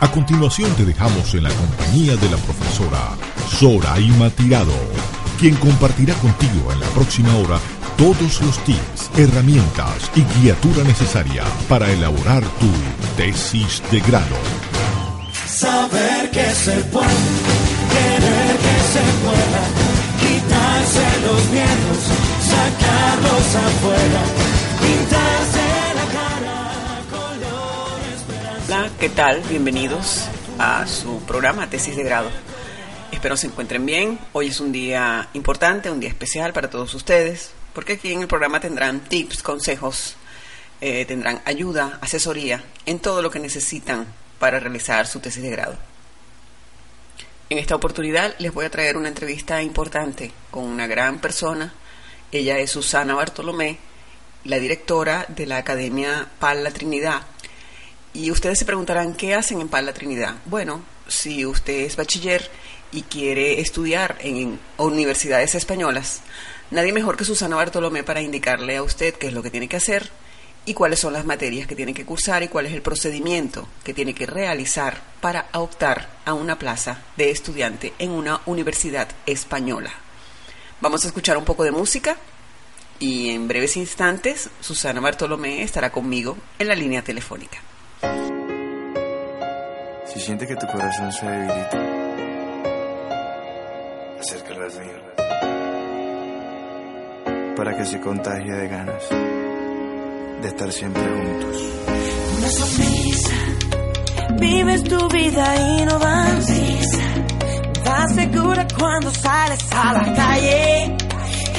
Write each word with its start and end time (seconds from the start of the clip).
A 0.00 0.08
continuación 0.12 0.72
te 0.76 0.84
dejamos 0.84 1.34
en 1.34 1.42
la 1.42 1.50
compañía 1.50 2.14
de 2.14 2.30
la 2.30 2.36
profesora 2.36 3.16
Zoraima 3.48 4.30
Tirado, 4.30 4.72
quien 5.40 5.56
compartirá 5.56 6.14
contigo 6.14 6.72
en 6.72 6.78
la 6.78 6.86
próxima 6.88 7.34
hora 7.36 7.58
todos 7.96 8.40
los 8.42 8.62
tips, 8.62 9.10
herramientas 9.16 10.08
y 10.14 10.22
guiatura 10.38 10.84
necesaria 10.84 11.42
para 11.68 11.90
elaborar 11.90 12.44
tu 12.60 12.70
tesis 13.16 13.82
de 13.90 13.98
grado. 13.98 14.36
Saber 15.48 16.30
que 16.30 16.48
se 16.54 16.76
puede, 16.94 17.08
querer 17.90 18.56
que 18.64 18.76
se 18.94 19.04
pueda, 19.24 19.62
quitarse 20.22 21.06
los 21.26 21.42
miedos, 21.50 22.00
sacarlos 22.54 23.48
afuera, 23.66 24.22
pintarse 24.80 25.57
Hola, 28.78 28.92
¿qué 29.00 29.08
tal? 29.08 29.42
Bienvenidos 29.48 30.28
a 30.56 30.86
su 30.86 31.20
programa 31.22 31.68
Tesis 31.68 31.96
de 31.96 32.04
Grado. 32.04 32.30
Espero 33.10 33.36
se 33.36 33.48
encuentren 33.48 33.84
bien. 33.84 34.20
Hoy 34.32 34.46
es 34.46 34.60
un 34.60 34.70
día 34.70 35.28
importante, 35.32 35.90
un 35.90 35.98
día 35.98 36.10
especial 36.10 36.52
para 36.52 36.70
todos 36.70 36.94
ustedes, 36.94 37.50
porque 37.74 37.94
aquí 37.94 38.12
en 38.12 38.20
el 38.20 38.28
programa 38.28 38.60
tendrán 38.60 39.00
tips, 39.00 39.42
consejos, 39.42 40.14
eh, 40.80 41.04
tendrán 41.06 41.42
ayuda, 41.44 41.98
asesoría 42.00 42.62
en 42.86 43.00
todo 43.00 43.20
lo 43.20 43.32
que 43.32 43.40
necesitan 43.40 44.06
para 44.38 44.60
realizar 44.60 45.08
su 45.08 45.18
tesis 45.18 45.42
de 45.42 45.50
grado. 45.50 45.76
En 47.50 47.58
esta 47.58 47.74
oportunidad 47.74 48.36
les 48.38 48.54
voy 48.54 48.64
a 48.64 48.70
traer 48.70 48.96
una 48.96 49.08
entrevista 49.08 49.60
importante 49.60 50.30
con 50.52 50.62
una 50.62 50.86
gran 50.86 51.18
persona. 51.18 51.74
Ella 52.30 52.60
es 52.60 52.70
Susana 52.70 53.16
Bartolomé, 53.16 53.76
la 54.44 54.60
directora 54.60 55.26
de 55.26 55.46
la 55.46 55.56
Academia 55.56 56.28
Pal 56.38 56.72
Trinidad 56.72 57.22
y 58.14 58.30
ustedes 58.30 58.58
se 58.58 58.64
preguntarán, 58.64 59.14
¿qué 59.14 59.34
hacen 59.34 59.60
en 59.60 59.68
Pala 59.68 59.92
Trinidad? 59.92 60.36
Bueno, 60.46 60.82
si 61.06 61.44
usted 61.46 61.80
es 61.80 61.96
bachiller 61.96 62.50
y 62.90 63.02
quiere 63.02 63.60
estudiar 63.60 64.16
en 64.20 64.58
universidades 64.78 65.54
españolas, 65.54 66.20
nadie 66.70 66.92
mejor 66.92 67.16
que 67.16 67.24
Susana 67.24 67.56
Bartolomé 67.56 68.02
para 68.02 68.22
indicarle 68.22 68.76
a 68.76 68.82
usted 68.82 69.14
qué 69.14 69.28
es 69.28 69.32
lo 69.32 69.42
que 69.42 69.50
tiene 69.50 69.68
que 69.68 69.76
hacer 69.76 70.10
y 70.64 70.74
cuáles 70.74 71.00
son 71.00 71.12
las 71.12 71.24
materias 71.24 71.66
que 71.66 71.76
tiene 71.76 71.94
que 71.94 72.04
cursar 72.04 72.42
y 72.42 72.48
cuál 72.48 72.66
es 72.66 72.72
el 72.72 72.82
procedimiento 72.82 73.68
que 73.84 73.94
tiene 73.94 74.14
que 74.14 74.26
realizar 74.26 75.00
para 75.20 75.48
optar 75.54 76.18
a 76.24 76.34
una 76.34 76.58
plaza 76.58 77.02
de 77.16 77.30
estudiante 77.30 77.94
en 77.98 78.10
una 78.10 78.40
universidad 78.46 79.08
española. 79.26 79.92
Vamos 80.80 81.04
a 81.04 81.08
escuchar 81.08 81.36
un 81.36 81.44
poco 81.44 81.64
de 81.64 81.70
música 81.70 82.16
y 82.98 83.30
en 83.30 83.48
breves 83.48 83.76
instantes 83.76 84.50
Susana 84.60 85.00
Bartolomé 85.00 85.62
estará 85.62 85.90
conmigo 85.90 86.36
en 86.58 86.68
la 86.68 86.74
línea 86.74 87.02
telefónica. 87.02 87.58
Si 90.12 90.20
sientes 90.20 90.48
que 90.48 90.56
tu 90.56 90.66
corazón 90.66 91.12
se 91.12 91.26
debilita, 91.26 91.78
acércalo 94.18 94.64
al 94.64 94.86
mío 94.86 95.08
para 97.54 97.76
que 97.76 97.84
se 97.84 98.00
contagie 98.00 98.52
de 98.52 98.68
ganas 98.68 99.02
de 100.40 100.48
estar 100.48 100.72
siempre 100.72 101.02
juntos. 101.02 101.62
Una 102.38 102.48
sonrisa, 102.48 103.34
vives 104.40 104.84
tu 104.84 105.08
vida 105.08 105.56
y 105.56 105.84
no 105.84 105.98
vas 105.98 106.48
Estás 106.48 108.14
segura 108.14 108.66
cuando 108.78 109.10
sales 109.10 109.72
a 109.72 109.92
la 109.92 110.14
calle. 110.14 110.96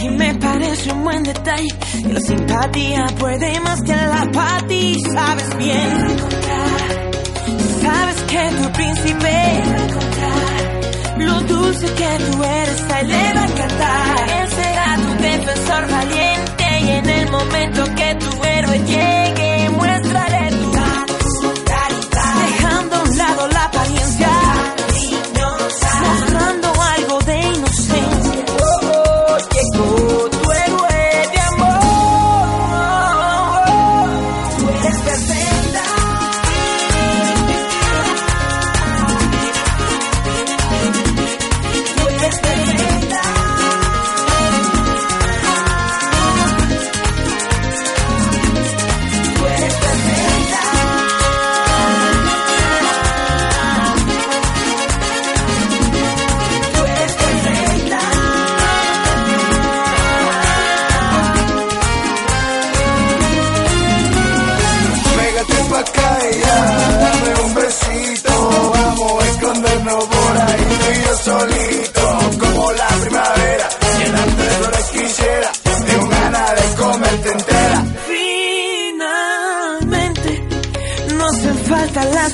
Y 0.02 0.10
me 0.10 0.34
parece 0.36 0.92
un 0.92 1.04
buen 1.04 1.22
detalle 1.24 1.68
que 2.02 2.14
la 2.14 2.20
simpatía 2.22 3.06
puede 3.20 3.60
más 3.60 3.82
que 3.82 3.96
la 3.96 4.22
apatía. 4.22 4.98
Sabes 5.14 5.58
bien 5.58 6.59
que 8.30 8.50
tu 8.62 8.72
príncipe 8.74 9.36
lo 11.18 11.42
dulce 11.42 11.86
que 12.00 12.12
tú 12.26 12.44
eres 12.44 12.82
a 12.92 13.00
él 13.02 13.08
le 13.08 13.34
va 13.34 13.42
a 13.42 13.46
encantar. 13.46 14.30
Él 14.40 14.48
será 14.50 14.96
tu 15.04 15.24
defensor 15.24 15.88
valiente 15.90 16.66
y 16.82 16.90
en 16.90 17.10
el 17.10 17.32
momento 17.32 17.84
que 17.96 18.16
tu 18.16 18.44
héroe 18.44 18.80
llegue 18.80 19.49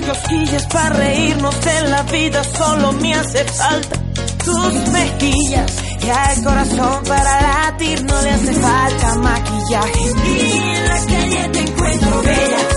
cosquillas 0.06 0.66
para 0.68 0.90
reírnos 0.90 1.56
en 1.66 1.92
la 1.92 2.04
vida, 2.04 2.44
solo 2.44 2.92
me 2.94 3.14
hace 3.14 3.44
falta 3.46 4.00
tus 4.44 4.74
mejillas. 4.90 5.72
Y 6.02 6.10
al 6.10 6.44
corazón 6.44 7.04
para 7.08 7.42
latir 7.42 8.04
no 8.04 8.22
le 8.22 8.30
hace 8.30 8.54
falta 8.54 9.16
maquillaje. 9.16 10.00
Y 10.28 10.58
en 10.58 10.88
la 10.88 10.96
calle 10.96 11.50
te 11.52 11.60
encuentro 11.60 12.22
bella. 12.22 12.75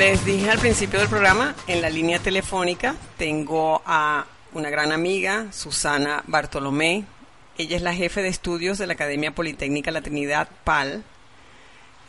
Les 0.00 0.24
dije 0.24 0.50
al 0.50 0.58
principio 0.58 0.98
del 0.98 1.10
programa, 1.10 1.54
en 1.66 1.82
la 1.82 1.90
línea 1.90 2.18
telefónica 2.18 2.94
tengo 3.18 3.82
a 3.84 4.24
una 4.54 4.70
gran 4.70 4.92
amiga, 4.92 5.52
Susana 5.52 6.24
Bartolomé. 6.26 7.04
Ella 7.58 7.76
es 7.76 7.82
la 7.82 7.92
jefe 7.92 8.22
de 8.22 8.28
estudios 8.28 8.78
de 8.78 8.86
la 8.86 8.94
Academia 8.94 9.34
Politécnica 9.34 9.90
La 9.90 10.00
Trinidad 10.00 10.48
PAL. 10.64 11.04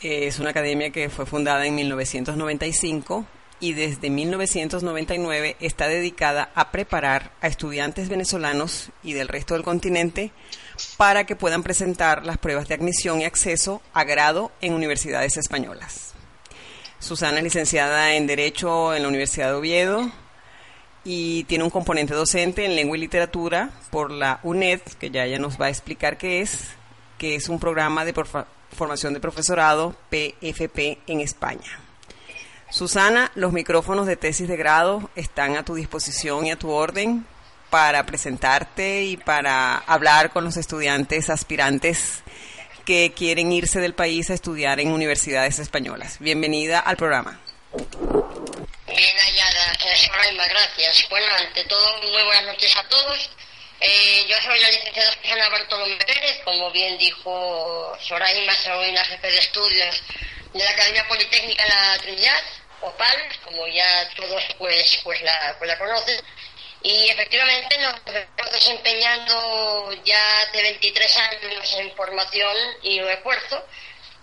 Es 0.02 0.40
una 0.40 0.52
academia 0.52 0.92
que 0.92 1.10
fue 1.10 1.26
fundada 1.26 1.66
en 1.66 1.76
1995 1.76 3.26
y 3.60 3.74
desde 3.74 4.10
1999 4.10 5.58
está 5.60 5.90
dedicada 5.90 6.50
a 6.56 6.72
preparar 6.72 7.34
a 7.42 7.48
estudiantes 7.48 8.08
venezolanos 8.08 8.92
y 9.04 9.12
del 9.12 9.28
resto 9.28 9.56
del 9.56 9.64
continente 9.64 10.32
para 10.96 11.26
que 11.26 11.36
puedan 11.36 11.62
presentar 11.62 12.26
las 12.26 12.38
pruebas 12.38 12.70
de 12.70 12.76
admisión 12.76 13.20
y 13.20 13.26
acceso 13.26 13.82
a 13.94 14.06
grado 14.06 14.54
en 14.62 14.76
universidades 14.76 15.36
españolas. 15.36 16.11
Susana 17.02 17.40
es 17.40 17.44
licenciada 17.44 18.14
en 18.14 18.28
Derecho 18.28 18.94
en 18.94 19.02
la 19.02 19.10
Universidad 19.10 19.48
de 19.48 19.56
Oviedo 19.56 20.12
y 21.04 21.46
tiene 21.46 21.64
un 21.64 21.72
componente 21.72 22.14
docente 22.14 22.64
en 22.64 22.76
Lengua 22.76 22.96
y 22.96 23.00
Literatura 23.02 23.72
por 23.90 24.12
la 24.12 24.40
UNED, 24.44 24.82
que 25.00 25.10
ya 25.10 25.26
ella 25.26 25.40
nos 25.40 25.60
va 25.60 25.66
a 25.66 25.70
explicar 25.70 26.20
qué 26.20 26.42
es, 26.42 26.68
que 27.18 27.34
es 27.34 27.50
un 27.50 27.60
programa 27.60 28.06
de 28.06 28.14
formación 28.72 29.16
de 29.16 29.20
profesorado 29.20 29.96
PFP 30.12 31.00
en 31.08 31.22
España. 31.22 31.80
Susana, 32.70 33.32
los 33.34 33.52
micrófonos 33.52 34.06
de 34.06 34.16
tesis 34.16 34.48
de 34.48 34.56
grado 34.56 35.10
están 35.16 35.58
a 35.58 35.66
tu 35.66 35.74
disposición 35.74 36.46
y 36.46 36.52
a 36.52 36.60
tu 36.60 36.70
orden 36.70 37.26
para 37.72 38.06
presentarte 38.06 39.06
y 39.06 39.18
para 39.18 39.78
hablar 39.78 40.32
con 40.32 40.44
los 40.44 40.56
estudiantes 40.56 41.32
aspirantes 41.32 42.22
que 42.86 43.14
quieren 43.16 43.52
irse 43.52 43.80
del 43.80 43.94
país 43.94 44.30
a 44.30 44.34
estudiar 44.34 44.80
en 44.80 44.92
universidades 44.92 45.60
españolas. 45.60 46.18
Bienvenida 46.20 46.80
al 46.80 46.98
programa. 46.98 47.40
Bien 47.74 49.18
hallada, 49.18 49.74
eh, 49.86 50.38
gracias. 50.50 51.10
Bueno, 51.10 51.28
ante 51.38 51.64
todo, 51.66 52.02
muy 52.02 52.24
buenas 52.24 52.46
noches 52.46 52.76
a 52.76 52.84
todos. 52.90 53.30
Eh, 53.80 54.26
yo 54.28 54.36
soy 54.42 54.60
la 54.60 54.70
licenciada 54.70 55.12
Susana 55.14 55.50
Bartolomé 55.50 55.98
Pérez, 56.06 56.40
como 56.44 56.70
bien 56.72 56.98
dijo 56.98 57.98
Soraima, 58.00 58.54
soy 58.56 58.92
la 58.92 59.04
jefe 59.06 59.32
de 59.32 59.40
estudios 59.40 60.04
de 60.54 60.64
la 60.64 60.70
Academia 60.70 61.08
Politécnica 61.08 61.66
La 61.68 61.98
Trinidad, 62.00 62.44
OPAL, 62.82 63.18
como 63.44 63.68
ya 63.68 64.08
todos 64.16 64.44
pues, 64.58 65.00
pues, 65.04 65.22
la, 65.24 65.56
pues 65.58 65.68
la 65.68 65.80
conocen. 65.80 66.20
Y 66.84 67.10
efectivamente 67.10 67.78
nos 67.78 67.96
estamos 67.96 68.52
desempeñando 68.54 69.94
ya 70.04 70.46
de 70.52 70.62
23 70.64 71.18
años 71.18 71.74
en 71.78 71.96
formación 71.96 72.56
y 72.82 73.00
refuerzo. 73.02 73.64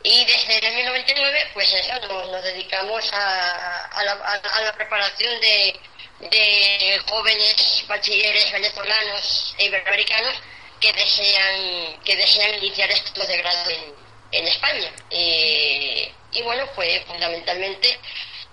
Y 0.02 0.24
desde 0.24 0.58
el 0.58 0.66
año 0.66 0.90
99, 0.90 1.50
pues 1.54 1.72
eso, 1.72 2.00
nos, 2.08 2.30
nos 2.30 2.42
dedicamos 2.42 3.12
a, 3.12 3.84
a, 3.86 4.04
la, 4.04 4.12
a, 4.12 4.32
a 4.34 4.60
la 4.62 4.72
preparación 4.72 5.40
de, 5.40 5.80
de 6.20 7.00
jóvenes 7.08 7.84
bachilleres 7.86 8.50
venezolanos 8.52 9.54
e 9.58 9.64
iberoamericanos 9.66 10.34
que 10.80 10.92
desean, 10.92 12.00
que 12.04 12.16
desean 12.16 12.54
iniciar 12.56 12.90
estudios 12.90 13.28
de 13.28 13.36
grado 13.38 13.70
en, 13.70 13.94
en 14.32 14.48
España. 14.48 14.92
Eh, 15.10 16.12
y 16.32 16.42
bueno, 16.42 16.68
pues 16.74 17.04
fundamentalmente 17.06 17.98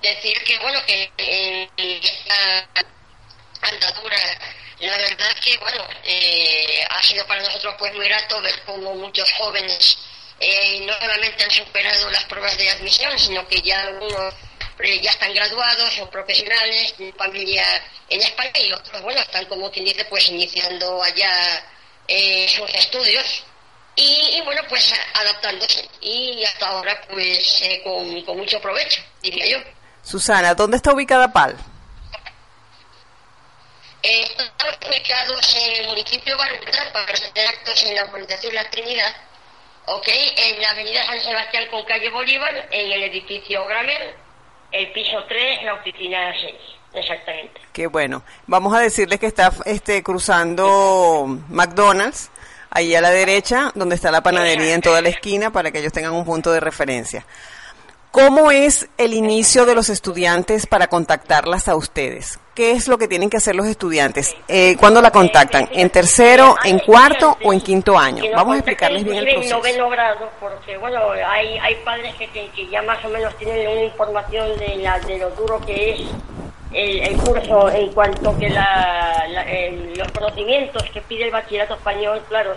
decir 0.02 0.44
que 0.44 0.60
bueno, 0.60 0.80
que 0.86 1.12
en 1.18 2.04
esta 2.04 2.68
andadura. 3.68 4.18
La 4.80 4.98
verdad 4.98 5.36
que 5.44 5.58
bueno 5.58 5.88
eh, 6.04 6.84
ha 6.90 7.02
sido 7.02 7.26
para 7.28 7.42
nosotros 7.42 7.76
pues 7.80 7.94
muy 7.94 8.08
grato 8.08 8.42
ver 8.42 8.62
cómo 8.66 8.94
muchos 8.96 9.32
jóvenes 9.34 9.98
eh, 10.40 10.84
no 10.86 10.94
solamente 11.00 11.44
han 11.44 11.52
superado 11.52 12.10
las 12.12 12.26
pruebas 12.26 12.58
de 12.58 12.70
admisión 12.70 13.18
sino 13.18 13.48
que 13.48 13.62
ya 13.62 13.84
algunos 13.84 14.34
eh, 14.80 15.00
ya 15.00 15.12
están 15.12 15.34
graduados 15.34 15.94
son 15.94 16.10
profesionales 16.10 16.94
tienen 16.98 17.16
familia 17.16 17.64
en 18.10 18.22
España 18.22 18.60
y 18.60 18.74
otros 18.74 19.02
bueno 19.02 19.22
están 19.22 19.46
como 19.46 19.72
quien 19.72 19.86
dice 19.86 20.04
pues 20.06 20.28
iniciando 20.28 21.02
allá 21.02 21.64
eh, 22.08 22.48
sus 22.50 22.70
estudios. 22.74 23.44
Y, 23.96 24.38
y, 24.38 24.42
bueno 24.44 24.62
pues 24.68 24.94
adaptándose. 25.14 25.88
Y 26.02 26.44
hasta 26.44 26.68
ahora 26.68 27.00
pues 27.10 27.62
eh, 27.64 27.82
con, 27.84 28.22
con 28.24 28.38
mucho 28.38 28.60
provecho 28.60 29.02
diría 29.22 29.48
yo. 29.48 29.58
Susana, 30.04 30.54
¿dónde 30.54 30.78
está 30.78 30.94
ubicada 30.94 31.32
PAL? 31.32 31.56
Eh, 34.08 34.22
estamos 34.22 34.78
ubicados 34.88 35.56
en 35.56 35.82
el 35.82 35.88
municipio 35.88 36.38
Barberá 36.38 36.94
para 36.94 37.08
presentar 37.08 37.44
actos 37.48 37.84
en 37.86 37.96
la 37.96 38.06
urbanización 38.06 38.54
La 38.54 38.70
Trinidad, 38.70 39.12
ok, 39.88 40.08
en 40.38 40.62
la 40.62 40.70
avenida 40.70 41.04
San 41.08 41.20
Sebastián 41.22 41.64
con 41.72 41.84
calle 41.86 42.12
Bolívar, 42.12 42.68
en 42.70 42.92
el 42.92 43.02
edificio 43.02 43.66
Gramer, 43.66 44.16
el 44.72 44.92
piso 44.92 45.24
3, 45.28 45.64
la 45.64 45.74
oficina 45.74 46.32
6, 46.40 46.54
exactamente. 46.94 47.62
Qué 47.74 47.88
bueno. 47.88 48.22
Vamos 48.46 48.76
a 48.76 48.80
decirles 48.82 49.20
que 49.20 49.26
está 49.26 49.52
este, 49.66 50.04
cruzando 50.04 51.26
McDonald's, 51.50 52.30
ahí 52.70 52.94
a 52.94 53.02
la 53.02 53.10
derecha, 53.10 53.72
donde 53.74 53.96
está 53.96 54.12
la 54.12 54.22
panadería 54.22 54.76
en 54.76 54.82
toda 54.82 55.02
la 55.02 55.10
esquina, 55.10 55.52
para 55.52 55.72
que 55.72 55.80
ellos 55.80 55.94
tengan 55.94 56.14
un 56.14 56.26
punto 56.26 56.52
de 56.52 56.60
referencia. 56.60 57.26
¿Cómo 58.16 58.50
es 58.50 58.88
el 58.98 59.14
inicio 59.14 59.66
de 59.66 59.76
los 59.76 59.90
estudiantes 59.90 60.68
para 60.68 60.88
contactarlas 60.88 61.68
a 61.68 61.76
ustedes? 61.76 62.40
¿Qué 62.54 62.72
es 62.72 62.88
lo 62.88 62.98
que 62.98 63.10
tienen 63.10 63.30
que 63.30 63.36
hacer 63.36 63.58
los 63.58 63.66
estudiantes? 63.66 64.34
Eh, 64.48 64.78
¿Cuándo 64.80 65.02
la 65.02 65.12
contactan? 65.12 65.68
¿En 65.74 65.90
tercero, 65.90 66.56
en 66.64 66.80
cuarto 66.80 67.38
o 67.44 67.52
en 67.52 67.60
quinto 67.60 67.98
año? 67.98 68.24
Vamos 68.34 68.54
a 68.56 68.58
explicarles 68.60 69.04
bien 69.04 69.18
el 69.18 69.26
proceso. 69.34 69.56
en 69.58 69.62
noveno 69.62 69.90
grado, 69.90 70.30
porque 70.40 70.78
bueno, 70.78 70.98
hay, 71.28 71.58
hay 71.58 71.76
padres 71.84 72.16
que, 72.16 72.28
que, 72.30 72.68
ya 72.70 72.82
más 72.84 73.04
o 73.04 73.10
menos 73.10 73.36
tienen 73.36 73.68
una 73.68 73.84
información 73.84 74.58
de, 74.60 74.78
la, 74.78 74.98
de 75.02 75.18
lo 75.18 75.30
duro 75.32 75.60
que 75.66 75.92
es 75.96 76.02
el, 76.72 77.00
el 77.02 77.18
curso 77.18 77.70
en 77.70 77.92
cuanto 77.92 78.38
que 78.40 78.48
la, 78.50 79.26
la- 79.28 79.46
los 79.98 80.10
conocimientos 80.14 80.84
que 80.94 81.02
pide 81.02 81.26
el 81.26 81.32
bachillerato 81.32 81.74
español, 81.74 82.22
claro, 82.30 82.56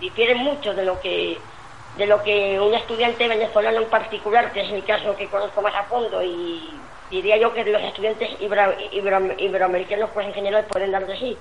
difieren 0.00 0.38
mucho 0.38 0.72
de 0.72 0.84
lo 0.84 1.00
que 1.00 1.36
de 2.00 2.06
lo 2.06 2.22
que 2.22 2.58
un 2.58 2.72
estudiante 2.72 3.28
venezolano 3.28 3.78
en 3.82 3.90
particular, 3.90 4.50
que 4.52 4.62
es 4.62 4.72
el 4.72 4.82
caso 4.84 5.14
que 5.16 5.28
conozco 5.28 5.60
más 5.60 5.74
a 5.74 5.82
fondo, 5.84 6.22
y 6.22 6.70
diría 7.10 7.36
yo 7.36 7.52
que 7.52 7.62
los 7.62 7.82
estudiantes 7.82 8.30
ibero- 8.40 8.74
ibero- 8.92 9.34
iberoamericanos 9.38 10.08
pues 10.14 10.26
en 10.26 10.32
general 10.32 10.64
pueden 10.64 10.92
dar 10.92 11.06
de 11.06 11.14
sí. 11.18 11.36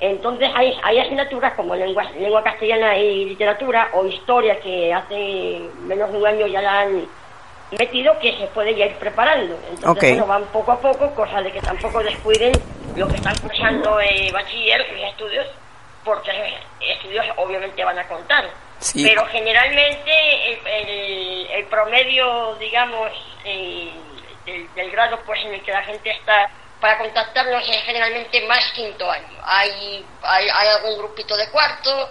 Entonces 0.00 0.50
hay, 0.54 0.78
hay 0.82 0.98
asignaturas 0.98 1.54
como 1.54 1.74
lengua, 1.74 2.04
lengua 2.18 2.42
castellana 2.44 2.98
y 2.98 3.24
literatura 3.24 3.88
o 3.94 4.04
historia 4.04 4.60
que 4.60 4.92
hace 4.92 5.70
menos 5.86 6.12
de 6.12 6.18
un 6.18 6.26
año 6.26 6.46
ya 6.48 6.60
la 6.60 6.80
han 6.80 7.06
metido 7.78 8.18
que 8.18 8.36
se 8.36 8.46
puede 8.48 8.74
ya 8.74 8.84
ir 8.84 8.96
preparando. 8.96 9.54
Entonces 9.70 9.86
Ok. 9.86 10.00
bueno, 10.02 10.26
van 10.26 10.44
poco 10.52 10.72
a 10.72 10.80
poco, 10.80 11.14
cosa 11.14 11.40
de 11.40 11.50
que 11.50 11.60
tampoco 11.60 12.02
descuiden 12.02 12.52
lo 12.94 13.08
que 13.08 13.16
están 13.16 13.34
cursando 13.40 13.98
eh, 14.00 14.30
bachiller, 14.34 14.84
sus 14.86 15.00
estudios, 15.00 15.46
porque 16.04 16.30
estudios 16.80 17.24
obviamente 17.38 17.82
van 17.82 17.98
a 17.98 18.06
contar. 18.06 18.44
Sí. 18.80 19.04
Pero 19.04 19.26
generalmente 19.26 20.52
el, 20.52 20.66
el- 20.66 21.46
el 21.50 21.64
promedio, 21.66 22.54
digamos, 22.56 23.10
eh, 23.44 23.92
del, 24.44 24.72
del 24.74 24.90
grado 24.90 25.20
pues 25.24 25.40
en 25.44 25.54
el 25.54 25.62
que 25.62 25.72
la 25.72 25.82
gente 25.84 26.10
está 26.10 26.50
para 26.80 26.98
contactarnos 26.98 27.62
es 27.68 27.82
generalmente 27.84 28.46
más 28.46 28.64
quinto 28.72 29.10
año. 29.10 29.38
Hay, 29.42 30.04
hay, 30.22 30.48
hay 30.52 30.68
algún 30.68 30.98
grupito 30.98 31.34
de 31.36 31.48
cuarto, 31.50 32.10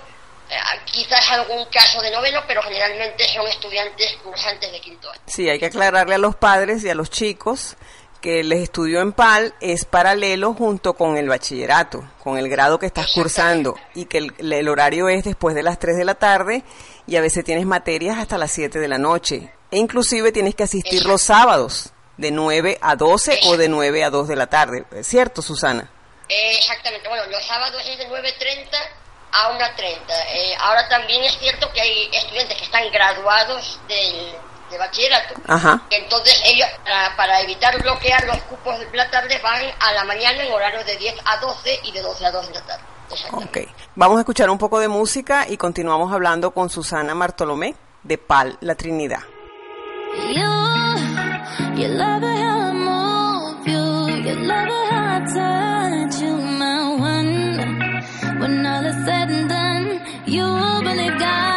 eh, 0.50 0.56
quizás 0.86 1.30
algún 1.32 1.66
caso 1.66 2.02
de 2.02 2.10
noveno, 2.10 2.42
pero 2.48 2.62
generalmente 2.64 3.24
son 3.30 3.48
estudiantes 3.48 4.16
cursantes 4.24 4.72
de 4.72 4.80
quinto 4.82 5.12
año. 5.12 5.22
Sí, 5.28 5.48
hay 5.50 5.60
que 5.60 5.68
aclararle 5.68 6.16
a 6.16 6.18
los 6.18 6.36
padres 6.36 6.84
y 6.84 6.90
a 6.90 6.96
los 6.96 7.12
chicos 7.12 7.76
que 8.24 8.40
el 8.40 8.54
estudio 8.54 9.02
en 9.02 9.12
PAL 9.12 9.54
es 9.60 9.84
paralelo 9.84 10.54
junto 10.54 10.94
con 10.94 11.18
el 11.18 11.28
bachillerato, 11.28 12.10
con 12.24 12.38
el 12.38 12.48
grado 12.48 12.80
que 12.80 12.86
estás 12.86 13.08
cursando 13.14 13.76
y 13.96 14.06
que 14.06 14.30
el, 14.38 14.70
horario 14.70 15.10
es 15.10 15.26
después 15.26 15.54
de 15.54 15.62
las 15.62 15.78
3 15.78 15.98
de 15.98 16.06
la 16.06 16.16
tarde 16.16 16.64
y 17.06 17.18
a 17.18 17.22
veces 17.22 17.44
tienes 17.44 17.66
materias 17.66 18.18
hasta 18.18 18.38
las 18.38 18.50
7 18.52 18.80
de 18.80 18.88
la 18.88 18.98
noche. 18.98 19.52
E 19.70 19.78
inclusive 19.78 20.32
tienes 20.32 20.56
que 20.56 20.64
asistir 20.64 21.06
los 21.06 21.22
sábados 21.22 21.92
de 22.16 22.32
9 22.32 22.80
a 22.82 22.96
12 22.96 23.42
o 23.48 23.58
de 23.58 23.68
9 23.68 24.06
a 24.06 24.10
2 24.10 24.30
de 24.30 24.36
la 24.38 24.48
tarde. 24.48 24.86
¿Es 24.96 25.06
cierto, 25.06 25.42
Susana? 25.42 25.92
Eh, 26.30 26.56
exactamente, 26.58 27.10
bueno, 27.10 27.26
los 27.26 27.46
sábados 27.46 27.84
es 27.86 27.98
de 27.98 28.08
9.30 28.08 28.70
a 29.34 29.52
1.30. 29.52 30.00
Eh, 30.30 30.56
ahora 30.60 30.88
también 30.88 31.26
es 31.26 31.38
cierto 31.40 31.70
que 31.74 31.82
hay 31.82 32.10
estudiantes 32.14 32.58
que 32.58 32.64
están 32.64 32.90
graduados 32.90 33.82
del, 33.90 34.34
de 34.74 34.80
bachillerato. 34.80 35.36
Ajá. 35.48 35.82
Entonces 35.90 36.42
ellos, 36.46 36.68
para, 36.84 37.16
para 37.16 37.42
evitar 37.42 37.82
bloquear 37.82 38.26
los 38.26 38.38
cupos 38.44 38.78
de 38.80 38.88
la 38.98 39.10
tarde, 39.10 39.40
van 39.42 39.62
a 39.80 39.94
la 39.94 40.04
mañana 40.04 40.44
en 40.44 40.52
horario 40.52 40.84
de 40.84 40.98
10 40.98 41.16
a 41.26 41.38
12 41.38 41.80
y 41.84 41.92
de 41.92 42.02
12 42.02 42.26
a 42.26 42.32
2 42.32 42.48
de 42.48 42.54
la 42.54 42.62
tarde. 42.66 42.84
Ok. 43.32 43.58
Vamos 43.96 44.18
a 44.18 44.22
escuchar 44.22 44.50
un 44.50 44.58
poco 44.58 44.80
de 44.80 44.88
música 44.88 45.46
y 45.48 45.58
continuamos 45.58 46.12
hablando 46.12 46.52
con 46.52 46.70
Susana 46.70 47.14
Martolomé 47.14 47.76
de 48.04 48.18
PAL 48.18 48.58
La 48.62 48.76
Trinidad. 48.76 49.22
You, 50.34 51.76
you 51.76 51.88
love. 51.88 52.24
When 58.44 58.66
all 58.66 58.86
is 58.86 59.06
said 59.06 59.30
and 59.32 59.48
done, 59.48 60.02
you 60.26 60.44
believe 60.84 61.18
God 61.18 61.53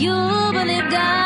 You 0.00 0.16
believe 0.54 0.90
God 0.90 1.19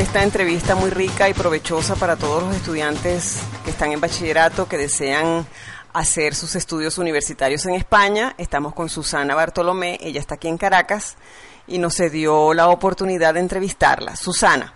esta 0.00 0.22
entrevista 0.22 0.74
muy 0.74 0.88
rica 0.88 1.28
y 1.28 1.34
provechosa 1.34 1.94
para 1.94 2.16
todos 2.16 2.42
los 2.42 2.56
estudiantes 2.56 3.42
que 3.64 3.70
están 3.70 3.92
en 3.92 4.00
bachillerato, 4.00 4.66
que 4.66 4.78
desean 4.78 5.46
hacer 5.92 6.34
sus 6.34 6.56
estudios 6.56 6.96
universitarios 6.96 7.66
en 7.66 7.74
España. 7.74 8.34
Estamos 8.38 8.72
con 8.72 8.88
Susana 8.88 9.34
Bartolomé, 9.34 9.98
ella 10.00 10.18
está 10.18 10.36
aquí 10.36 10.48
en 10.48 10.56
Caracas 10.56 11.18
y 11.66 11.76
nos 11.76 11.98
dio 11.98 12.54
la 12.54 12.68
oportunidad 12.68 13.34
de 13.34 13.40
entrevistarla. 13.40 14.16
Susana, 14.16 14.72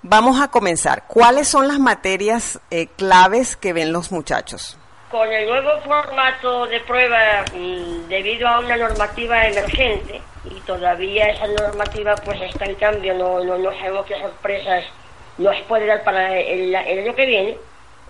vamos 0.00 0.40
a 0.40 0.48
comenzar. 0.48 1.04
¿Cuáles 1.06 1.48
son 1.48 1.68
las 1.68 1.78
materias 1.78 2.58
eh, 2.70 2.86
claves 2.96 3.56
que 3.56 3.74
ven 3.74 3.92
los 3.92 4.10
muchachos? 4.10 4.78
Con 5.10 5.30
el 5.30 5.46
nuevo 5.48 5.68
formato 5.84 6.66
de 6.66 6.80
prueba, 6.80 7.44
mm, 7.54 8.08
debido 8.08 8.48
a 8.48 8.60
una 8.60 8.78
normativa 8.78 9.46
emergente, 9.46 10.22
y 10.44 10.60
todavía 10.62 11.28
esa 11.30 11.46
normativa 11.46 12.20
pues 12.24 12.40
está 12.42 12.66
en 12.66 12.74
cambio, 12.76 13.14
no, 13.14 13.42
no, 13.44 13.58
no 13.58 13.72
sabemos 13.72 14.06
qué 14.06 14.18
sorpresas 14.20 14.84
nos 15.38 15.56
puede 15.62 15.86
dar 15.86 16.02
para 16.04 16.38
el, 16.38 16.74
el 16.74 16.98
año 16.98 17.14
que 17.14 17.26
viene, 17.26 17.56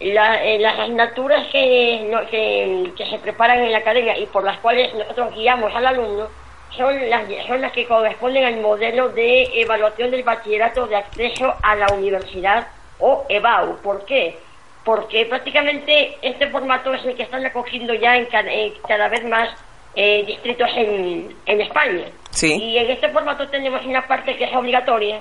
la- 0.01 0.43
eh, 0.45 0.59
las 0.59 0.79
asignaturas 0.79 1.47
que, 1.49 2.07
no- 2.11 2.27
que, 2.29 2.93
que 2.97 3.07
se 3.07 3.19
preparan 3.19 3.61
en 3.61 3.73
la 3.73 3.79
academia 3.79 4.17
y 4.19 4.27
por 4.27 4.45
las 4.45 4.59
cuales 4.59 4.93
nosotros 4.95 5.35
guiamos 5.35 5.75
al 5.75 5.87
alumno 5.87 6.29
son 6.71 7.11
las, 7.11 7.25
son 7.47 7.61
las 7.61 7.73
que 7.73 7.87
corresponden 7.87 8.45
al 8.45 8.57
modelo 8.61 9.11
de 9.11 9.61
evaluación 9.61 10.11
del 10.11 10.23
bachillerato 10.23 10.87
de 10.87 10.97
acceso 10.97 11.55
a 11.63 11.77
la 11.77 11.91
universidad 11.91 12.67
o 12.99 13.27
EBAU. 13.29 13.77
¿Por 13.83 14.07
qué? 14.07 14.39
Porque 14.83 15.27
prácticamente 15.27 16.17
este 16.23 16.49
formato 16.49 16.95
es 16.95 17.05
el 17.05 17.15
que 17.15 17.25
están 17.25 17.45
acogiendo 17.45 17.93
ya 17.95 18.17
en 18.17 18.25
cada, 18.27 18.51
en 18.51 18.73
cada 18.89 19.09
vez 19.09 19.23
más 19.25 19.51
eh, 19.95 20.25
distritos 20.27 20.69
en, 20.77 21.35
en 21.47 21.61
España. 21.61 22.05
Sí. 22.31 22.53
Y 22.55 22.79
en 22.79 22.91
este 22.91 23.09
formato 23.11 23.49
tenemos 23.49 23.85
una 23.85 24.07
parte 24.07 24.37
que 24.37 24.45
es 24.45 24.55
obligatoria, 24.55 25.21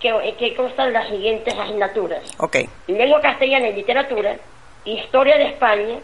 que, 0.00 0.34
que 0.38 0.54
consta 0.54 0.84
de 0.86 0.92
las 0.92 1.08
siguientes 1.08 1.54
asignaturas 1.58 2.20
Ok, 2.38 2.56
lengua 2.86 3.20
castellana 3.20 3.68
y 3.68 3.72
literatura, 3.72 4.36
historia 4.84 5.38
de 5.38 5.46
España, 5.46 5.98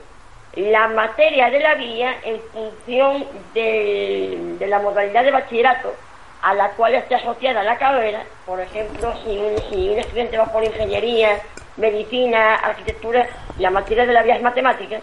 la 0.56 0.88
materia 0.88 1.50
de 1.50 1.60
la 1.60 1.74
vía 1.76 2.14
en 2.24 2.40
función 2.52 3.24
del- 3.54 4.58
de 4.58 4.66
la 4.66 4.78
modalidad 4.80 5.24
de 5.24 5.30
bachillerato 5.30 5.94
a 6.42 6.54
la 6.54 6.70
cual 6.70 6.94
esté 6.94 7.14
asociada 7.14 7.62
la 7.62 7.78
carrera, 7.78 8.24
por 8.44 8.60
ejemplo, 8.60 9.14
si 9.24 9.36
un, 9.38 9.56
si 9.70 9.88
un 9.90 9.98
estudiante 9.98 10.36
va 10.38 10.46
por 10.52 10.64
ingeniería, 10.64 11.38
medicina, 11.76 12.56
arquitectura, 12.56 13.28
la 13.58 13.70
materia 13.70 14.04
de 14.06 14.12
la 14.12 14.22
vía 14.22 14.36
es 14.36 14.42
matemáticas, 14.42 15.02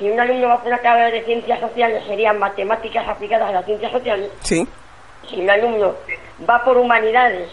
si 0.00 0.10
un 0.10 0.18
alumno 0.18 0.48
va 0.48 0.58
por 0.58 0.68
una 0.68 0.78
carrera 0.78 1.10
de 1.10 1.22
ciencias 1.24 1.60
sociales 1.60 2.02
serían 2.06 2.38
matemáticas 2.38 3.06
aplicadas 3.06 3.50
a 3.50 3.52
las 3.52 3.66
ciencias 3.66 3.92
sociales, 3.92 4.30
sí, 4.40 4.66
si 5.28 5.40
un 5.40 5.50
alumno 5.50 5.94
va 6.48 6.64
por 6.64 6.76
humanidades, 6.78 7.50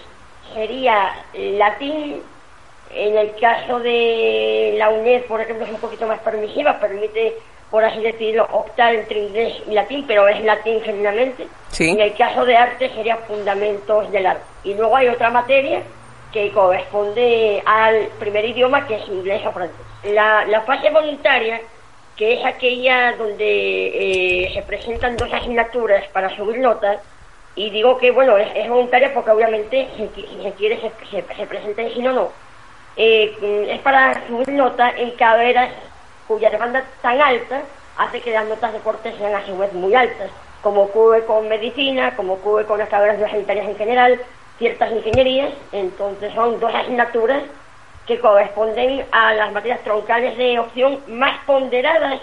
sería 0.53 1.13
latín. 1.35 2.23
En 2.89 3.17
el 3.17 3.35
caso 3.35 3.81
de 3.81 4.75
la 4.77 4.89
UNED, 4.89 5.25
por 5.25 5.41
ejemplo, 5.41 5.65
es 5.65 5.71
un 5.71 5.79
poquito 5.79 6.07
más 6.07 6.19
permisiva, 6.19 6.79
permite 6.79 7.35
por 7.69 7.83
así 7.83 7.99
decirlo, 7.99 8.47
optar 8.51 8.95
entre 8.95 9.19
inglés 9.19 9.61
y 9.67 9.73
latín, 9.73 10.05
pero 10.07 10.25
es 10.27 10.41
latín 10.43 10.81
genuinamente. 10.81 11.47
Sí. 11.69 11.89
En 11.89 11.99
el 11.99 12.15
caso 12.15 12.45
de 12.45 12.55
arte 12.55 12.89
sería 12.95 13.17
fundamentos 13.17 14.09
del 14.11 14.25
arte. 14.25 14.43
Y 14.63 14.73
luego 14.73 14.95
hay 14.95 15.09
otra 15.09 15.29
materia 15.29 15.81
que 16.31 16.49
corresponde 16.51 17.61
al 17.65 18.07
primer 18.19 18.45
idioma, 18.45 18.87
que 18.87 18.95
es 18.95 19.07
inglés 19.09 19.45
o 19.45 19.51
francés. 19.51 19.75
La, 20.05 20.45
la 20.45 20.61
fase 20.61 20.89
voluntaria, 20.89 21.59
que 22.17 22.33
es 22.33 22.45
aquella 22.45 23.13
donde 23.15 24.47
eh, 24.47 24.51
se 24.53 24.61
presentan 24.63 25.15
dos 25.17 25.31
asignaturas 25.31 26.03
para 26.07 26.35
subir 26.35 26.59
notas, 26.59 26.99
y 27.55 27.69
digo 27.69 27.97
que, 27.97 28.11
bueno, 28.11 28.37
es, 28.37 28.47
es 28.55 28.69
voluntaria 28.69 29.13
porque 29.13 29.31
obviamente 29.31 29.87
si, 29.95 30.21
si 30.21 30.43
se 30.43 30.51
quiere 30.53 30.79
se, 30.79 30.91
se, 31.09 31.35
se 31.35 31.47
presenta 31.47 31.81
y 31.83 31.93
si 31.93 32.01
no, 32.01 32.13
no. 32.13 32.31
Eh, 32.95 33.35
mm, 33.39 33.69
es 33.69 33.79
para 33.81 34.27
subir 34.27 34.49
nota 34.49 34.89
en 34.97 35.11
carreras 35.11 35.69
cuya 36.27 36.49
demanda 36.49 36.83
tan 37.01 37.21
alta 37.21 37.61
hace 37.97 38.21
que 38.21 38.31
las 38.31 38.47
notas 38.47 38.73
de 38.73 38.79
corte 38.79 39.13
sean 39.17 39.35
a 39.35 39.45
su 39.45 39.57
vez 39.57 39.71
muy 39.73 39.93
altas, 39.95 40.29
como 40.61 40.83
ocurre 40.83 41.25
con 41.25 41.47
medicina, 41.47 42.15
como 42.15 42.33
ocurre 42.33 42.65
con 42.65 42.79
las 42.79 42.89
carreras 42.89 43.19
sanitarias 43.19 43.67
en 43.67 43.77
general, 43.77 44.19
ciertas 44.57 44.91
ingenierías, 44.91 45.53
entonces 45.71 46.33
son 46.33 46.59
dos 46.59 46.73
asignaturas 46.73 47.43
que 48.07 48.19
corresponden 48.19 49.05
a 49.11 49.33
las 49.33 49.51
materias 49.51 49.81
troncales 49.83 50.37
de 50.37 50.57
opción 50.59 50.99
más 51.07 51.37
ponderadas 51.45 52.21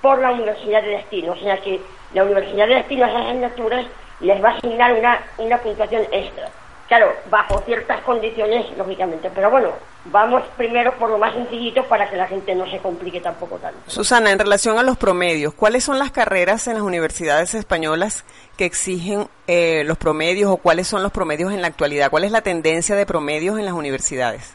por 0.00 0.20
la 0.20 0.32
Universidad 0.32 0.82
de 0.82 0.90
Destino, 0.90 1.32
o 1.32 1.36
sea 1.36 1.60
que 1.60 1.80
la 2.12 2.24
Universidad 2.24 2.68
de 2.68 2.74
Destino 2.74 3.04
a 3.04 3.08
esas 3.08 3.26
asignaturas 3.26 3.86
les 4.20 4.42
va 4.42 4.50
a 4.50 4.56
asignar 4.56 4.92
una, 4.92 5.18
una 5.38 5.58
puntuación 5.58 6.02
extra. 6.12 6.48
Claro, 6.86 7.14
bajo 7.30 7.60
ciertas 7.62 8.02
condiciones, 8.02 8.66
lógicamente, 8.76 9.30
pero 9.34 9.50
bueno, 9.50 9.70
vamos 10.04 10.42
primero 10.56 10.92
por 10.98 11.08
lo 11.08 11.16
más 11.16 11.32
sencillito 11.32 11.82
para 11.84 12.08
que 12.10 12.16
la 12.16 12.26
gente 12.26 12.54
no 12.54 12.70
se 12.70 12.78
complique 12.78 13.20
tampoco 13.20 13.56
tanto. 13.56 13.78
Susana, 13.86 14.30
en 14.30 14.38
relación 14.38 14.78
a 14.78 14.82
los 14.82 14.98
promedios, 14.98 15.54
¿cuáles 15.54 15.82
son 15.82 15.98
las 15.98 16.12
carreras 16.12 16.68
en 16.68 16.74
las 16.74 16.82
universidades 16.82 17.54
españolas 17.54 18.26
que 18.58 18.66
exigen 18.66 19.28
eh, 19.46 19.82
los 19.84 19.96
promedios 19.96 20.50
o 20.50 20.58
cuáles 20.58 20.86
son 20.86 21.02
los 21.02 21.10
promedios 21.10 21.52
en 21.52 21.62
la 21.62 21.68
actualidad? 21.68 22.10
¿Cuál 22.10 22.24
es 22.24 22.32
la 22.32 22.42
tendencia 22.42 22.94
de 22.94 23.06
promedios 23.06 23.58
en 23.58 23.64
las 23.64 23.74
universidades? 23.74 24.54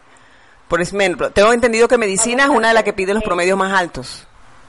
Por 0.69 0.81
ejemplo, 0.81 1.31
tengo 1.31 1.51
entendido 1.51 1.87
que 1.89 1.97
medicina 1.97 2.43
es 2.43 2.49
una 2.49 2.69
de 2.69 2.73
las 2.75 2.83
que 2.83 2.93
pide 2.93 3.13
los 3.13 3.23
promedios 3.23 3.57
más 3.57 3.73
altos. 3.77 4.25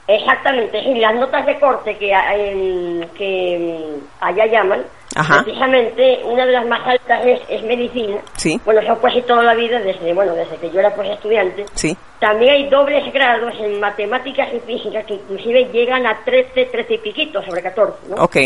Exactamente, 0.07 0.81
sí, 0.83 0.95
las 0.95 1.13
notas 1.15 1.45
de 1.45 1.57
corte 1.59 1.95
que, 1.97 2.13
a- 2.13 2.35
en- 2.35 3.07
que 3.17 3.79
mm, 3.95 4.23
allá 4.25 4.45
llaman, 4.47 4.83
Ajá. 5.15 5.43
precisamente 5.43 6.19
una 6.25 6.45
de 6.45 6.51
las 6.51 6.65
más 6.65 6.85
altas 6.85 7.25
es, 7.25 7.39
es 7.47 7.63
medicina. 7.63 8.17
Sí. 8.35 8.59
Bueno, 8.65 8.81
eso 8.81 8.97
pues 8.99 9.25
toda 9.25 9.43
la 9.43 9.53
vida, 9.53 9.79
desde 9.79 10.11
bueno 10.13 10.33
desde 10.33 10.57
que 10.57 10.69
yo 10.71 10.79
era 10.79 10.93
pues 10.93 11.07
estudiante. 11.09 11.65
Sí. 11.75 11.95
También 12.19 12.53
hay 12.55 12.69
dobles 12.69 13.13
grados 13.13 13.53
en 13.59 13.79
matemáticas 13.79 14.49
y 14.53 14.59
física 14.61 15.03
que 15.03 15.13
inclusive 15.13 15.65
llegan 15.71 16.05
a 16.05 16.17
13, 16.25 16.65
13 16.65 16.93
y 16.95 16.97
piquitos 16.97 17.45
sobre 17.45 17.61
14, 17.61 17.99
¿no? 18.09 18.23
Ok. 18.23 18.37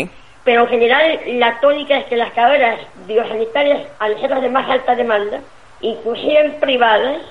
Pero 0.44 0.62
en 0.62 0.68
general 0.68 1.20
la 1.38 1.58
tónica 1.58 1.96
es 1.96 2.04
que 2.06 2.16
las 2.16 2.32
carreras 2.32 2.78
biosanitarias, 3.06 3.88
al 3.98 4.20
ser 4.20 4.30
las 4.30 4.42
de 4.42 4.50
más 4.50 4.70
alta 4.70 4.94
demanda, 4.94 5.40
inclusive 5.80 6.38
en 6.40 6.60
privadas, 6.60 7.22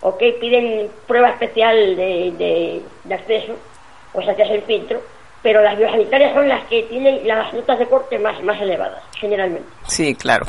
ok, 0.00 0.22
piden 0.40 0.90
prueba 1.06 1.30
especial 1.30 1.96
de, 1.96 2.32
de, 2.38 2.82
de 3.04 3.14
acceso, 3.14 3.54
o 4.14 4.22
sea 4.22 4.34
que 4.36 4.42
es 4.42 4.50
el 4.50 4.62
filtro, 4.62 5.00
pero 5.42 5.62
las 5.62 5.76
biosanitarias 5.78 6.34
son 6.34 6.48
las 6.48 6.64
que 6.66 6.82
tienen 6.84 7.26
las 7.26 7.52
notas 7.54 7.78
de 7.78 7.86
corte 7.86 8.18
más, 8.18 8.42
más 8.42 8.60
elevadas, 8.60 9.02
generalmente. 9.18 9.68
Sí, 9.86 10.14
claro. 10.14 10.46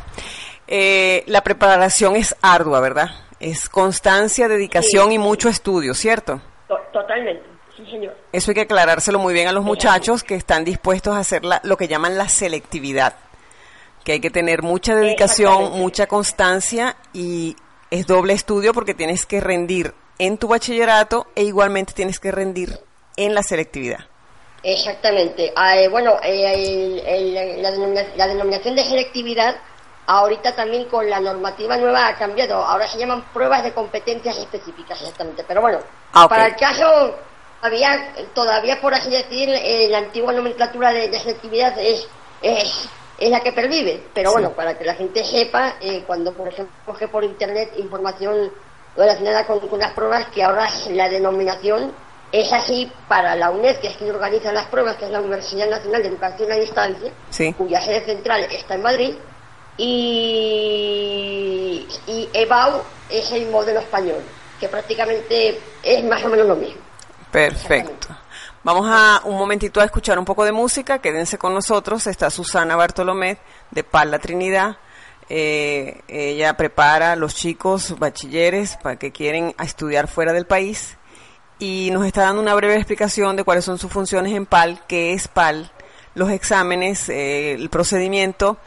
Eh, 0.67 1.23
la 1.27 1.41
preparación 1.41 2.15
es 2.15 2.35
ardua, 2.41 2.79
¿verdad? 2.79 3.09
Es 3.39 3.69
constancia, 3.69 4.47
dedicación 4.47 5.09
Sí. 5.09 5.15
y 5.15 5.17
mucho 5.17 5.49
estudio, 5.49 5.93
¿cierto? 5.93 6.41
To- 6.67 6.79
totalmente, 6.93 7.43
sí 7.75 7.85
señor. 7.89 8.15
Eso 8.31 8.51
hay 8.51 8.55
que 8.55 8.61
aclarárselo 8.61 9.17
muy 9.17 9.33
bien 9.33 9.47
a 9.47 9.51
los 9.51 9.63
muchachos 9.63 10.23
que 10.23 10.35
están 10.35 10.63
dispuestos 10.65 11.15
a 11.15 11.19
hacer 11.19 11.43
la- 11.45 11.61
lo 11.63 11.77
que 11.77 11.87
llaman 11.87 12.17
la 12.17 12.29
selectividad, 12.29 13.15
que 14.03 14.11
hay 14.13 14.19
que 14.19 14.29
tener 14.29 14.61
mucha 14.61 14.93
dedicación, 14.95 15.71
mucha 15.79 16.05
constancia 16.07 16.95
y 17.13 17.55
es 17.91 18.05
doble 18.07 18.33
estudio 18.33 18.73
porque 18.73 18.93
tienes 18.93 19.25
que 19.25 19.39
rendir 19.39 19.93
en 20.17 20.37
tu 20.37 20.47
bachillerato 20.47 21.27
e 21.35 21.43
igualmente 21.43 21.93
tienes 21.93 22.19
que 22.19 22.31
rendir 22.31 22.77
en 23.15 23.33
la 23.33 23.43
selectividad. 23.43 24.05
Exactamente. 24.63 25.53
Ah, 25.55 25.77
eh, 25.77 25.87
bueno, 25.87 26.15
eh, 26.21 26.53
el- 26.53 26.99
el- 27.35 27.61
la, 27.61 27.71
denomina- 27.71 28.07
la 28.15 28.27
denominación 28.27 28.75
de 28.75 28.83
selectividad 28.83 29.55
ahorita 30.05 30.55
también 30.55 30.85
con 30.85 31.09
la 31.09 31.19
normativa 31.19 31.77
nueva 31.77 32.07
ha 32.07 32.15
cambiado. 32.17 32.55
Ahora 32.55 32.87
se 32.87 32.97
llaman 32.97 33.23
pruebas 33.33 33.63
de 33.63 33.73
competencias 33.73 34.37
específicas, 34.37 34.99
exactamente. 35.01 35.43
Pero 35.47 35.61
bueno, 35.61 35.79
Ah, 36.13 36.27
para 36.27 36.47
el 36.47 36.55
caso, 36.55 37.15
había, 37.61 38.13
todavía 38.33 38.81
por 38.81 38.93
así 38.93 39.09
decir, 39.09 39.49
eh, 39.49 39.87
la 39.89 39.99
antigua 39.99 40.33
nomenclatura 40.33 40.91
de, 40.91 41.07
de 41.09 41.19
selectividad 41.19 41.77
es, 41.79 42.07
es, 42.41 42.89
es 43.19 43.29
la 43.29 43.41
que 43.41 43.51
pervive. 43.51 44.01
Pero 44.13 44.31
bueno, 44.31 44.51
para 44.51 44.77
que 44.77 44.85
la 44.85 44.95
gente 44.95 45.23
sepa, 45.23 45.75
eh, 45.81 46.03
cuando 46.07 46.33
por 46.33 46.47
ejemplo 46.47 46.73
coge 46.85 47.07
por 47.07 47.23
internet 47.23 47.71
información 47.77 48.51
relacionada 48.95 49.45
con, 49.45 49.59
con 49.67 49.79
las 49.79 49.93
pruebas, 49.93 50.27
que 50.33 50.43
ahora 50.43 50.67
la 50.91 51.09
denominación 51.09 51.91
es 52.31 52.51
así 52.53 52.91
para 53.07 53.35
la 53.35 53.49
UNED, 53.49 53.77
que 53.79 53.87
es 53.87 53.97
quien 53.97 54.11
organiza 54.11 54.51
las 54.51 54.67
pruebas, 54.67 54.97
que 54.97 55.05
es 55.05 55.11
la 55.11 55.19
Universidad 55.19 55.67
Nacional 55.69 56.03
de 56.03 56.09
Educación 56.09 56.51
a 56.51 56.55
Distancia, 56.55 57.11
Sí. 57.29 57.53
cuya 57.53 57.81
sede 57.81 58.01
central 58.05 58.41
está 58.51 58.75
en 58.75 58.81
Madrid, 58.83 59.15
y, 59.77 59.87
y 62.07 62.29
EBAU 62.33 62.81
es 63.09 63.31
el 63.31 63.49
modelo 63.49 63.79
español, 63.79 64.21
que 64.59 64.67
prácticamente 64.67 65.59
es 65.81 66.03
más 66.03 66.23
o 66.23 66.29
menos 66.29 66.47
lo 66.47 66.55
mismo. 66.55 66.81
Perfecto. 67.31 68.07
Vamos 68.61 68.87
a 68.89 69.21
un 69.23 69.37
momentito 69.37 69.79
a 69.79 69.85
escuchar 69.85 70.19
un 70.19 70.25
poco 70.25 70.43
de 70.43 70.51
música. 70.51 70.99
Quédense 70.99 71.37
con 71.37 71.53
nosotros. 71.53 72.05
Está 72.07 72.29
Susana 72.29 72.75
Bartolomé 72.75 73.37
de 73.71 73.85
Pala 73.85 74.19
Trinidad. 74.19 74.77
Eh, 75.29 76.01
ella 76.09 76.57
prepara 76.57 77.13
a 77.13 77.15
los 77.15 77.35
chicos 77.35 77.97
bachilleres 77.97 78.77
para 78.83 78.97
que 78.97 79.11
quieren 79.11 79.55
estudiar 79.63 80.09
fuera 80.09 80.33
del 80.33 80.45
país 80.45 80.97
y 81.57 81.89
nos 81.93 82.05
está 82.05 82.23
dando 82.23 82.41
una 82.41 82.53
breve 82.55 82.75
explicación 82.75 83.37
de 83.37 83.45
cuáles 83.45 83.63
son 83.63 83.77
sus 83.77 83.91
funciones 83.91 84.33
en 84.33 84.45
PAL, 84.45 84.81
qué 84.87 85.13
es 85.13 85.27
PAL, 85.27 85.71
los 86.15 86.29
exámenes, 86.31 87.07
eh, 87.09 87.53
el 87.53 87.69
procedimiento 87.69 88.57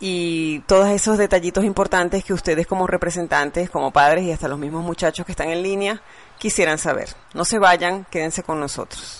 y 0.00 0.60
todos 0.60 0.88
esos 0.88 1.18
detallitos 1.18 1.64
importantes 1.64 2.24
que 2.24 2.34
ustedes 2.34 2.66
como 2.66 2.86
representantes, 2.86 3.70
como 3.70 3.92
padres 3.92 4.24
y 4.24 4.32
hasta 4.32 4.48
los 4.48 4.58
mismos 4.58 4.84
muchachos 4.84 5.24
que 5.24 5.32
están 5.32 5.50
en 5.50 5.62
línea 5.62 6.02
quisieran 6.38 6.78
saber. 6.78 7.08
No 7.34 7.44
se 7.44 7.58
vayan, 7.58 8.06
quédense 8.10 8.42
con 8.42 8.60
nosotros. 8.60 9.18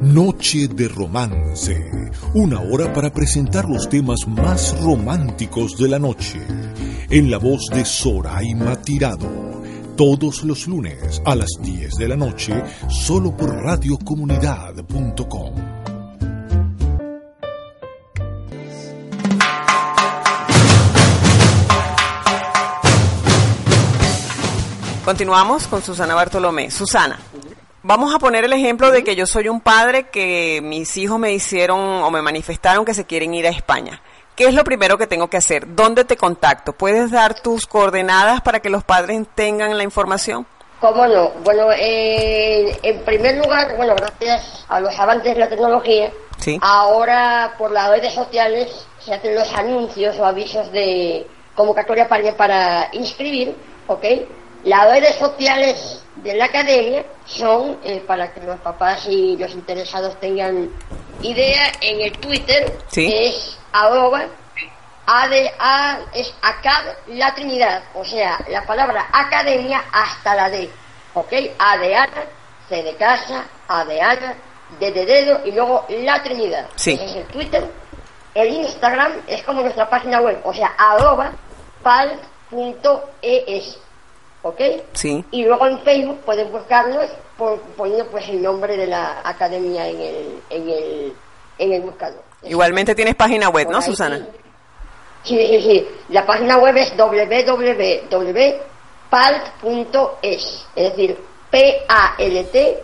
Noche 0.00 0.68
de 0.68 0.88
Romance, 0.88 2.10
una 2.34 2.60
hora 2.60 2.92
para 2.92 3.10
presentar 3.10 3.66
los 3.66 3.88
temas 3.88 4.26
más 4.26 4.78
románticos 4.80 5.78
de 5.78 5.88
la 5.88 5.98
noche, 5.98 6.38
en 7.08 7.30
la 7.30 7.38
voz 7.38 7.62
de 7.72 7.84
Soraima 7.84 8.76
Tirado, 8.82 9.62
todos 9.96 10.44
los 10.44 10.66
lunes 10.66 11.22
a 11.24 11.34
las 11.34 11.48
10 11.62 11.94
de 11.94 12.08
la 12.08 12.16
noche, 12.16 12.62
solo 12.88 13.34
por 13.34 13.54
radiocomunidad.com. 13.54 15.71
Continuamos 25.04 25.66
con 25.66 25.82
Susana 25.82 26.14
Bartolomé. 26.14 26.70
Susana, 26.70 27.18
vamos 27.82 28.14
a 28.14 28.18
poner 28.18 28.44
el 28.44 28.52
ejemplo 28.52 28.90
de 28.92 29.02
que 29.02 29.16
yo 29.16 29.26
soy 29.26 29.48
un 29.48 29.60
padre 29.60 30.08
que 30.10 30.60
mis 30.62 30.96
hijos 30.96 31.18
me 31.18 31.32
hicieron 31.32 31.78
o 31.80 32.10
me 32.10 32.22
manifestaron 32.22 32.84
que 32.84 32.94
se 32.94 33.04
quieren 33.04 33.34
ir 33.34 33.46
a 33.46 33.50
España. 33.50 34.00
¿Qué 34.36 34.44
es 34.44 34.54
lo 34.54 34.62
primero 34.64 34.96
que 34.96 35.08
tengo 35.08 35.28
que 35.28 35.36
hacer? 35.36 35.74
¿Dónde 35.74 36.04
te 36.04 36.16
contacto? 36.16 36.72
¿Puedes 36.72 37.10
dar 37.10 37.34
tus 37.40 37.66
coordenadas 37.66 38.40
para 38.42 38.60
que 38.60 38.70
los 38.70 38.84
padres 38.84 39.20
tengan 39.34 39.76
la 39.76 39.82
información? 39.82 40.46
¿Cómo 40.80 41.06
no? 41.06 41.30
Bueno, 41.44 41.66
eh, 41.76 42.78
en 42.82 43.04
primer 43.04 43.36
lugar, 43.38 43.76
bueno, 43.76 43.94
gracias 43.96 44.64
a 44.68 44.80
los 44.80 44.96
avances 44.98 45.34
de 45.34 45.40
la 45.40 45.48
tecnología, 45.48 46.10
Sí. 46.38 46.58
ahora 46.62 47.54
por 47.58 47.70
las 47.72 47.88
redes 47.90 48.14
sociales 48.14 48.86
se 49.00 49.14
hacen 49.14 49.34
los 49.34 49.52
anuncios 49.52 50.16
o 50.18 50.24
avisos 50.24 50.72
de 50.72 51.26
convocatoria 51.54 52.08
para, 52.08 52.36
para 52.36 52.88
inscribir, 52.92 53.54
¿ok? 53.86 54.04
Las 54.64 54.88
redes 54.90 55.16
sociales 55.16 56.04
de 56.16 56.34
la 56.34 56.44
academia 56.44 57.04
son, 57.26 57.78
eh, 57.84 58.02
para 58.06 58.32
que 58.32 58.40
los 58.40 58.60
papás 58.60 59.06
y 59.08 59.36
los 59.36 59.52
interesados 59.52 60.18
tengan 60.20 60.70
idea, 61.22 61.72
en 61.80 62.00
el 62.00 62.12
Twitter 62.18 62.78
Sí. 62.88 63.12
es 63.12 63.58
arroba 63.72 64.24
ADA 65.06 66.00
es 66.14 66.32
ACAD 66.42 66.84
la 67.08 67.34
Trinidad, 67.34 67.82
o 67.94 68.04
sea, 68.04 68.38
la 68.48 68.64
palabra 68.64 69.08
academia 69.12 69.82
hasta 69.92 70.34
la 70.34 70.48
D, 70.48 70.70
¿ok? 71.14 71.32
A 71.58 71.76
de 71.78 71.96
Ana, 71.96 72.22
C 72.68 72.82
de 72.84 72.94
casa, 72.96 73.44
A 73.68 73.84
de 73.84 74.00
Ana, 74.00 74.34
D 74.78 74.92
de 74.92 75.04
dedo 75.04 75.40
y 75.44 75.50
luego 75.52 75.84
la 75.88 76.22
Trinidad. 76.22 76.66
Sí. 76.76 76.92
Ese 76.92 77.04
es 77.04 77.16
el 77.16 77.24
Twitter. 77.26 77.68
El 78.34 78.48
Instagram 78.54 79.12
es 79.26 79.42
como 79.42 79.62
nuestra 79.62 79.90
página 79.90 80.20
web, 80.20 80.40
o 80.44 80.54
sea, 80.54 80.72
arroba 80.78 81.32
pal.es. 81.82 83.78
¿ok? 84.42 84.60
Sí. 84.92 85.24
Y 85.30 85.44
luego 85.44 85.66
en 85.66 85.80
Facebook 85.80 86.20
pueden 86.20 86.50
buscarnos 86.52 87.06
por, 87.36 87.60
poniendo 87.76 88.06
pues 88.06 88.28
el 88.28 88.42
nombre 88.42 88.76
de 88.76 88.86
la 88.86 89.20
academia 89.24 89.88
en 89.88 90.00
el, 90.00 90.42
en 90.50 90.68
el, 90.68 91.12
en 91.58 91.72
el 91.72 91.82
buscador. 91.82 92.22
Igualmente 92.42 92.94
tienes 92.94 93.14
página 93.14 93.48
web, 93.48 93.66
Por 93.66 93.74
¿no. 93.74 93.82
Susana? 93.82 94.26
Sí, 95.22 95.38
sí, 95.46 95.62
sí. 95.62 95.88
La 96.08 96.26
página 96.26 96.58
web 96.58 96.76
es 96.76 96.92
www.palt.es, 96.96 98.60
es 100.74 100.90
decir, 100.90 101.18
P-A-L-T.es. 101.50 102.74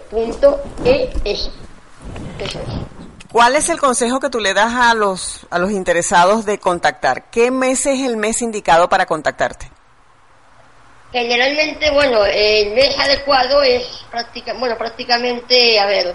Eso 2.39 2.59
es. 2.61 2.69
¿Cuál 3.33 3.57
es 3.57 3.69
el 3.69 3.79
consejo 3.79 4.21
que 4.21 4.31
tú 4.31 4.41
le 4.41 4.55
das 4.55 4.73
a 4.75 4.95
los, 4.95 5.47
a 5.51 5.59
los 5.59 5.71
interesados 5.71 6.47
de 6.47 6.59
contactar? 6.59 7.29
¿Qué 7.31 7.51
mes 7.51 7.85
es 7.87 8.01
el 8.01 8.17
mes 8.17 8.41
indicado 8.41 8.89
para 8.89 9.05
contactarte? 9.05 9.71
Generalmente, 11.13 11.91
bueno, 11.91 12.25
el 12.27 12.71
mes 12.73 12.99
adecuado 12.99 13.63
es 13.63 13.83
práctica, 14.11 14.53
bueno, 14.53 14.77
prácticamente, 14.77 15.81
a 15.81 15.87
ver, 15.87 16.15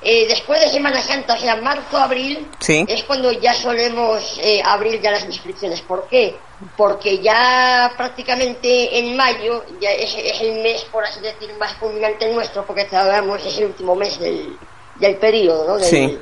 eh, 0.00 0.26
después 0.28 0.60
de 0.60 0.68
Semana 0.68 1.02
Santa, 1.02 1.34
o 1.34 1.38
sea, 1.38 1.56
marzo, 1.56 1.96
abril, 1.96 2.48
Sí. 2.60 2.84
es 2.86 3.02
cuando 3.02 3.32
ya 3.32 3.52
solemos 3.52 4.38
eh, 4.40 4.62
abrir 4.64 5.00
ya 5.00 5.10
las 5.10 5.24
inscripciones. 5.24 5.80
¿Por 5.80 6.06
qué? 6.08 6.36
Porque 6.76 7.18
ya 7.18 7.92
prácticamente 7.96 8.96
en 8.98 9.16
mayo 9.16 9.64
ya 9.80 9.90
es, 9.90 10.14
es 10.16 10.40
el 10.40 10.62
mes, 10.62 10.84
por 10.84 11.04
así 11.04 11.18
decir, 11.20 11.52
más 11.58 11.74
culminante 11.74 12.32
nuestro, 12.32 12.64
porque 12.64 12.88
sabemos 12.88 13.44
es 13.44 13.58
el 13.58 13.64
último 13.66 13.96
mes 13.96 14.20
del, 14.20 14.56
del 14.96 15.16
periodo, 15.16 15.66
¿no? 15.66 15.76
Del, 15.78 15.84
Sí. 15.84 16.18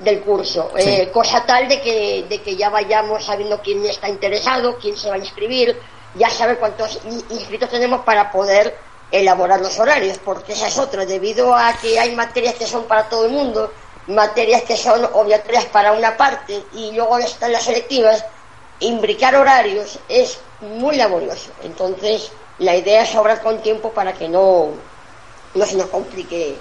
del 0.00 0.20
curso. 0.20 0.70
Sí. 0.76 0.90
Eh, 0.90 1.10
cosa 1.10 1.46
tal 1.46 1.66
de 1.66 1.80
que, 1.80 2.26
de 2.28 2.38
que 2.42 2.56
ya 2.56 2.68
vayamos 2.68 3.24
sabiendo 3.24 3.58
quién 3.62 3.82
está 3.86 4.06
interesado, 4.10 4.76
quién 4.78 4.98
se 4.98 5.08
va 5.08 5.14
a 5.14 5.18
inscribir, 5.18 5.78
ya 6.14 6.30
saber 6.30 6.58
cuántos 6.58 6.98
in- 7.04 7.24
inscritos 7.30 7.70
tenemos 7.70 8.04
para 8.04 8.30
poder 8.30 8.76
elaborar 9.10 9.60
los 9.60 9.78
horarios, 9.78 10.18
porque 10.18 10.52
esa 10.54 10.68
es 10.68 10.78
otra, 10.78 11.04
debido 11.06 11.54
a 11.54 11.72
que 11.80 11.98
hay 11.98 12.14
materias 12.16 12.54
que 12.54 12.66
son 12.66 12.84
para 12.84 13.08
todo 13.08 13.26
el 13.26 13.32
mundo, 13.32 13.72
materias 14.06 14.62
que 14.62 14.76
son 14.76 15.04
obligatorias 15.12 15.64
para 15.66 15.92
una 15.92 16.16
parte 16.16 16.62
y 16.72 16.92
luego 16.92 17.18
están 17.18 17.52
las 17.52 17.62
selectivas, 17.62 18.24
imbricar 18.80 19.34
horarios 19.36 19.98
es 20.08 20.38
muy 20.60 20.96
laborioso. 20.96 21.50
Entonces, 21.62 22.30
la 22.58 22.74
idea 22.76 23.02
es 23.02 23.14
obrar 23.14 23.40
con 23.42 23.62
tiempo 23.62 23.90
para 23.92 24.12
que 24.12 24.28
no, 24.28 24.70
no 25.54 25.66
se 25.66 25.76
nos 25.76 25.86
complique 25.86 26.56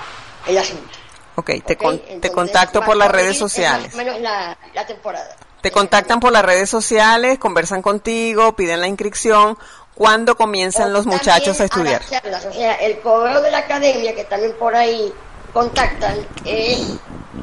el 0.47 0.57
asunto. 0.57 0.97
Ok, 1.35 1.51
te, 1.65 1.73
¿ok? 1.73 1.81
con- 1.81 1.97
te 1.99 2.13
Entonces, 2.13 2.31
contacto 2.31 2.81
por 2.83 2.95
las 2.95 3.09
redes 3.11 3.29
más 3.29 3.37
sociales. 3.39 3.93
o 3.93 3.97
menos 3.97 4.19
la, 4.19 4.55
la 4.73 4.85
temporada. 4.85 5.35
Te 5.63 5.71
contactan 5.71 6.19
por 6.19 6.31
las 6.33 6.43
redes 6.43 6.69
sociales, 6.69 7.39
conversan 7.39 7.81
contigo, 7.81 8.53
piden 8.53 8.81
la 8.81 8.89
inscripción. 8.89 9.57
¿Cuándo 9.95 10.35
comienzan 10.35 10.91
los 10.91 11.05
muchachos 11.05 11.61
a 11.61 11.63
estudiar? 11.63 12.05
charlas, 12.05 12.43
o 12.43 12.51
sea, 12.51 12.73
el 12.73 12.99
correo 12.99 13.41
de 13.41 13.49
la 13.49 13.59
academia, 13.59 14.13
que 14.13 14.25
también 14.25 14.51
por 14.59 14.75
ahí 14.75 15.13
contactan, 15.53 16.17
es, 16.43 16.97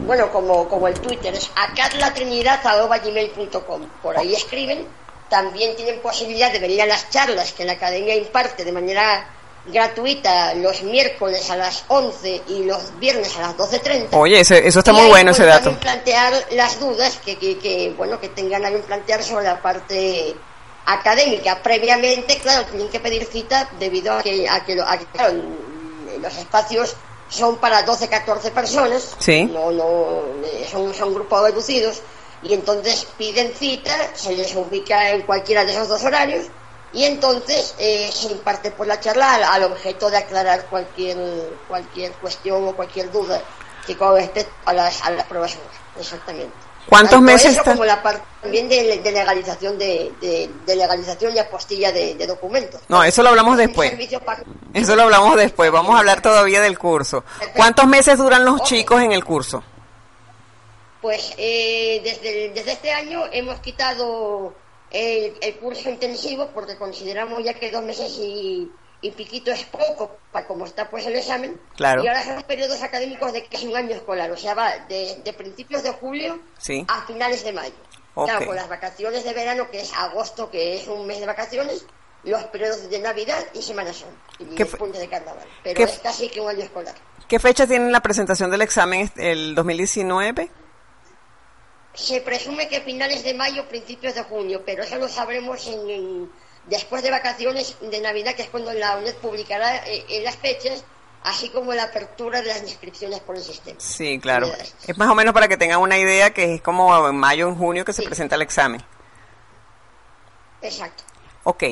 bueno, 0.05 0.31
como, 0.31 0.69
como 0.69 0.87
el 0.87 1.01
Twitter, 1.01 1.35
es 1.35 1.51
acatlatrinidad.gmail.com. 1.57 3.87
Por 4.03 4.19
ahí 4.19 4.35
escriben. 4.35 4.87
También 5.31 5.75
tienen 5.77 6.03
posibilidad 6.03 6.53
de 6.53 6.59
venir 6.59 6.83
a 6.83 6.87
las 6.87 7.09
charlas 7.09 7.55
que 7.55 7.65
la 7.65 7.73
academia 7.73 8.15
imparte 8.17 8.67
de 8.67 8.73
manera 8.73 9.27
gratuita 9.67 10.55
los 10.55 10.83
miércoles 10.83 11.51
a 11.51 11.57
las 11.57 11.85
11 11.89 12.43
y 12.49 12.65
los 12.65 12.99
viernes 12.99 13.37
a 13.37 13.43
las 13.43 13.57
12.30. 13.57 14.09
Oye, 14.13 14.41
ese- 14.41 14.67
eso 14.67 14.79
está 14.81 14.91
Y 14.93 14.95
muy 14.95 15.09
bueno 15.09 15.31
ese 15.33 15.45
dato. 15.45 15.73
plantear 15.79 16.33
las 16.53 16.81
dudas 16.81 17.19
que, 17.25 17.37
que, 17.37 17.59
que, 17.59 17.95
bueno 17.97 18.19
que 18.21 18.29
tengan 18.31 18.65
a 18.65 18.71
plantear 18.71 19.23
sobre 19.23 19.45
la 19.45 19.61
parte 19.61 20.35
académica 20.87 21.63
previamente 21.63 22.39
claro 22.39 22.65
tienen 22.67 22.89
que 22.89 23.01
pedir 23.01 23.25
cita 23.27 23.69
debido 23.79 24.15
a 24.15 24.23
que 24.23 24.49
a 24.49 24.65
que, 24.65 24.75
lo- 24.75 24.87
a 24.87 24.97
que, 24.99 25.05
claro, 25.07 25.35
los 26.21 26.37
espacios 26.37 26.97
son 27.29 27.59
para 27.59 27.83
12 27.83 28.09
14 28.09 28.51
personas 28.51 29.15
Sí. 29.19 29.45
no 29.45 29.71
no 29.71 30.23
eh, 30.45 30.67
son 30.71 30.93
son 30.95 31.15
grupos 31.15 31.43
reducidos 31.43 32.01
y 32.43 32.55
entonces 32.55 33.07
piden 33.19 33.53
cita 33.55 33.95
se 34.15 34.35
les 34.35 34.55
ubica 34.57 35.11
en 35.11 35.23
cualquiera 35.23 35.65
de 35.65 35.73
esos 35.73 35.87
dos 35.89 36.03
horarios 36.03 36.47
y 36.93 37.05
entonces 37.05 37.75
eh, 37.79 38.11
se 38.13 38.33
imparte 38.33 38.71
por 38.73 38.87
la 38.87 38.99
charla 39.01 39.35
al, 39.35 39.45
al 39.45 39.63
objeto 39.65 40.11
de 40.11 40.17
aclarar 40.19 40.67
cualquier 40.67 41.17
cualquier 41.69 42.13
cuestión 42.15 42.67
o 42.67 42.75
cualquier 42.75 43.11
duda 43.13 43.41
que 43.87 43.97
con 43.97 44.15
respecto 44.17 44.53
a 44.67 44.73
las, 44.73 45.01
a 45.03 45.11
las 45.11 45.27
pruebas 45.27 45.57
exactamente 45.99 46.55
¿Cuántos 46.89 47.11
Tanto 47.11 47.25
meses 47.25 47.51
eso 47.53 47.61
está- 47.61 47.73
como 47.73 47.85
la 47.85 48.03
parte 48.03 48.23
también 48.43 48.69
de, 48.69 48.99
de 48.99 49.13
legalización 49.13 49.79
de, 49.79 50.13
de, 50.21 50.51
de 50.67 50.77
legalización 50.77 51.37
y 51.37 51.39
apostilla 51.39 51.93
de, 51.93 52.15
de 52.17 52.27
documentos 52.27 52.81
No, 52.89 53.05
eso 53.05 53.23
lo 53.23 53.29
hablamos 53.29 53.53
Es 53.59 53.61
un 53.61 53.67
después. 53.67 53.93
Eso 54.75 54.97
lo 54.97 55.03
hablamos 55.03 55.37
después. 55.37 55.71
Vamos 55.71 55.95
a 55.95 55.99
hablar 55.99 56.23
todavía 56.23 56.61
del 56.63 56.79
curso. 56.79 57.23
¿Cuántos 57.55 57.87
meses 57.87 58.17
duran 58.19 58.45
los 58.45 58.63
chicos 58.63 59.03
en 59.03 59.13
el 59.13 59.25
curso? 59.25 59.63
Pues 61.01 61.33
eh, 61.39 62.01
desde, 62.03 62.51
desde 62.51 62.73
este 62.73 62.93
año 62.93 63.25
hemos 63.31 63.61
quitado 63.61 64.53
el, 64.91 65.35
el 65.41 65.57
curso 65.57 65.89
intensivo 65.91 66.51
porque 66.55 66.77
consideramos 66.77 67.43
ya 67.45 67.55
que 67.55 67.71
dos 67.71 67.83
meses 67.83 68.13
y, 68.19 68.71
y 69.01 69.11
piquito 69.13 69.51
es 69.51 69.65
poco 69.65 70.19
para 70.33 70.47
como 70.47 70.65
está 70.67 70.91
pues 70.91 71.07
el 71.07 71.17
examen. 71.17 71.61
Claro. 71.77 72.03
Y 72.05 72.09
ahora 72.09 72.25
son 72.25 72.43
periodos 72.43 72.83
académicos 72.83 73.33
de 73.33 73.47
es 73.51 73.63
un 73.63 73.77
año 73.77 73.95
escolar, 73.95 74.31
o 74.31 74.37
sea, 74.37 74.55
va 74.55 74.77
de, 74.89 75.21
de 75.25 75.33
principios 75.33 75.83
de 75.83 75.91
julio 75.91 76.39
Sí. 76.59 76.85
a 76.89 77.03
finales 77.07 77.45
de 77.45 77.53
mayo. 77.53 77.75
Ok. 78.15 78.27
Claro, 78.29 78.47
con 78.47 78.57
las 78.57 78.69
vacaciones 78.69 79.25
de 79.25 79.33
verano, 79.33 79.71
que 79.71 79.81
es 79.81 79.93
agosto, 79.95 80.51
que 80.51 80.77
es 80.77 80.89
un 80.89 81.07
mes 81.07 81.21
de 81.21 81.27
vacaciones, 81.27 81.87
los 82.25 82.43
periodos 82.45 82.91
de 82.91 82.99
Navidad 82.99 83.39
y 83.55 83.63
Semana 83.63 83.93
Santa, 83.93 84.15
y 84.39 84.45
¿Qué 84.57 84.65
el 84.65 84.69
puente 84.69 84.99
de 84.99 85.09
carnaval. 85.09 85.47
Pero 85.63 85.85
es 85.85 85.99
casi 86.01 86.29
que 86.29 86.41
un 86.41 86.49
año 86.51 86.65
escolar. 86.65 86.95
¿Qué 87.29 87.39
fecha 87.39 87.67
tienen 87.67 87.93
la 87.93 88.01
presentación 88.01 88.51
del 88.51 88.63
examen 88.63 89.11
el 89.17 89.55
2019? 89.55 90.51
Se 91.95 92.21
presume 92.21 92.69
que 92.69 92.81
finales 92.81 93.25
de 93.25 93.35
mayo, 93.35 93.69
principios 93.69 94.15
de 94.15 94.23
junio, 94.23 94.63
pero 94.65 94.83
eso 94.85 94.97
lo 94.97 95.09
sabremos 95.09 95.67
en, 95.67 95.91
en- 95.91 96.33
después 96.67 97.03
de 97.03 97.11
vacaciones 97.11 97.77
de 97.81 98.01
Navidad, 98.01 98.35
que 98.35 98.43
es 98.43 98.49
cuando 98.51 98.73
la 98.73 98.97
UNED 98.97 99.15
publicará 99.17 99.85
eh, 99.89 100.05
en 100.09 100.25
las 100.25 100.37
fechas, 100.37 100.85
así 101.25 101.49
como 101.51 101.75
la 101.75 101.85
apertura 101.85 102.41
de 102.43 102.49
las 102.49 102.63
inscripciones 102.63 103.21
por 103.21 103.37
el 103.37 103.43
sistema. 103.43 103.79
Sí, 103.81 104.19
claro. 104.21 104.51
Es 104.87 104.97
más 104.97 105.09
o 105.11 105.15
menos 105.15 105.35
para 105.35 105.49
que 105.49 105.57
tengan 105.57 105.81
una 105.81 105.99
idea 105.99 106.31
que 106.33 106.55
es 106.55 106.63
como 106.63 107.09
en 107.09 107.17
mayo 107.17 107.47
o 107.47 107.51
en 107.51 107.57
junio 107.57 107.85
que 107.85 107.93
se 107.93 108.03
presenta 108.03 108.37
el 108.37 108.43
examen. 108.43 108.81
Exacto. 110.63 111.05
Ok. 111.45 111.65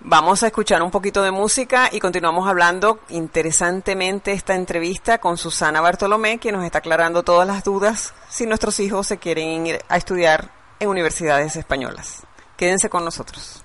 Vamos 0.00 0.42
a 0.42 0.46
escuchar 0.46 0.82
un 0.82 0.90
poquito 0.90 1.22
de 1.22 1.32
música 1.32 1.88
y 1.90 1.98
continuamos 1.98 2.48
hablando 2.48 3.00
interesantemente 3.08 4.32
esta 4.32 4.54
entrevista 4.54 5.18
con 5.18 5.36
Susana 5.36 5.80
Bartolomé, 5.80 6.38
que 6.38 6.52
nos 6.52 6.64
está 6.64 6.78
aclarando 6.78 7.24
todas 7.24 7.46
las 7.46 7.64
dudas 7.64 8.14
si 8.28 8.46
nuestros 8.46 8.78
hijos 8.80 9.06
se 9.08 9.18
quieren 9.18 9.66
ir 9.66 9.80
a 9.88 9.96
estudiar 9.96 10.52
en 10.78 10.88
universidades 10.88 11.56
españolas. 11.56 12.22
Quédense 12.56 12.88
con 12.88 13.04
nosotros. 13.04 13.64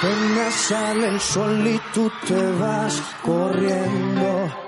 Apenas 0.00 0.54
sale 0.54 1.08
el 1.08 1.20
sol 1.20 1.66
y 1.66 1.80
tú 1.92 2.10
te 2.26 2.52
vas 2.52 3.02
corriendo. 3.22 4.67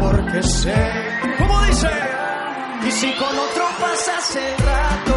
porque 0.00 0.42
sé. 0.42 0.74
¿Cómo 1.38 1.62
dice? 1.62 1.88
Y 2.86 2.90
si 2.90 3.12
con 3.14 3.38
otro 3.38 3.64
pasas 3.80 4.36
el 4.36 4.58
rato, 4.58 5.11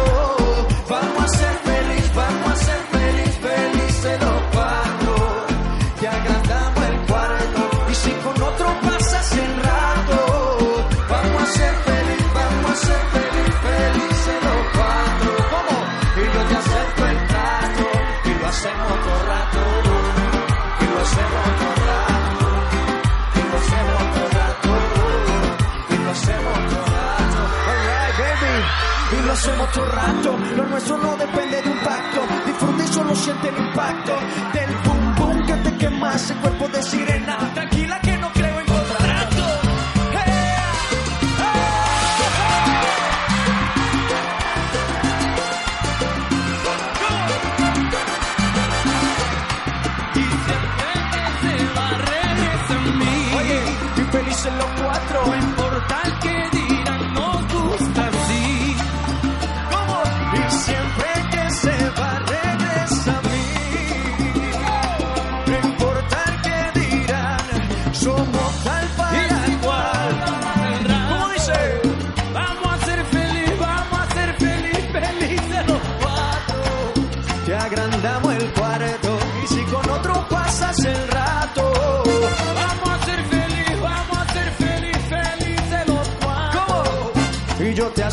otro 29.52 29.84
rato. 29.86 30.36
Lo 30.56 30.64
nuestro 30.64 30.98
no 30.98 31.16
depende 31.16 31.62
de 31.62 31.70
un 31.70 31.78
pacto. 31.78 32.20
Disfruta 32.46 32.84
y 32.84 32.88
solo 32.88 33.14
siente 33.14 33.48
el 33.48 33.58
impacto 33.58 34.12
del 34.52 34.74
boom 34.84 35.14
boom 35.16 35.46
que 35.46 35.54
te 35.54 35.76
quema 35.76 36.14
ese 36.14 36.34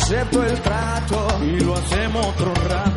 acepto 0.04 0.44
el 0.44 0.60
trato. 0.60 1.26
Y 1.42 1.60
lo 1.60 1.74
hacemos 1.74 2.26
otro 2.26 2.52
rato. 2.68 2.93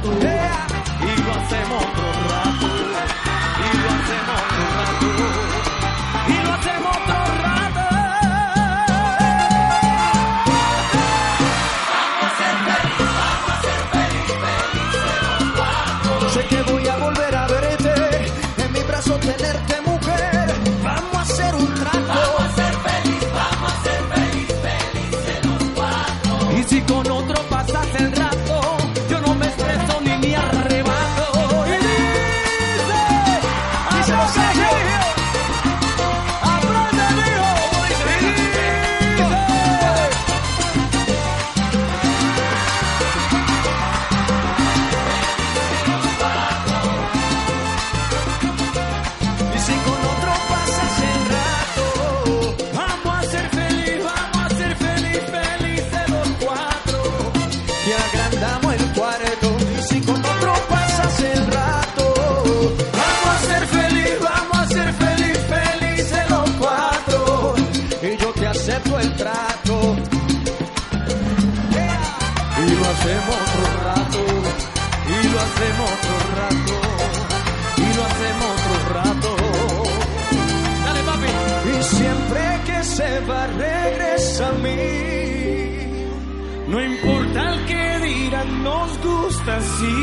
Gusta 89.48 89.58
así. 89.58 89.96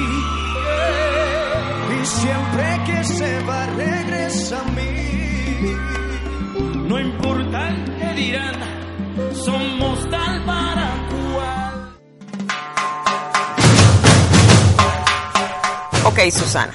Y 2.01 2.07
siempre 2.07 2.81
que 2.87 3.05
se 3.05 3.41
va, 3.45 3.67
regresa 3.67 4.61
a 4.61 4.65
mí. 4.65 5.77
No 6.89 6.99
importa 7.01 7.71
dirán, 8.15 9.35
somos 9.35 10.09
tal 10.11 10.45
para 10.45 11.09
cual. 11.11 11.97
Ok, 16.05 16.19
Susana. 16.31 16.73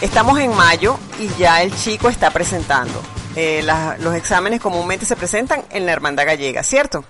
Estamos 0.00 0.38
en 0.40 0.54
mayo 0.54 0.98
y 1.18 1.28
ya 1.38 1.62
el 1.62 1.74
chico 1.74 2.08
está 2.08 2.30
presentando. 2.30 3.00
Eh, 3.36 3.62
la- 3.62 3.96
los 3.98 4.14
exámenes 4.14 4.60
comúnmente 4.60 5.06
se 5.06 5.16
presentan 5.16 5.64
en 5.70 5.86
la 5.86 5.92
Hermandad 5.92 6.26
Gallega, 6.26 6.62
¿cierto? 6.62 7.04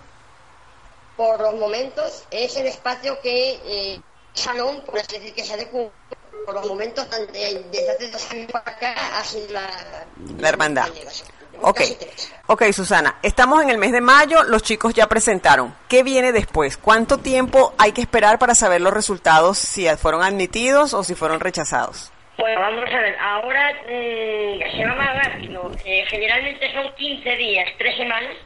Por 1.17 1.41
los 1.41 1.55
momentos 1.55 2.25
es 2.31 2.57
el 2.57 2.67
espacio 2.67 3.19
que 3.23 3.61
eh, 3.65 4.01
salón, 4.35 4.83
por 4.85 4.99
así 4.99 5.19
decir, 5.19 5.35
que 5.35 5.45
se 5.45 5.55
adecua 5.55 5.91
por 6.45 6.55
los 6.55 6.67
momentos 6.67 7.09
desde, 7.11 7.63
desde 7.71 7.91
hace 7.91 8.11
dos 8.11 8.31
años 8.31 8.53
para 8.53 8.71
acá 8.71 8.95
ha 9.19 9.25
sido 9.25 9.53
la, 9.53 9.67
La 10.39 10.49
hermandad. 10.49 10.89
Ok, 11.61 11.81
ok, 12.47 12.65
Susana. 12.73 13.17
Estamos 13.23 13.63
en 13.63 13.71
el 13.71 13.79
mes 13.79 13.93
de 13.93 14.01
mayo, 14.01 14.43
los 14.43 14.63
chicos 14.63 14.93
ya 14.93 15.07
presentaron. 15.07 15.75
¿Qué 15.89 16.03
viene 16.03 16.33
después? 16.33 16.77
¿Cuánto 16.77 17.19
tiempo 17.19 17.73
hay 17.79 17.93
que 17.93 18.03
esperar 18.03 18.39
para 18.39 18.55
saber 18.55 18.81
los 18.81 18.93
resultados, 18.93 19.57
si 19.57 19.89
fueron 19.97 20.23
admitidos 20.23 20.93
o 20.95 21.05
si 21.05 21.15
fueron 21.15 21.41
rechazados? 21.41 22.13
Bueno, 22.37 22.61
vamos 22.61 22.85
a 22.93 23.01
ver, 23.01 23.17
ahora 23.19 23.73
mm, 23.85 24.77
se 24.77 24.85
va 24.85 24.95
más 24.97 25.25
rápido. 25.25 25.71
Eh, 25.85 26.05
generalmente 26.09 26.73
son 26.73 26.93
15 26.97 27.37
días, 27.37 27.69
3 27.79 27.97
semanas, 27.97 28.37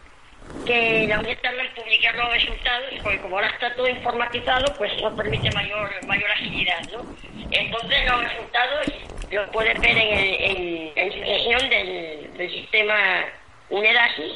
que 0.67 1.07
la 1.09 1.23
tarda 1.37 1.63
en 1.63 1.75
publicar 1.75 2.15
los 2.15 2.33
resultados, 2.33 2.91
porque 3.03 3.19
como 3.21 3.37
ahora 3.37 3.49
está 3.49 3.75
todo 3.75 3.89
informatizado, 3.89 4.75
pues 4.77 4.93
eso 4.93 5.15
permite 5.17 5.51
mayor 5.53 5.91
mayor 6.07 6.31
agilidad, 6.31 6.81
¿no? 6.93 7.05
Entonces 7.51 8.07
los 8.07 8.23
resultados 8.25 8.87
los 9.31 9.49
puedes 9.51 9.79
ver 9.81 9.97
en, 9.97 10.19
el, 10.19 10.93
en, 10.97 11.13
sesión 11.13 11.71
del, 11.71 12.31
del 12.37 12.51
sistema 12.51 13.25
UNEDASIS, 13.71 14.33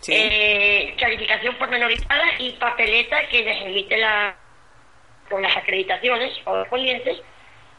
Sí. 0.00 0.12
eh, 0.16 0.94
calificación 0.98 1.54
pormenorizada 1.54 2.24
y 2.40 2.50
papeleta 2.54 3.24
que 3.28 3.42
les 3.42 3.62
emite 3.62 3.96
la 3.98 4.34
con 5.30 5.40
las 5.42 5.56
acreditaciones 5.56 6.36
correspondientes 6.44 7.22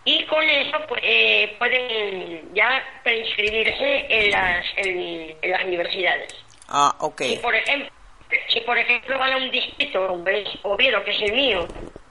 y 0.05 0.23
con 0.25 0.41
eso 0.49 0.77
pues, 0.87 1.01
eh, 1.03 1.53
pueden 1.59 2.53
ya 2.53 2.81
preinscribirse 3.03 4.05
en 4.09 4.31
las, 4.31 4.65
en, 4.77 5.35
en 5.41 5.51
las 5.51 5.63
universidades. 5.65 6.42
Ah. 6.75 6.95
Si 7.19 7.37
por 7.37 7.53
ejemplo, 7.53 7.87
si 8.47 8.59
por 8.61 8.75
ejemplo 8.75 9.19
van 9.19 9.33
a 9.33 9.37
un 9.37 9.51
distrito 9.51 10.23
es 10.25 10.49
Oviedo, 10.63 11.03
que 11.03 11.11
es 11.11 11.21
el 11.21 11.33
mío, 11.33 11.67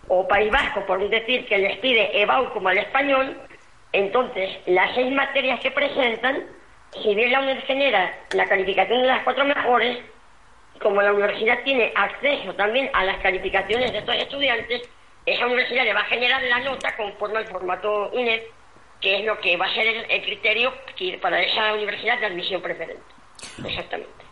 o 0.06 0.28
País 0.28 0.52
Vasco, 0.52 0.86
por 0.86 0.98
un 0.98 1.10
decir 1.10 1.46
que 1.46 1.58
les 1.58 1.78
pide 1.78 2.22
EBAU 2.22 2.52
como 2.52 2.68
al 2.68 2.78
español, 2.78 3.36
entonces 3.92 4.58
las 4.66 4.94
seis 4.94 5.12
materias 5.12 5.58
que 5.58 5.72
presentan, 5.72 6.46
si 7.02 7.12
bien 7.12 7.32
la 7.32 7.40
UNED 7.40 7.64
genera 7.64 8.16
la 8.34 8.46
calificación 8.46 9.02
de 9.02 9.08
las 9.08 9.24
cuatro 9.24 9.44
mejores, 9.44 9.98
como 10.80 11.02
la 11.02 11.12
universidad 11.12 11.64
tiene 11.64 11.92
acceso 11.96 12.54
también 12.54 12.88
a 12.92 13.04
las 13.04 13.18
calificaciones 13.18 13.90
de 13.90 13.98
estos 13.98 14.14
estudiantes, 14.14 14.82
esa 15.26 15.46
universidad 15.46 15.82
le 15.82 15.92
va 15.92 16.02
a 16.02 16.04
generar 16.04 16.40
la 16.42 16.60
nota 16.60 16.94
conforme 16.96 17.38
al 17.38 17.48
formato 17.48 18.10
UNED, 18.12 18.42
que 19.00 19.18
es 19.18 19.24
lo 19.24 19.40
que 19.40 19.56
va 19.56 19.66
a 19.66 19.74
ser 19.74 20.06
el, 20.08 20.22
criterio 20.22 20.72
para 21.20 21.42
esa 21.42 21.74
universidad 21.74 22.20
de 22.20 22.26
admisión 22.26 22.62
preferente. 22.62 23.02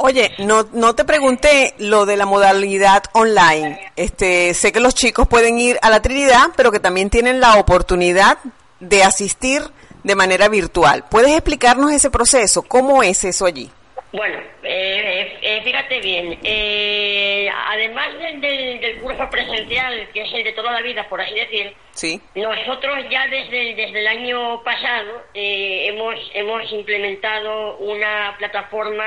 Oye, 0.02 0.32
no, 0.38 0.66
no 0.72 0.94
te 0.94 1.04
pregunté 1.04 1.74
lo 1.78 2.06
de 2.06 2.16
la 2.16 2.24
modalidad 2.24 3.02
online. 3.12 3.92
Este, 3.96 4.54
sé 4.54 4.72
que 4.72 4.80
los 4.80 4.94
chicos 4.94 5.28
pueden 5.28 5.58
ir 5.58 5.78
a 5.82 5.90
la 5.90 6.00
Trinidad, 6.00 6.48
pero 6.56 6.72
que 6.72 6.80
también 6.80 7.10
tienen 7.10 7.38
la 7.38 7.56
oportunidad 7.56 8.38
de 8.80 9.04
asistir 9.04 9.62
de 10.02 10.14
manera 10.14 10.48
virtual. 10.48 11.04
¿Puedes 11.10 11.32
explicarnos 11.32 11.92
ese 11.92 12.10
proceso? 12.10 12.62
¿Cómo 12.62 13.02
es 13.02 13.24
eso 13.24 13.44
allí? 13.44 13.70
Bueno, 14.12 14.38
eh, 14.64 15.38
eh, 15.40 15.60
fíjate 15.62 16.00
bien, 16.00 16.36
eh, 16.42 17.48
además 17.68 18.12
del, 18.18 18.40
del- 18.40 18.80
del 18.80 19.00
curso 19.00 19.30
presencial, 19.30 20.08
que 20.12 20.22
es 20.22 20.32
el 20.32 20.42
de 20.42 20.52
toda 20.52 20.72
la 20.72 20.82
vida, 20.82 21.08
por 21.08 21.20
así 21.20 21.34
decir, 21.34 21.72
Sí. 21.92 22.20
nosotros 22.34 23.04
ya 23.08 23.28
desde, 23.28 23.74
desde 23.76 24.00
el 24.00 24.06
año 24.08 24.64
pasado 24.64 25.22
eh, 25.34 25.86
hemos, 25.88 26.16
hemos 26.34 26.72
implementado 26.72 27.76
una 27.76 28.34
plataforma 28.38 29.04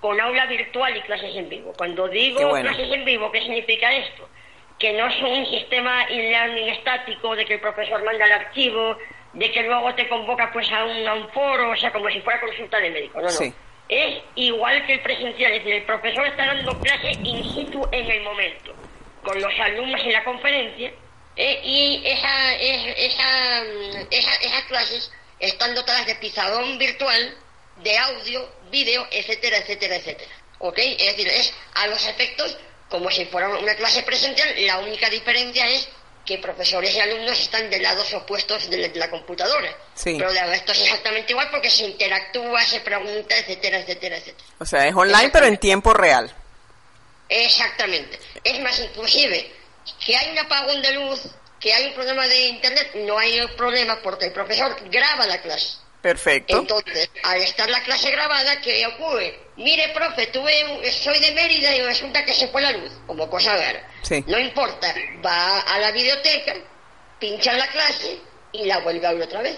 con 0.00 0.18
aula 0.18 0.46
virtual 0.46 0.96
y 0.96 1.00
clases 1.02 1.36
en 1.36 1.48
vivo. 1.50 1.74
Cuando 1.76 2.08
digo 2.08 2.48
bueno. 2.48 2.70
clases 2.70 2.90
en 2.90 3.04
vivo, 3.04 3.30
¿qué 3.30 3.40
significa 3.40 3.92
esto? 3.94 4.28
que 4.78 4.92
no 4.92 5.10
son 5.10 5.32
un 5.40 5.46
sistema 5.46 6.04
e-learning 6.04 6.68
estático 6.68 7.34
de 7.34 7.44
que 7.44 7.54
el 7.54 7.60
profesor 7.60 8.00
manda 8.04 8.24
el 8.26 8.30
archivo, 8.30 8.96
de 9.32 9.50
que 9.50 9.64
luego 9.64 9.92
te 9.96 10.06
convoca 10.08 10.52
pues 10.52 10.70
a 10.70 10.84
un, 10.84 11.04
a 11.08 11.14
un 11.14 11.28
foro, 11.30 11.70
o 11.70 11.76
sea, 11.76 11.90
como 11.90 12.08
si 12.10 12.20
fuera 12.20 12.38
consulta 12.40 12.78
de 12.78 12.90
médico. 12.90 13.18
No, 13.18 13.24
no. 13.24 13.28
Sí. 13.30 13.52
Es 13.88 14.22
igual 14.34 14.86
que 14.86 14.94
el 14.94 15.02
presencial, 15.02 15.52
es 15.52 15.58
decir, 15.64 15.74
el 15.80 15.86
profesor 15.86 16.26
está 16.26 16.46
dando 16.46 16.80
clase 16.82 17.18
in 17.24 17.42
situ 17.44 17.88
en 17.90 18.10
el 18.10 18.20
momento, 18.22 18.76
con 19.22 19.40
los 19.40 19.52
alumnos 19.58 20.00
en 20.02 20.12
la 20.12 20.24
conferencia, 20.24 20.92
eh, 21.36 21.60
y 21.64 22.02
esa, 22.06 22.54
es- 22.56 22.94
esa, 22.98 23.62
mm, 23.64 24.06
esa- 24.10 24.36
esas 24.42 24.64
clases 24.64 25.12
están 25.38 25.74
dotadas 25.74 26.06
de 26.06 26.16
pizarrón 26.16 26.76
virtual, 26.78 27.36
de 27.76 27.96
audio, 27.96 28.52
vídeo, 28.70 29.06
etcétera, 29.10 29.58
etcétera, 29.58 29.96
etcétera. 29.96 30.30
¿Ok? 30.58 30.78
Es 30.78 31.06
decir, 31.16 31.28
es 31.28 31.54
a 31.74 31.86
los 31.86 32.04
efectos 32.08 32.58
como 32.88 33.10
si 33.10 33.24
fuera 33.26 33.48
una 33.50 33.74
clase 33.76 34.02
presencial, 34.02 34.48
la 34.66 34.78
única 34.80 35.08
diferencia 35.10 35.66
es 35.68 35.88
que 36.28 36.36
profesores 36.36 36.94
y 36.94 37.00
alumnos 37.00 37.40
están 37.40 37.70
de 37.70 37.80
lados 37.80 38.12
opuestos 38.12 38.68
de 38.68 38.76
la, 38.76 38.88
de 38.88 38.98
la 38.98 39.08
computadora. 39.08 39.74
Sí. 39.94 40.14
Pero 40.18 40.30
de 40.30 40.44
resto 40.44 40.72
es 40.72 40.82
exactamente 40.82 41.32
igual 41.32 41.48
porque 41.50 41.70
se 41.70 41.86
interactúa, 41.86 42.62
se 42.66 42.80
pregunta, 42.80 43.34
etcétera, 43.34 43.78
etcétera, 43.78 44.18
etcétera. 44.18 44.46
O 44.58 44.66
sea, 44.66 44.86
es 44.86 44.94
online, 44.94 45.30
pero 45.32 45.46
en 45.46 45.56
tiempo 45.56 45.94
real. 45.94 46.30
Exactamente. 47.30 48.18
Es 48.44 48.60
más, 48.60 48.78
inclusive, 48.78 49.50
que 50.04 50.14
hay 50.14 50.30
un 50.32 50.38
apagón 50.38 50.82
de 50.82 50.92
luz, 50.92 51.22
que 51.58 51.72
hay 51.72 51.86
un 51.86 51.94
problema 51.94 52.26
de 52.26 52.48
internet, 52.48 52.90
no 53.06 53.18
hay 53.18 53.40
problema 53.56 53.98
porque 54.02 54.26
el 54.26 54.32
profesor 54.32 54.76
graba 54.90 55.24
la 55.24 55.40
clase. 55.40 55.78
Perfecto. 56.08 56.56
Entonces, 56.58 57.10
al 57.22 57.42
estar 57.42 57.68
la 57.68 57.82
clase 57.82 58.10
grabada, 58.10 58.60
¿qué 58.62 58.86
ocurre? 58.86 59.38
Mire, 59.56 59.88
profe, 59.88 60.26
tuve 60.28 60.64
un- 60.64 60.84
soy 60.90 61.18
de 61.18 61.32
Mérida 61.32 61.74
y 61.74 61.82
resulta 61.82 62.24
que 62.24 62.32
se 62.32 62.48
fue 62.48 62.62
la 62.62 62.72
luz, 62.72 62.92
como 63.06 63.28
cosa 63.28 63.54
rara. 63.56 63.86
Sí. 64.02 64.24
No 64.26 64.38
importa, 64.38 64.94
va 65.24 65.60
a 65.60 65.78
la 65.80 65.90
biblioteca, 65.90 66.54
pincha 67.18 67.52
la 67.52 67.66
clase 67.68 68.18
y 68.52 68.64
la 68.64 68.78
vuelve 68.78 69.04
a 69.06 69.10
abrir 69.10 69.24
otra 69.24 69.42
vez. 69.42 69.56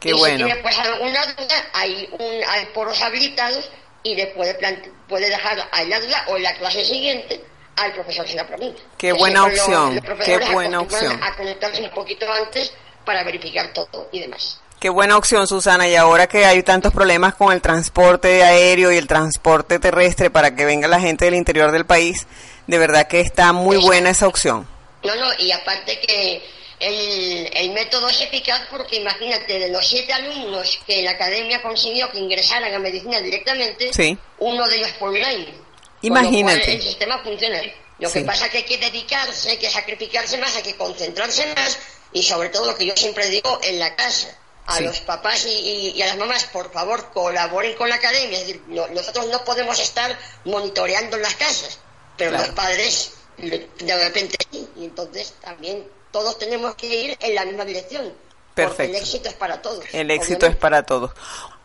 Qué 0.00 0.08
y 0.10 0.12
bueno. 0.12 0.38
si 0.38 0.44
tiene 0.44 0.60
pues 0.62 0.78
alguna 0.78 1.24
duda, 1.26 1.64
hay, 1.72 2.08
un, 2.18 2.40
hay 2.48 2.66
poros 2.74 3.00
habilitados 3.00 3.70
y 4.02 4.14
le 4.16 4.26
puede, 4.28 4.54
plante- 4.54 4.90
puede 5.08 5.28
dejar 5.30 5.68
ahí 5.72 5.86
la 5.88 6.00
duda 6.00 6.24
o 6.28 6.36
en 6.36 6.42
la 6.42 6.54
clase 6.56 6.84
siguiente 6.84 7.40
al 7.76 7.92
profesor 7.92 8.26
sin 8.26 8.36
la 8.36 8.46
pregunta. 8.46 8.82
Qué 8.98 9.12
buena 9.12 9.44
opción, 9.44 9.94
los 9.94 10.24
qué 10.24 10.38
buena 10.52 10.80
opción. 10.80 11.22
A 11.22 11.36
conectarse 11.36 11.82
un 11.82 11.90
poquito 11.90 12.30
antes 12.32 12.72
para 13.04 13.22
verificar 13.22 13.72
todo 13.72 14.08
y 14.12 14.20
demás. 14.20 14.60
Qué 14.80 14.90
buena 14.90 15.16
opción, 15.16 15.46
Susana. 15.46 15.88
Y 15.88 15.96
ahora 15.96 16.26
que 16.26 16.44
hay 16.44 16.62
tantos 16.62 16.92
problemas 16.92 17.34
con 17.34 17.52
el 17.52 17.62
transporte 17.62 18.42
aéreo 18.42 18.92
y 18.92 18.96
el 18.98 19.06
transporte 19.06 19.78
terrestre 19.78 20.30
para 20.30 20.54
que 20.54 20.64
venga 20.64 20.88
la 20.88 21.00
gente 21.00 21.24
del 21.24 21.34
interior 21.34 21.72
del 21.72 21.86
país, 21.86 22.26
de 22.66 22.78
verdad 22.78 23.06
que 23.08 23.20
está 23.20 23.52
muy 23.52 23.78
buena 23.78 24.10
esa 24.10 24.26
opción. 24.26 24.68
No, 25.02 25.14
no, 25.16 25.28
y 25.38 25.52
aparte 25.52 26.00
que 26.00 26.42
el, 26.80 27.50
el 27.54 27.70
método 27.72 28.08
es 28.10 28.20
eficaz 28.20 28.62
porque 28.70 28.96
imagínate, 28.96 29.58
de 29.58 29.68
los 29.68 29.86
siete 29.86 30.12
alumnos 30.12 30.78
que 30.86 31.02
la 31.02 31.12
academia 31.12 31.62
consiguió 31.62 32.10
que 32.10 32.18
ingresaran 32.18 32.74
a 32.74 32.78
medicina 32.78 33.20
directamente, 33.20 33.90
Sí. 33.92 34.18
uno 34.38 34.66
de 34.68 34.76
ellos 34.76 34.90
fue 34.98 35.08
online. 35.10 35.46
Con 35.46 35.54
Imagínate. 36.10 36.58
lo 36.58 36.62
cual 36.64 36.76
el 36.76 36.82
sistema 36.82 37.18
funciona. 37.22 37.60
Lo 37.98 38.08
Sí. 38.10 38.18
que 38.18 38.24
pasa 38.26 38.46
es 38.46 38.50
que 38.50 38.58
hay 38.58 38.64
que 38.64 38.78
dedicarse, 38.78 39.50
hay 39.50 39.56
que 39.56 39.70
sacrificarse 39.70 40.36
más, 40.36 40.54
hay 40.56 40.62
que 40.62 40.76
concentrarse 40.76 41.46
más 41.54 41.78
y 42.12 42.22
sobre 42.22 42.50
todo 42.50 42.66
lo 42.66 42.76
que 42.76 42.84
yo 42.86 42.94
siempre 42.96 43.28
digo, 43.30 43.58
en 43.62 43.78
la 43.78 43.94
casa. 43.96 44.36
A 44.66 44.78
Sí. 44.78 44.84
los 44.84 45.00
papás 45.00 45.44
y, 45.46 45.50
y- 45.50 45.88
y 45.90 46.02
a 46.02 46.06
las 46.06 46.16
mamás, 46.16 46.44
por 46.46 46.72
favor, 46.72 47.10
colaboren 47.12 47.74
con 47.76 47.88
la 47.88 47.96
academia. 47.96 48.38
Es 48.38 48.46
decir, 48.46 48.62
no- 48.68 48.86
nosotros 48.88 49.26
no 49.28 49.44
podemos 49.44 49.78
estar 49.78 50.18
monitoreando 50.44 51.16
en 51.16 51.22
las 51.22 51.34
casas, 51.34 51.78
pero 52.16 52.30
Claro. 52.30 52.46
los 52.46 52.54
padres 52.54 53.12
de 53.36 54.04
repente 54.04 54.36
sí. 54.50 54.66
Y 54.76 54.84
entonces 54.84 55.34
también 55.42 55.86
todos 56.12 56.38
tenemos 56.38 56.74
que 56.76 56.86
ir 56.86 57.16
en 57.20 57.34
la 57.34 57.44
misma 57.44 57.64
dirección. 57.64 58.04
Porque 58.54 58.68
Perfecto. 58.68 58.96
el 58.96 59.02
éxito 59.02 59.28
es 59.28 59.34
para 59.34 59.60
todos. 59.60 59.84
El 59.92 60.10
éxito 60.10 60.36
obviamente. 60.38 60.46
es 60.46 60.56
para 60.56 60.82
todos. 60.84 61.10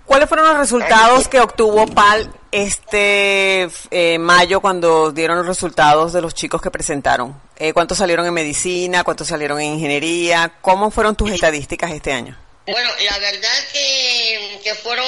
¿Cuáles 0.05 0.27
fueron 0.27 0.47
los 0.47 0.57
resultados 0.57 1.27
que 1.27 1.39
obtuvo 1.39 1.85
PAL 1.85 2.33
este 2.51 3.69
eh, 3.91 4.17
mayo 4.17 4.59
cuando 4.59 5.11
dieron 5.11 5.37
los 5.37 5.45
resultados 5.45 6.13
de 6.13 6.21
los 6.21 6.33
chicos 6.33 6.61
que 6.61 6.71
presentaron? 6.71 7.39
Eh, 7.57 7.73
¿Cuántos 7.73 7.99
salieron 7.99 8.25
en 8.25 8.33
medicina? 8.33 9.03
¿Cuántos 9.03 9.27
salieron 9.27 9.59
en 9.61 9.73
ingeniería? 9.73 10.53
¿Cómo 10.61 10.89
fueron 10.89 11.15
tus 11.15 11.31
estadísticas 11.31 11.91
este 11.91 12.11
año? 12.11 12.35
Bueno, 12.71 12.89
la 12.99 13.17
verdad 13.19 13.67
que, 13.73 14.59
que 14.63 14.75
fueron, 14.75 15.05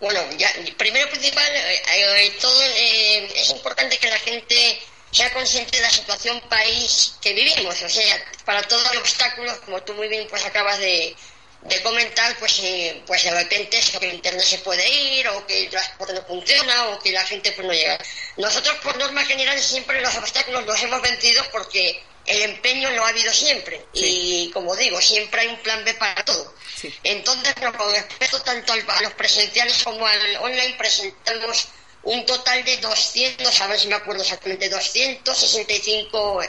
bueno, 0.00 0.20
ya, 0.36 0.52
primero 0.76 1.08
principal, 1.10 1.44
eh, 1.54 1.82
eh, 1.94 2.32
todo, 2.40 2.62
eh, 2.62 3.32
es 3.36 3.50
importante 3.50 3.98
que 3.98 4.08
la 4.08 4.18
gente 4.18 4.80
sea 5.10 5.32
consciente 5.32 5.76
de 5.76 5.82
la 5.82 5.90
situación 5.90 6.40
país 6.48 7.14
que 7.22 7.32
vivimos, 7.32 7.80
o 7.82 7.88
sea, 7.88 8.24
para 8.44 8.62
todos 8.62 8.82
los 8.84 8.98
obstáculos, 8.98 9.54
como 9.64 9.82
tú 9.82 9.94
muy 9.94 10.08
bien 10.08 10.26
pues 10.28 10.44
acabas 10.44 10.78
de, 10.78 11.16
de 11.62 11.82
comentar, 11.82 12.36
pues, 12.38 12.60
eh, 12.62 13.02
pues 13.06 13.24
de 13.24 13.30
repente 13.30 13.78
eso, 13.78 13.98
que 13.98 14.08
internet 14.08 14.44
se 14.44 14.58
puede 14.58 14.88
ir, 14.88 15.28
o 15.28 15.46
que 15.46 15.64
el 15.64 15.70
transporte 15.70 16.14
no 16.14 16.22
funciona, 16.22 16.88
o 16.88 16.98
que 16.98 17.12
la 17.12 17.24
gente 17.24 17.52
pues 17.52 17.66
no 17.66 17.72
llega. 17.72 17.98
Nosotros 18.36 18.76
por 18.82 18.96
norma 18.96 19.24
general 19.24 19.58
siempre 19.58 20.00
los 20.00 20.14
obstáculos 20.16 20.66
los 20.66 20.82
hemos 20.82 21.02
vencido 21.02 21.42
porque 21.50 22.02
el 22.28 22.42
empeño 22.42 22.90
lo 22.90 23.04
ha 23.04 23.08
habido 23.08 23.32
siempre. 23.32 23.84
Y 23.94 24.50
como 24.52 24.74
digo, 24.76 25.00
siempre 25.00 25.40
hay 25.42 25.48
un 25.48 25.58
plan 25.58 25.84
B 25.84 25.94
para 25.94 26.24
todo. 26.24 26.54
Sí. 26.76 26.94
Entonces, 27.02 27.54
con 27.76 27.92
respecto 27.92 28.40
tanto 28.42 28.72
al- 28.72 28.84
a 28.88 29.02
los 29.02 29.12
presenciales 29.14 29.82
como 29.82 30.06
al 30.06 30.36
online, 30.36 30.74
presentamos 30.78 31.68
un 32.02 32.24
total 32.26 32.64
de 32.64 32.76
200, 32.78 33.60
a 33.60 33.66
ver 33.66 33.80
si 33.80 33.88
me 33.88 33.94
acuerdo 33.96 34.22
exactamente, 34.22 34.68
265 34.68 36.40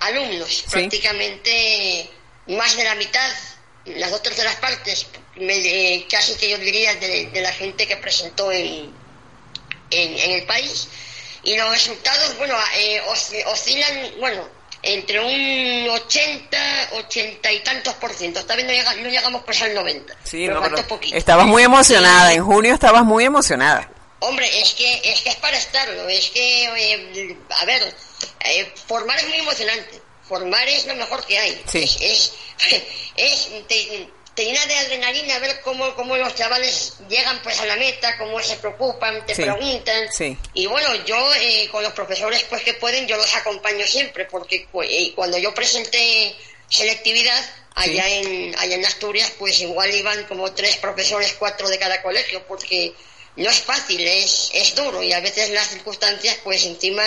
alumnos, 0.00 0.64
prácticamente 0.70 2.10
más 2.46 2.76
de 2.76 2.84
la 2.84 2.94
mitad, 2.94 3.30
las 3.84 4.10
dos 4.10 4.22
terceras 4.22 4.56
partes, 4.56 5.06
me- 5.36 5.56
eh, 5.94 6.06
casi 6.10 6.34
que 6.34 6.50
yo 6.50 6.58
diría 6.58 6.94
de, 6.96 7.26
de 7.26 7.40
la 7.40 7.52
gente 7.52 7.86
que 7.86 7.96
presentó 7.96 8.52
en, 8.52 8.94
en, 9.90 10.18
en 10.18 10.30
el 10.32 10.44
país. 10.46 10.88
Y 11.42 11.56
los 11.56 11.70
resultados, 11.70 12.36
bueno, 12.36 12.56
eh, 12.76 13.00
osc- 13.08 13.44
oscilan, 13.46 14.12
bueno, 14.18 14.48
entre 14.82 15.20
un 15.20 15.88
80, 15.90 16.58
80 16.94 17.52
y 17.52 17.60
tantos 17.60 17.94
por 17.94 18.12
ciento. 18.12 18.40
Esta 18.40 18.54
vez 18.56 18.64
no, 18.64 18.72
llega- 18.72 18.94
no 18.94 19.08
llegamos 19.08 19.42
pues 19.44 19.60
al 19.62 19.74
90. 19.74 20.14
Sí, 20.24 20.42
pero 20.46 20.54
no, 20.54 20.60
falta 20.62 20.76
pero 20.76 20.88
poquito. 20.88 21.16
estabas 21.16 21.46
muy 21.46 21.62
emocionada. 21.62 22.32
En 22.32 22.44
junio 22.44 22.74
estabas 22.74 23.04
muy 23.04 23.24
emocionada. 23.24 23.90
Hombre, 24.20 24.48
es 24.60 24.74
que 24.74 25.00
es 25.04 25.20
que 25.22 25.28
es 25.30 25.36
para 25.36 25.56
estarlo, 25.56 26.08
es 26.08 26.30
que, 26.30 26.64
eh, 26.64 27.36
a 27.50 27.64
ver, 27.64 27.94
eh, 28.46 28.72
formar 28.86 29.16
es 29.18 29.28
muy 29.28 29.38
emocionante, 29.38 30.00
formar 30.28 30.66
es 30.68 30.86
lo 30.86 30.94
mejor 30.96 31.24
que 31.24 31.38
hay. 31.38 31.62
Sí. 31.70 31.78
Es, 31.84 31.96
es, 32.00 32.32
es- 33.16 33.66
te, 33.68 34.08
te 34.38 34.44
llena 34.44 34.64
de 34.66 34.74
adrenalina 34.76 35.36
ver 35.40 35.60
cómo, 35.62 35.92
cómo 35.96 36.16
los 36.16 36.32
chavales 36.36 36.92
llegan 37.08 37.42
pues 37.42 37.58
a 37.58 37.66
la 37.66 37.74
meta, 37.74 38.16
cómo 38.18 38.40
se 38.40 38.54
preocupan, 38.56 39.26
te 39.26 39.34
Sí. 39.34 39.42
preguntan. 39.42 40.12
Sí. 40.12 40.38
Y 40.54 40.66
bueno, 40.66 40.94
yo 41.04 41.34
eh, 41.34 41.68
con 41.72 41.82
los 41.82 41.92
profesores 41.92 42.44
pues 42.48 42.62
que 42.62 42.74
pueden, 42.74 43.08
yo 43.08 43.16
los 43.16 43.34
acompaño 43.34 43.84
siempre, 43.84 44.26
porque 44.26 44.68
eh, 44.84 45.12
cuando 45.16 45.38
yo 45.38 45.52
presenté 45.52 46.36
selectividad, 46.68 47.44
allá 47.74 48.04
Sí. 48.04 48.12
en, 48.12 48.58
allá 48.60 48.76
en 48.76 48.86
Asturias, 48.86 49.32
pues 49.40 49.58
igual 49.60 49.92
iban 49.92 50.22
como 50.26 50.52
tres 50.52 50.76
profesores, 50.76 51.34
cuatro 51.36 51.68
de 51.68 51.76
cada 51.80 52.00
colegio, 52.00 52.40
porque 52.46 52.92
no 53.34 53.50
es 53.50 53.58
fácil, 53.58 54.06
es, 54.06 54.50
es 54.54 54.72
duro 54.76 55.02
y 55.02 55.12
a 55.12 55.18
veces 55.20 55.50
las 55.50 55.66
circunstancias 55.68 56.38
pues 56.44 56.64
encima 56.64 57.02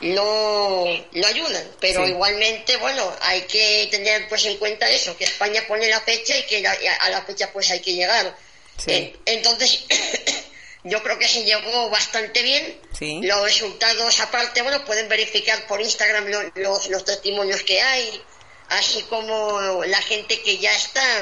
no, 0.00 0.84
no 1.12 1.26
ayudan, 1.26 1.64
pero 1.80 2.04
Sí. 2.04 2.10
igualmente, 2.10 2.76
bueno, 2.76 3.14
hay 3.20 3.42
que 3.42 3.88
tener 3.90 4.28
pues 4.28 4.44
en 4.44 4.56
cuenta 4.58 4.88
eso, 4.90 5.16
que 5.16 5.24
España 5.24 5.64
pone 5.66 5.88
la 5.88 6.00
fecha 6.00 6.36
y 6.36 6.42
que 6.44 6.60
la- 6.60 6.76
a 7.00 7.10
la 7.10 7.22
fecha 7.22 7.50
pues 7.52 7.70
hay 7.70 7.80
que 7.80 7.94
llegar. 7.94 8.36
Sí. 8.76 8.90
Eh, 8.92 9.16
entonces, 9.26 9.84
yo 10.84 11.02
creo 11.02 11.18
que 11.18 11.28
se 11.28 11.44
llegó 11.44 11.88
bastante 11.90 12.42
bien. 12.42 12.80
Sí. 12.98 13.20
Los 13.22 13.42
resultados, 13.42 14.20
aparte, 14.20 14.62
bueno, 14.62 14.84
pueden 14.84 15.08
verificar 15.08 15.66
por 15.66 15.80
Instagram 15.80 16.26
lo- 16.26 16.52
los, 16.56 16.88
los 16.88 17.04
testimonios 17.04 17.62
que 17.62 17.80
hay, 17.80 18.22
así 18.68 19.02
como 19.04 19.82
la 19.84 20.02
gente 20.02 20.40
que 20.42 20.58
ya 20.58 20.74
está 20.74 21.20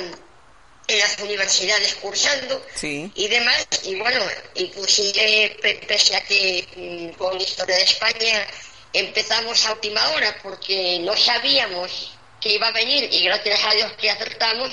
en 0.86 0.98
las 0.98 1.18
universidades 1.20 1.94
cursando 1.94 2.62
Sí. 2.74 3.10
y 3.14 3.28
demás. 3.28 3.66
Y 3.84 3.94
bueno, 3.94 4.20
inclusive 4.54 5.56
pe- 5.62 5.80
pese 5.86 6.16
a 6.16 6.20
que 6.24 6.66
mm, 6.76 7.16
con 7.16 7.40
Historia 7.40 7.76
de 7.76 7.82
España 7.84 8.46
empezamos 8.94 9.66
a 9.66 9.72
última 9.72 10.00
hora 10.10 10.34
porque 10.42 11.00
no 11.00 11.14
sabíamos 11.16 12.16
que 12.40 12.54
iba 12.54 12.68
a 12.68 12.72
venir 12.72 13.08
y 13.12 13.24
gracias 13.24 13.60
a 13.64 13.74
Dios 13.74 13.92
que 13.92 14.10
acertamos, 14.10 14.70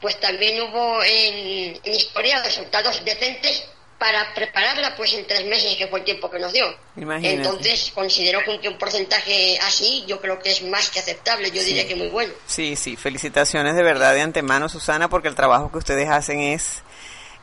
pues 0.00 0.18
también 0.20 0.60
hubo 0.62 1.02
en, 1.02 1.80
en 1.82 1.94
Historia 1.94 2.42
resultados 2.42 3.04
decentes 3.04 3.64
para 3.98 4.34
prepararla 4.34 4.94
pues 4.96 5.14
en 5.14 5.26
tres 5.26 5.46
meses 5.46 5.76
que 5.76 5.86
fue 5.86 6.00
el 6.00 6.04
tiempo 6.04 6.30
que 6.30 6.38
nos 6.38 6.52
dio. 6.52 6.66
Imagínate. 6.96 7.36
Entonces 7.36 7.90
considero 7.94 8.40
que 8.44 8.68
un, 8.68 8.76
porcentaje 8.76 9.58
así 9.62 10.04
yo 10.06 10.20
creo 10.20 10.38
que 10.38 10.50
es 10.50 10.62
más 10.62 10.90
que 10.90 11.00
aceptable, 11.00 11.50
yo 11.50 11.62
diría 11.62 11.86
que 11.88 11.96
muy 11.96 12.08
bueno. 12.08 12.32
Sí, 12.46 12.76
sí, 12.76 12.96
felicitaciones 12.96 13.74
de 13.74 13.82
verdad 13.82 14.14
de 14.14 14.20
antemano, 14.20 14.68
Susana, 14.68 15.08
porque 15.08 15.28
el 15.28 15.34
trabajo 15.34 15.72
que 15.72 15.78
ustedes 15.78 16.08
hacen 16.08 16.40
es 16.40 16.82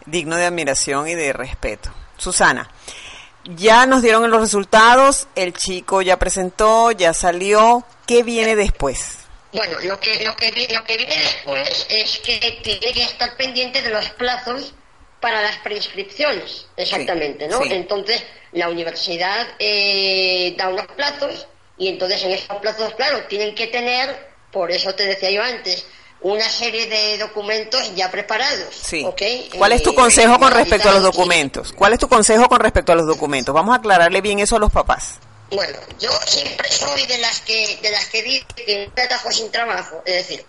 digno 0.05 0.35
de 0.35 0.45
admiración 0.45 1.07
y 1.07 1.15
de 1.15 1.33
respeto. 1.33 1.91
Susana, 2.17 2.69
Ya 3.45 3.85
nos 3.85 4.01
dieron 4.01 4.29
los 4.29 4.41
resultados, 4.41 5.27
el 5.35 5.53
chico 5.53 6.01
ya 6.01 6.17
presentó, 6.17 6.91
ya 6.91 7.13
salió. 7.13 7.83
¿Qué 8.05 8.23
viene 8.23 8.55
después? 8.55 9.19
Bueno, 9.53 9.79
lo 9.83 9.99
que, 9.99 10.23
lo, 10.23 10.35
que, 10.35 10.51
lo 10.71 10.83
que 10.83 10.97
viene 10.97 11.15
después 11.17 11.85
es 11.89 12.19
que 12.19 12.59
tiene 12.63 12.93
que 12.93 13.03
estar 13.03 13.35
pendiente 13.35 13.81
de 13.81 13.89
los 13.89 14.09
plazos 14.11 14.73
para 15.19 15.41
las 15.41 15.57
preinscripciones, 15.57 16.67
exactamente, 16.77 17.47
¿no? 17.47 17.61
sí. 17.61 17.69
Entonces, 17.71 18.23
la 18.53 18.69
universidad 18.69 19.47
eh, 19.59 20.55
da 20.57 20.69
unos 20.69 20.87
plazos 20.87 21.47
y 21.77 21.89
entonces 21.89 22.23
en 22.23 22.31
esos 22.31 22.57
plazos, 22.57 22.93
claro, 22.95 23.23
tienen 23.25 23.53
que 23.53 23.67
tener, 23.67 24.29
por 24.51 24.71
eso 24.71 24.93
te 24.95 25.05
decía 25.05 25.31
yo 25.31 25.43
antes, 25.43 25.85
una 26.21 26.47
serie 26.49 26.87
de 26.87 27.17
documentos 27.17 27.93
ya 27.95 28.11
preparados. 28.11 28.73
Sí. 28.83 29.05
¿Cuál 29.57 29.71
es 29.71 29.81
tu 29.83 29.91
Eh, 29.91 29.95
consejo 29.95 30.37
con 30.39 30.51
respecto 30.51 30.89
a 30.89 30.93
los 30.93 31.03
documentos? 31.03 31.73
¿Cuál 31.73 31.93
es 31.93 31.99
tu 31.99 32.07
consejo 32.07 32.47
con 32.47 32.59
respecto 32.59 32.91
a 32.91 32.95
los 32.95 33.07
documentos? 33.07 33.53
Vamos 33.55 33.73
a 33.73 33.77
aclararle 33.79 34.21
bien 34.21 34.39
eso 34.39 34.55
a 34.55 34.59
los 34.59 34.71
papás. 34.71 35.15
Bueno, 35.49 35.77
yo 35.99 36.09
siempre 36.25 36.71
soy 36.71 37.05
de 37.07 37.17
las 37.17 37.41
que 37.41 37.77
de 37.81 37.89
las 37.91 38.05
que 38.07 38.23
dice 38.23 38.45
que 38.55 38.89
no 38.95 39.03
atajo 39.03 39.31
sin 39.31 39.51
trabajo, 39.51 40.01
es 40.05 40.13
decir, 40.27 40.45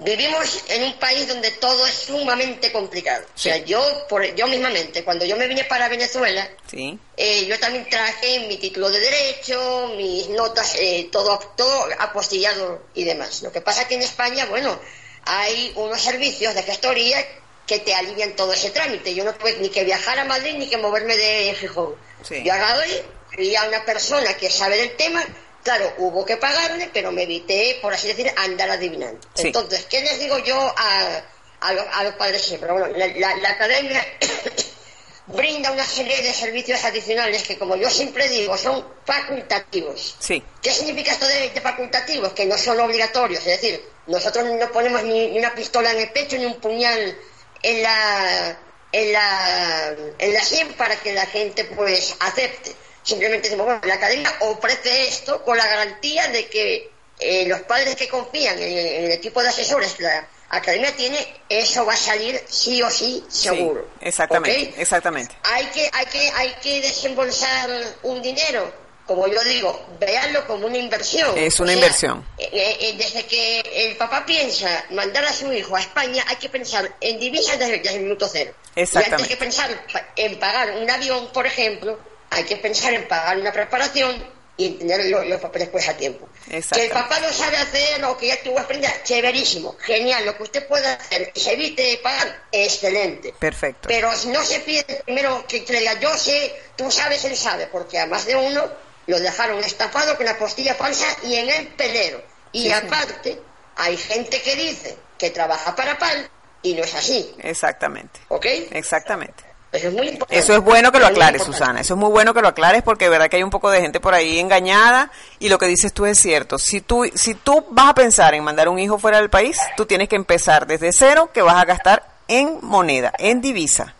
vivimos 0.00 0.62
en 0.68 0.84
un 0.84 0.98
país 0.98 1.26
donde 1.28 1.50
todo 1.52 1.86
es 1.86 1.94
sumamente 1.94 2.70
complicado. 2.72 3.24
O 3.34 3.38
sea, 3.38 3.56
yo 3.58 4.06
por 4.08 4.24
yo 4.34 4.46
mismamente 4.46 5.02
cuando 5.04 5.24
yo 5.24 5.36
me 5.36 5.46
vine 5.48 5.64
para 5.64 5.88
Venezuela, 5.88 6.48
Sí. 6.70 6.98
eh, 7.16 7.46
yo 7.46 7.58
también 7.58 7.88
traje 7.88 8.40
mi 8.48 8.56
título 8.58 8.90
de 8.90 9.00
derecho, 9.00 9.92
mis 9.96 10.28
notas, 10.28 10.74
eh, 10.78 11.08
todo 11.10 11.38
todo 11.56 11.86
apostillado 11.98 12.82
y 12.94 13.04
demás. 13.04 13.42
Lo 13.42 13.50
que 13.52 13.60
pasa 13.60 13.88
que 13.88 13.94
en 13.96 14.02
España, 14.02 14.46
bueno, 14.46 14.78
hay 15.24 15.72
unos 15.76 16.00
servicios 16.00 16.54
de 16.54 16.62
gestoría 16.62 17.24
que 17.66 17.80
te 17.80 17.94
alivian 17.94 18.34
todo 18.34 18.52
ese 18.52 18.70
trámite. 18.70 19.14
Yo 19.14 19.24
no 19.24 19.34
tuve 19.34 19.56
ni 19.60 19.68
que 19.68 19.84
viajar 19.84 20.18
a 20.18 20.24
Madrid 20.24 20.54
ni 20.56 20.68
que 20.70 20.76
moverme 20.78 21.16
de 21.16 21.54
Gijón. 21.58 21.94
Sí. 22.26 22.42
Yo 22.44 22.52
agarré, 22.54 23.04
fui 23.34 23.54
a 23.56 23.64
una 23.64 23.84
persona 23.84 24.34
que 24.38 24.48
sabe 24.48 24.76
del 24.78 24.96
tema, 24.96 25.22
claro, 25.68 25.92
hubo 25.98 26.24
que 26.24 26.36
pagarle, 26.38 26.88
pero 26.92 27.12
me 27.12 27.24
evité, 27.24 27.78
por 27.82 27.92
así 27.92 28.08
decir, 28.08 28.32
andar 28.36 28.70
adivinando. 28.70 29.20
Sí. 29.34 29.48
Entonces, 29.48 29.84
¿qué 29.90 30.00
les 30.00 30.18
digo 30.18 30.38
yo 30.38 30.56
a, 30.58 31.22
a, 31.60 31.72
los, 31.74 31.84
a 31.92 32.04
los 32.04 32.14
padres 32.14 32.40
siempre? 32.42 32.72
Bueno, 32.72 32.86
la, 32.96 33.06
la- 33.08 33.36
la 33.36 33.50
academia 33.50 34.02
brinda 35.26 35.70
una 35.70 35.84
serie 35.84 36.22
de 36.22 36.32
servicios 36.32 36.82
adicionales 36.84 37.42
que, 37.42 37.58
como 37.58 37.76
yo 37.76 37.90
siempre 37.90 38.28
digo, 38.30 38.56
son 38.56 38.82
facultativos. 39.04 40.16
Sí. 40.18 40.42
¿Qué 40.62 40.70
significa 40.72 41.12
esto 41.12 41.26
de, 41.26 41.50
de 41.50 41.60
facultativos? 41.60 42.32
Que 42.32 42.46
no 42.46 42.56
son 42.56 42.80
obligatorios, 42.80 43.40
es 43.46 43.60
decir, 43.60 43.82
nosotros 44.06 44.46
no 44.46 44.72
ponemos 44.72 45.02
ni, 45.04 45.28
ni 45.28 45.38
una 45.38 45.54
pistola 45.54 45.90
en 45.90 45.98
el 45.98 46.10
pecho 46.12 46.36
ni 46.38 46.46
un 46.46 46.58
puñal 46.60 47.18
en 47.62 47.82
la 47.82 48.58
en 48.90 49.12
la 49.12 49.94
en 50.18 50.32
la 50.32 50.42
sien 50.42 50.72
para 50.74 50.96
que 50.96 51.12
la 51.12 51.26
gente 51.26 51.64
pues 51.64 52.16
acepte. 52.20 52.74
Simplemente 53.02 53.48
decimos, 53.48 53.66
bueno, 53.66 53.80
la 53.84 53.94
academia 53.94 54.32
ofrece 54.40 55.08
esto 55.08 55.42
con 55.44 55.56
la 55.56 55.66
garantía 55.66 56.28
de 56.28 56.46
que 56.48 56.90
eh, 57.20 57.46
los 57.46 57.60
padres 57.62 57.96
que 57.96 58.08
confían 58.08 58.58
en, 58.58 58.78
en 58.78 59.04
el 59.06 59.12
equipo 59.12 59.42
de 59.42 59.48
asesores 59.48 59.92
que 59.94 60.02
la 60.04 60.28
academia 60.50 60.94
tiene, 60.94 61.18
eso 61.48 61.84
va 61.84 61.94
a 61.94 61.96
salir 61.96 62.40
sí 62.48 62.82
o 62.82 62.90
sí 62.90 63.24
seguro. 63.28 63.86
Sí, 64.00 64.06
exactamente, 64.08 64.74
exactamente. 64.80 65.34
hay 65.42 65.66
que 65.66 65.90
hay 65.92 66.06
que 66.06 66.30
hay 66.30 66.54
que 66.62 66.80
desembolsar 66.80 67.70
un 68.02 68.22
dinero 68.22 68.72
como 69.06 69.26
yo 69.26 69.42
digo 69.44 69.86
véanlo 69.98 70.46
como 70.46 70.66
una 70.66 70.76
inversión 70.78 71.36
Es 71.36 71.58
O 71.60 71.62
una 71.64 71.72
sea, 71.72 71.78
inversión. 71.82 72.28
eh, 72.38 72.76
eh, 72.80 72.94
desde 72.98 73.24
que 73.26 73.60
el 73.88 73.96
papá 73.96 74.24
piensa 74.26 74.84
mandar 74.90 75.24
a 75.24 75.32
su 75.32 75.50
hijo 75.52 75.76
a 75.76 75.80
España 75.80 76.22
hay 76.28 76.36
que 76.36 76.48
pensar 76.50 76.94
en 77.00 77.18
divisas 77.18 77.58
desde, 77.58 77.78
desde 77.78 77.96
el 77.96 78.02
minuto 78.04 78.28
cero 78.30 78.52
y 78.76 78.80
Exactamente. 78.82 79.14
antes 79.22 79.28
que 79.28 79.36
pensar 79.36 79.86
en 80.16 80.38
pagar 80.38 80.70
un 80.78 80.90
avión 80.90 81.28
por 81.32 81.46
ejemplo 81.46 81.98
hay 82.30 82.44
que 82.44 82.56
pensar 82.56 82.92
en 82.94 83.06
pagar 83.08 83.38
una 83.38 83.52
preparación 83.52 84.38
y 84.56 84.66
en 84.66 84.78
tener 84.78 85.06
lo- 85.06 85.22
los, 85.24 85.40
papeles 85.40 85.68
pues 85.68 85.88
a 85.88 85.96
tiempo 85.96 86.28
que 86.48 86.56
el 86.84 86.90
papá 86.90 87.20
lo 87.20 87.32
sabe 87.32 87.56
hacer 87.58 88.04
o 88.04 88.16
que 88.18 88.26
ya 88.28 88.42
tuvo 88.42 88.58
experiencia 88.58 89.02
chéverísimo 89.04 89.76
genial 89.78 90.24
lo 90.26 90.36
que 90.36 90.42
usted 90.42 90.66
pueda 90.66 90.94
hacer 90.94 91.30
y 91.34 91.38
se 91.40 91.52
evite 91.52 92.00
pagar 92.02 92.42
excelente 92.50 93.32
Perfecto. 93.38 93.86
pero 93.88 94.10
no 94.26 94.42
se 94.44 94.60
pide 94.60 94.82
primero 95.04 95.44
que, 95.46 95.60
diga 95.60 96.00
yo 96.00 96.12
sé, 96.18 96.54
tú 96.76 96.90
sabes, 96.90 97.24
él 97.24 97.36
sabe, 97.36 97.68
porque 97.68 97.98
a 98.00 98.06
más 98.06 98.26
de 98.26 98.34
uno 98.34 98.68
lo 99.06 99.20
dejaron 99.20 99.62
estafado 99.62 100.16
con 100.16 100.26
la 100.26 100.36
postilla 100.36 100.74
falsa 100.74 101.06
y 101.22 101.36
en 101.36 101.48
el 101.48 101.68
pelero. 101.68 102.22
Y 102.52 102.62
Sí, 102.62 102.66
sí. 102.68 102.72
aparte, 102.72 103.40
hay 103.76 103.96
gente 103.96 104.42
que 104.42 104.54
dice 104.56 104.96
que 105.16 105.30
trabaja 105.30 105.74
para 105.76 105.96
PAL 105.98 106.28
y 106.62 106.74
no 106.74 106.82
es 106.84 106.94
así, 106.94 107.34
Exactamente. 107.42 108.20
¿ok? 108.28 108.44
Exactamente. 108.72 109.44
Eso 109.70 109.88
es 109.88 109.94
muy 109.94 110.08
importante. 110.08 110.38
Eso 110.38 110.54
es 110.54 110.60
bueno 110.60 110.90
que 110.92 110.98
lo 110.98 111.06
aclares. 111.06 111.42
Susana. 111.42 111.80
Eso 111.80 111.94
es 111.94 112.00
muy 112.00 112.10
bueno 112.10 112.32
que 112.32 112.40
lo 112.40 112.48
aclares 112.48 112.82
porque 112.82 113.04
de 113.04 113.10
verdad 113.10 113.28
que 113.28 113.36
hay 113.36 113.42
un 113.42 113.50
poco 113.50 113.70
de 113.70 113.80
gente 113.80 114.00
por 114.00 114.14
ahí 114.14 114.38
engañada 114.38 115.10
y 115.38 115.48
lo 115.48 115.58
que 115.58 115.66
dices 115.66 115.92
tú 115.92 116.06
es 116.06 116.18
cierto. 116.18 116.58
Si 116.58 116.80
tú, 116.80 117.04
si 117.14 117.34
tú 117.34 117.66
vas 117.70 117.90
a 117.90 117.94
pensar 117.94 118.34
en 118.34 118.42
mandar 118.44 118.68
un 118.68 118.78
hijo 118.78 118.98
fuera 118.98 119.18
del 119.18 119.28
país, 119.28 119.58
tú 119.76 119.84
tienes 119.84 120.08
que 120.08 120.16
empezar 120.16 120.66
desde 120.66 120.92
cero 120.92 121.30
que 121.34 121.42
vas 121.42 121.56
a 121.56 121.64
gastar 121.66 122.02
en 122.28 122.58
moneda, 122.62 123.12
en 123.18 123.40
divisa. 123.40 123.94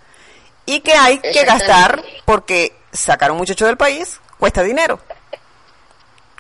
Y 0.65 0.81
que 0.81 0.93
hay 0.93 1.19
que 1.19 1.45
gastar 1.45 2.03
porque 2.25 2.73
sacar 2.93 3.31
a 3.31 3.33
un 3.33 3.39
muchacho 3.39 3.67
del 3.67 3.77
país 3.77 4.21
cuesta 4.39 4.63
dinero, 4.63 5.01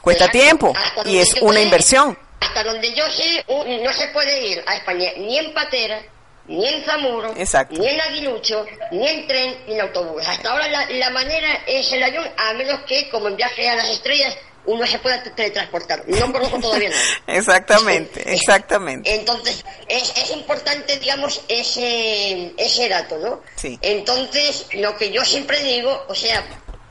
cuesta 0.00 0.26
Exacto. 0.26 0.38
tiempo 0.38 0.72
y 1.04 1.18
es 1.18 1.34
una 1.42 1.60
inversión. 1.60 2.16
Hasta 2.40 2.62
donde 2.64 2.94
yo 2.94 3.04
sé, 3.10 3.44
no 3.48 3.92
se 3.92 4.08
puede 4.08 4.46
ir 4.46 4.64
a 4.66 4.76
España 4.76 5.10
ni 5.16 5.38
en 5.38 5.52
patera, 5.52 6.00
ni 6.48 6.66
en 6.66 6.84
Zamuro, 6.84 7.34
Exacto. 7.36 7.78
ni 7.78 7.86
en 7.86 8.00
aguilucho, 8.00 8.64
ni 8.90 9.06
en 9.06 9.26
tren, 9.26 9.56
ni 9.66 9.74
en 9.74 9.82
autobús. 9.82 10.26
Hasta 10.26 10.50
ahora 10.50 10.66
la, 10.68 10.86
la 10.90 11.10
manera 11.10 11.62
es 11.66 11.92
el 11.92 12.02
avión, 12.02 12.26
a 12.36 12.54
menos 12.54 12.80
que, 12.86 13.08
como 13.10 13.28
en 13.28 13.36
viaje 13.36 13.68
a 13.68 13.76
las 13.76 13.90
estrellas, 13.90 14.36
uno 14.68 14.86
se 14.86 14.98
pueda 14.98 15.22
teletransportar. 15.22 16.04
No 16.06 16.32
conozco 16.32 16.60
todavía 16.60 16.90
nada. 16.90 17.02
Exactamente, 17.26 18.22
exactamente. 18.32 19.14
Entonces, 19.14 19.64
es, 19.88 20.16
es 20.16 20.30
importante, 20.30 20.98
digamos, 20.98 21.40
ese, 21.48 22.52
ese 22.56 22.88
dato, 22.88 23.18
¿no? 23.18 23.42
Sí. 23.56 23.78
Entonces, 23.80 24.66
lo 24.74 24.96
que 24.96 25.10
yo 25.10 25.24
siempre 25.24 25.62
digo, 25.62 26.04
o 26.08 26.14
sea, 26.14 26.44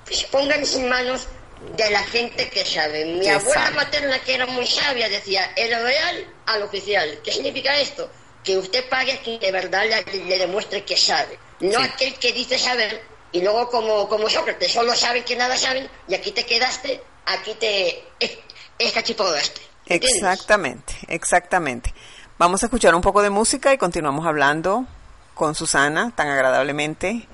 pues 0.05 0.23
pónganse 0.25 0.79
en 0.79 0.89
manos 0.89 1.27
de 1.75 1.89
la 1.91 2.03
gente 2.03 2.49
que 2.49 2.65
sabe. 2.65 3.05
Mi 3.05 3.27
abuela 3.27 3.61
sabe. 3.65 3.75
materna, 3.75 4.19
que 4.19 4.35
era 4.35 4.45
muy 4.47 4.65
sabia, 4.65 5.09
decía, 5.09 5.51
el 5.55 5.69
real 5.69 6.33
al 6.45 6.63
oficial. 6.63 7.19
¿Qué 7.23 7.31
significa 7.31 7.77
esto? 7.79 8.09
Que 8.47 8.57
usted 8.57 8.87
pague 8.89 9.11
a 9.11 9.19
quien 9.19 9.39
de 9.41 9.51
verdad 9.51 9.83
le, 10.13 10.23
le 10.25 10.37
demuestre 10.37 10.85
que 10.85 10.95
sabe. 10.95 11.37
No 11.59 11.79
Sí. 11.79 11.85
aquel 11.85 12.13
que 12.17 12.31
dice 12.31 12.57
saber 12.57 13.01
y 13.33 13.41
luego 13.41 13.69
como, 13.69 14.07
como 14.07 14.29
Sócrates, 14.29 14.71
solo 14.71 14.95
saben 14.95 15.23
que 15.25 15.35
nada 15.35 15.57
saben 15.57 15.89
y 16.07 16.13
aquí 16.15 16.31
te 16.31 16.45
quedaste, 16.45 17.01
aquí 17.25 17.53
te 17.55 18.03
es- 18.21 18.37
escachipodaste. 18.79 19.59
Exactamente, 19.87 20.93
exactamente. 21.09 21.93
Vamos 22.37 22.63
a 22.63 22.67
escuchar 22.67 22.95
un 22.95 23.01
poco 23.01 23.21
de 23.21 23.29
música 23.29 23.73
y 23.73 23.77
continuamos 23.77 24.25
hablando 24.25 24.85
con 25.33 25.53
Susana 25.55 26.13
tan 26.15 26.29
agradablemente. 26.29 27.27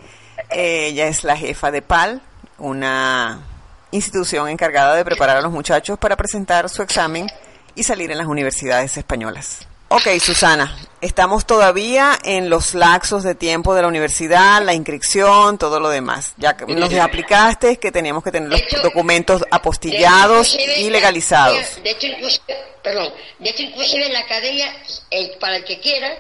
Eh, 0.50 0.88
ella 0.88 1.08
es 1.08 1.24
la 1.24 1.38
jefa 1.38 1.70
de 1.70 1.82
PAL, 1.84 2.22
una 2.58 3.40
institución 3.92 4.50
encargada 4.50 4.96
de 4.96 5.06
preparar 5.06 5.38
a 5.38 5.42
los 5.42 5.52
muchachos 5.52 6.00
para 6.00 6.16
presentar 6.18 6.70
su 6.70 6.82
examen 6.82 7.28
y 7.76 7.84
salir 7.84 8.10
en 8.12 8.18
las 8.18 8.26
universidades 8.28 8.98
españolas. 8.98 9.68
Ok, 9.90 10.08
Susana, 10.20 10.76
estamos 11.02 11.46
todavía 11.46 12.18
en 12.24 12.50
los 12.50 12.74
laxos 12.74 13.24
de 13.24 13.36
tiempo 13.36 13.76
de 13.76 13.84
la 13.84 13.88
universidad, 13.88 14.64
la 14.64 14.74
inscripción, 14.74 15.60
todo 15.60 15.80
lo 15.80 15.90
demás. 15.90 16.34
Ya 16.38 16.58
que 16.58 16.66
nos 16.66 16.92
aplicaste 16.96 17.78
que 17.78 17.92
teníamos 17.92 18.24
que 18.24 18.32
tener 18.32 18.50
los 18.50 18.60
hecho- 18.60 18.82
documentos 18.82 19.44
apostillados 19.52 20.58
y 20.78 20.90
legalizados. 20.90 21.82
De 21.84 21.92
hecho, 21.92 22.08
perdón, 22.82 23.14
de 23.38 23.50
hecho, 23.52 23.62
inclusive 23.64 24.08
en 24.08 24.14
la 24.14 24.20
academia, 24.22 24.76
el- 25.12 25.32
para 25.40 25.58
el 25.58 25.64
que 25.64 25.80
quiera, 25.80 26.12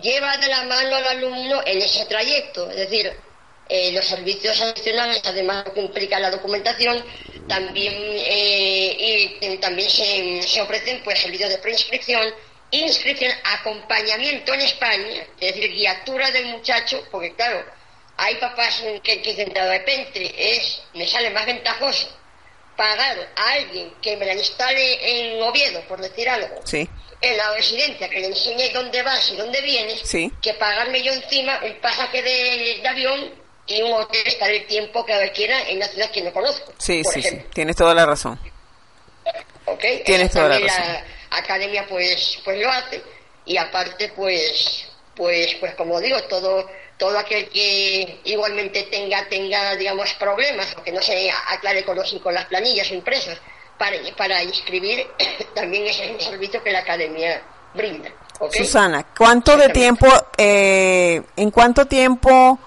lleva 0.00 0.36
de 0.36 0.46
la 0.46 0.62
mano 0.64 0.94
al 0.94 1.04
alumno 1.08 1.60
en 1.66 1.82
ese 1.82 2.04
trayecto. 2.06 2.70
Es 2.70 2.76
decir, 2.76 3.12
eh, 3.68 3.90
los 3.90 4.04
servicios 4.06 4.60
adicionales, 4.60 5.20
además 5.24 5.64
de 5.64 5.72
que 5.72 5.80
implica 5.80 6.20
la 6.20 6.30
documentación, 6.30 7.04
también, 7.48 7.92
eh, 7.96 9.36
y, 9.40 9.44
eh, 9.44 9.58
también 9.60 9.90
se, 9.90 10.42
se 10.46 10.62
ofrecen 10.62 11.00
pues 11.02 11.20
servicios 11.20 11.50
de 11.50 11.58
preinscripción, 11.58 12.22
inscripción, 12.82 13.32
acompañamiento 13.44 14.54
en 14.54 14.60
España, 14.62 15.22
es 15.40 15.54
decir, 15.54 15.70
guiatura 15.72 16.30
del 16.30 16.46
muchacho, 16.46 17.02
porque 17.10 17.34
claro, 17.34 17.64
hay 18.16 18.34
papás 18.36 18.82
que, 19.02 19.20
que 19.22 19.30
dicen, 19.30 19.52
de 19.52 19.68
repente 19.68 20.34
es, 20.56 20.82
me 20.94 21.06
sale 21.06 21.30
más 21.30 21.46
ventajoso 21.46 22.08
pagar 22.76 23.16
a 23.36 23.52
alguien 23.52 23.92
que 24.02 24.16
me 24.16 24.26
la 24.26 24.34
instale 24.34 25.34
en 25.36 25.42
Oviedo, 25.42 25.80
por 25.82 26.00
decir 26.00 26.28
algo, 26.28 26.60
Sí. 26.64 26.86
en 27.22 27.36
la 27.36 27.52
residencia, 27.54 28.08
que 28.08 28.20
le 28.20 28.26
enseñe 28.26 28.70
dónde 28.72 29.02
vas 29.02 29.30
y 29.30 29.36
dónde 29.36 29.60
vienes, 29.62 30.00
Sí. 30.04 30.30
que 30.42 30.52
pagarme 30.54 31.02
yo 31.02 31.12
encima 31.12 31.58
un 31.64 31.74
pasaje 31.80 32.20
de, 32.22 32.78
de 32.82 32.88
avión 32.88 33.34
y 33.66 33.80
un 33.82 33.92
hotel 33.94 34.22
estar 34.26 34.50
el 34.50 34.66
tiempo 34.66 35.04
que 35.06 35.16
requiera 35.18 35.68
en 35.68 35.78
una 35.78 35.88
ciudad 35.88 36.10
que 36.10 36.20
no 36.22 36.32
conozco. 36.32 36.72
Sí, 36.78 37.02
sí, 37.12 37.22
sí. 37.22 37.38
Tienes 37.54 37.76
toda 37.76 37.94
la 37.94 38.04
razón. 38.06 38.38
¿ok? 39.64 39.84
Tienes 40.04 40.30
toda 40.30 40.48
la 40.48 40.58
razón. 40.58 40.84
Academia 41.38 41.86
pues 41.88 42.38
pues 42.44 42.60
lo 42.60 42.70
hace 42.70 43.02
y 43.44 43.56
aparte 43.56 44.12
pues 44.14 44.88
pues 45.14 45.54
pues 45.60 45.74
como 45.74 46.00
digo 46.00 46.22
todo 46.24 46.66
todo 46.98 47.18
aquel 47.18 47.48
que 47.48 48.20
igualmente 48.24 48.84
tenga, 48.84 49.28
tenga 49.28 49.74
digamos, 49.76 50.12
problemas 50.14 50.74
o 50.76 50.82
que 50.82 50.92
no 50.92 51.02
se 51.02 51.30
aclare 51.48 51.84
con, 51.84 51.96
los, 51.96 52.14
con 52.22 52.34
las 52.34 52.46
planillas 52.46 52.90
impresas 52.90 53.38
para, 53.78 53.96
para 54.16 54.42
inscribir, 54.42 55.06
también 55.54 55.86
ese 55.86 56.06
es 56.06 56.10
un 56.12 56.20
servicio 56.20 56.62
que 56.62 56.72
la 56.72 56.80
academia 56.80 57.42
brinda. 57.74 58.10
Susana, 58.50 59.06
¿cuánto 59.16 59.56
de 59.56 59.70
tiempo, 59.70 60.06
eh, 60.36 61.22
en 61.36 61.50
cuánto 61.50 61.86
tiempo 61.86 62.58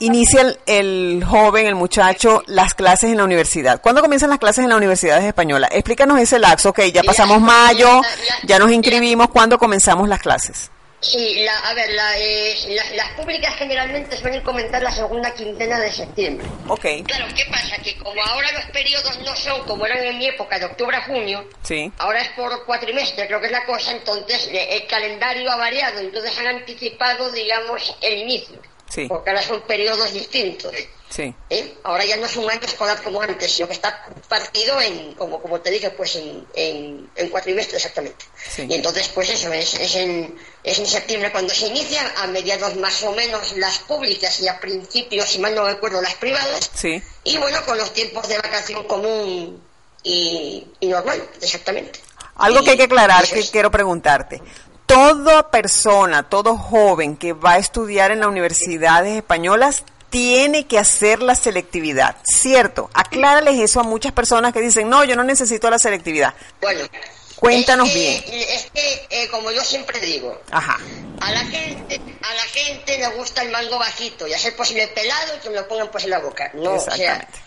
inicia 0.00 0.42
el, 0.42 0.58
el 0.66 1.24
joven, 1.24 1.66
el 1.66 1.74
muchacho, 1.74 2.42
las 2.46 2.74
clases 2.74 3.10
en 3.10 3.18
la 3.18 3.24
universidad? 3.24 3.80
¿Cuándo 3.80 4.00
comienzan 4.00 4.30
las 4.30 4.38
clases 4.38 4.64
en 4.64 4.70
las 4.70 4.78
universidades 4.78 5.24
españolas? 5.24 5.70
Explícanos 5.72 6.18
ese 6.20 6.38
laxo, 6.38 6.70
ok, 6.70 6.80
ya 6.92 7.02
pasamos 7.02 7.40
mayo, 7.40 8.00
ya 8.44 8.58
nos 8.58 8.70
inscribimos, 8.70 9.28
¿cuándo 9.28 9.58
comenzamos 9.58 10.08
las 10.08 10.20
clases? 10.20 10.70
Sí, 11.00 11.44
la, 11.44 11.56
a 11.60 11.74
ver, 11.74 11.92
la, 11.92 12.18
eh, 12.18 12.56
las, 12.70 12.90
las 12.96 13.10
públicas 13.12 13.54
generalmente 13.54 14.16
suelen 14.16 14.42
comenzar 14.42 14.82
la 14.82 14.90
segunda 14.90 15.32
quincena 15.32 15.78
de 15.78 15.92
septiembre. 15.92 16.44
Ok, 16.66 16.86
Claro, 17.06 17.26
¿qué 17.36 17.44
pasa? 17.48 17.76
Que 17.78 17.96
como 17.98 18.20
ahora 18.24 18.50
los 18.50 18.64
periodos 18.72 19.16
no 19.20 19.36
son 19.36 19.62
como 19.64 19.86
eran 19.86 20.02
en 20.04 20.18
mi 20.18 20.26
época 20.26 20.58
de 20.58 20.64
octubre 20.64 20.96
a 20.96 21.04
junio, 21.04 21.48
sí, 21.62 21.92
ahora 21.98 22.20
es 22.20 22.30
por 22.30 22.64
cuatrimestre, 22.66 23.28
creo 23.28 23.38
que 23.38 23.46
es 23.46 23.52
la 23.52 23.64
cosa, 23.64 23.92
entonces 23.92 24.48
eh, 24.50 24.76
el 24.76 24.88
calendario 24.88 25.48
ha 25.52 25.56
variado, 25.56 26.00
entonces 26.00 26.36
han 26.36 26.48
anticipado, 26.48 27.30
digamos, 27.30 27.96
el 28.00 28.18
inicio. 28.18 28.60
Sí. 28.88 29.06
Porque 29.08 29.30
ahora 29.30 29.42
son 29.42 29.60
periodos 29.62 30.12
distintos. 30.12 30.72
sí, 31.10 31.34
¿eh? 31.50 31.74
Ahora 31.84 32.04
ya 32.06 32.16
no 32.16 32.26
es 32.26 32.36
un 32.36 32.50
año 32.50 32.60
escolar 32.62 33.02
como 33.02 33.20
antes, 33.20 33.52
sino 33.52 33.66
que 33.68 33.74
está 33.74 34.06
partido 34.28 34.80
en, 34.80 35.12
como, 35.14 35.40
como 35.42 35.60
te 35.60 35.70
dije, 35.70 35.90
pues 35.90 36.16
en, 36.16 36.46
en, 36.54 37.10
en 37.14 37.28
cuatrimestre 37.28 37.76
exactamente. 37.76 38.24
Sí. 38.48 38.66
Y 38.68 38.74
entonces, 38.74 39.08
pues 39.08 39.28
eso, 39.30 39.52
es, 39.52 39.74
es, 39.74 39.94
en, 39.96 40.34
es 40.64 40.78
en 40.78 40.86
septiembre 40.86 41.30
cuando 41.32 41.52
se 41.52 41.66
inicia, 41.66 42.00
a 42.16 42.26
mediados 42.28 42.76
más 42.76 43.02
o 43.02 43.12
menos 43.12 43.56
las 43.56 43.78
públicas 43.80 44.40
y 44.40 44.48
a 44.48 44.58
principios, 44.58 45.28
si 45.28 45.38
mal 45.38 45.54
no 45.54 45.64
recuerdo, 45.66 46.00
las 46.00 46.14
privadas. 46.14 46.70
sí. 46.74 47.02
Y 47.24 47.36
bueno, 47.36 47.58
con 47.66 47.76
los 47.76 47.92
tiempos 47.92 48.26
de 48.26 48.36
vacación 48.38 48.84
común 48.84 49.62
y, 50.02 50.66
y 50.80 50.86
normal, 50.86 51.22
exactamente. 51.42 52.00
Algo 52.36 52.60
Y- 52.60 52.64
que 52.64 52.70
hay 52.70 52.76
que 52.78 52.82
aclarar, 52.84 53.26
que 53.26 53.42
quiero 53.50 53.70
preguntarte. 53.70 54.40
Toda 54.88 55.50
persona, 55.50 56.22
todo 56.28 56.56
joven 56.56 57.16
que 57.16 57.34
va 57.34 57.52
a 57.52 57.58
estudiar 57.58 58.10
en 58.10 58.20
las 58.20 58.28
universidades 58.28 59.16
españolas 59.16 59.84
tiene 60.08 60.66
que 60.66 60.78
hacer 60.78 61.20
la 61.22 61.34
selectividad, 61.34 62.16
¿cierto? 62.24 62.88
Aclárales 62.94 63.60
eso 63.60 63.80
a 63.80 63.82
muchas 63.82 64.12
personas 64.12 64.54
que 64.54 64.60
dicen, 64.62 64.88
no, 64.88 65.04
yo 65.04 65.14
no 65.14 65.24
necesito 65.24 65.68
la 65.68 65.78
selectividad. 65.78 66.32
Bueno, 66.62 66.80
Cuéntanos 67.36 67.86
es 67.88 67.92
que- 67.92 67.98
bien. 68.00 68.24
Es 68.48 68.70
que, 68.72 69.06
eh, 69.10 69.28
como 69.30 69.50
yo 69.52 69.62
siempre 69.62 70.00
digo, 70.00 70.40
Ajá, 70.50 70.78
a 71.20 71.30
la 71.32 71.40
gente 71.44 72.00
a 72.22 72.34
la 72.34 72.42
gente 72.44 72.98
le 72.98 73.06
gusta 73.08 73.42
el 73.42 73.50
mango 73.50 73.78
bajito 73.78 74.26
y 74.26 74.32
a 74.32 74.38
ser 74.38 74.56
posible 74.56 74.88
pelado 74.88 75.36
y 75.36 75.40
que 75.40 75.50
me 75.50 75.56
lo 75.56 75.68
pongan 75.68 75.88
pues 75.90 76.04
en 76.04 76.10
la 76.10 76.18
boca. 76.20 76.50
No, 76.54 76.72
o 76.72 76.80
sea, 76.80 76.94
exactamente. 76.94 77.38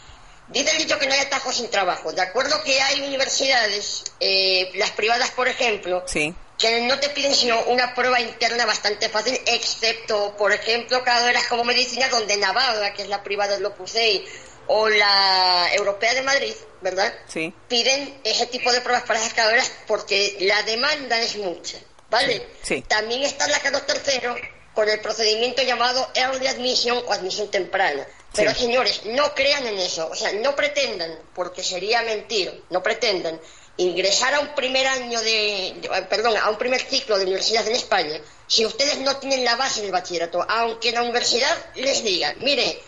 dice 0.49 0.71
el 0.71 0.77
dicho 0.77 0.97
que 0.99 1.07
no 1.07 1.13
hay 1.13 1.19
atajos 1.21 1.55
sin 1.55 1.69
trabajo. 1.71 2.13
De 2.13 2.21
acuerdo 2.21 2.63
que 2.63 2.79
hay 2.79 3.01
universidades, 3.01 4.03
eh, 4.19 4.69
las 4.75 4.91
privadas 4.91 5.31
por 5.31 5.47
ejemplo, 5.49 6.03
Sí, 6.05 6.33
que 6.61 6.81
no 6.81 6.99
te 6.99 7.09
piden 7.09 7.33
sino 7.33 7.59
una 7.63 7.95
prueba 7.95 8.19
interna 8.21 8.65
bastante 8.65 9.09
fácil, 9.09 9.39
excepto, 9.47 10.35
por 10.37 10.53
ejemplo, 10.53 11.03
carreras 11.03 11.47
como 11.47 11.63
medicina, 11.63 12.07
donde 12.09 12.37
Navarra, 12.37 12.93
que 12.93 13.01
es 13.01 13.09
la 13.09 13.23
privada 13.23 13.55
del 13.55 13.65
Opus 13.65 13.93
Dei, 13.93 14.23
o 14.67 14.87
la 14.87 15.69
Europea 15.73 16.13
de 16.13 16.21
Madrid, 16.21 16.53
¿verdad? 16.81 17.11
sí, 17.27 17.53
Piden 17.67 18.21
ese 18.23 18.45
tipo 18.45 18.71
de 18.71 18.79
pruebas 18.81 19.03
para 19.03 19.19
esas 19.19 19.33
carreras 19.33 19.71
porque 19.87 20.37
la 20.41 20.61
demanda 20.63 21.19
es 21.19 21.35
mucha, 21.35 21.79
¿vale? 22.09 22.45
Sí. 22.61 22.81
También 22.87 23.23
está 23.23 23.47
la 23.47 23.59
Carlos 23.59 23.85
tercero 23.87 24.35
con 24.73 24.87
el 24.87 25.01
procedimiento 25.01 25.61
llamado 25.63 26.09
Early 26.13 26.47
Admission 26.47 27.03
o 27.07 27.11
admisión 27.11 27.49
temprana. 27.49 28.05
Pero 28.33 28.51
Sí. 28.53 28.61
señores, 28.61 29.01
no 29.05 29.33
crean 29.35 29.65
en 29.67 29.77
eso, 29.77 30.07
o 30.09 30.15
sea, 30.15 30.31
no 30.33 30.55
pretendan, 30.55 31.19
porque 31.35 31.63
sería 31.63 32.01
mentir, 32.03 32.63
no 32.69 32.81
pretendan 32.81 33.41
ingresar 33.77 34.33
a 34.35 34.39
un 34.41 34.53
primer 34.53 34.85
año 34.87 35.19
de, 35.21 35.75
de- 35.81 35.89
eh, 35.93 36.01
perdón, 36.09 36.37
a 36.37 36.49
un 36.49 36.57
primer 36.57 36.81
ciclo 36.81 37.17
de 37.17 37.23
universidad 37.23 37.67
en 37.67 37.75
España, 37.75 38.19
si 38.47 38.65
ustedes 38.65 38.99
no 38.99 39.17
tienen 39.17 39.43
la 39.43 39.55
base 39.55 39.81
del 39.81 39.91
bachillerato, 39.91 40.45
aunque 40.47 40.91
la 40.91 41.01
universidad 41.01 41.55
les 41.75 42.03
diga, 42.03 42.33
mire, 42.39 42.81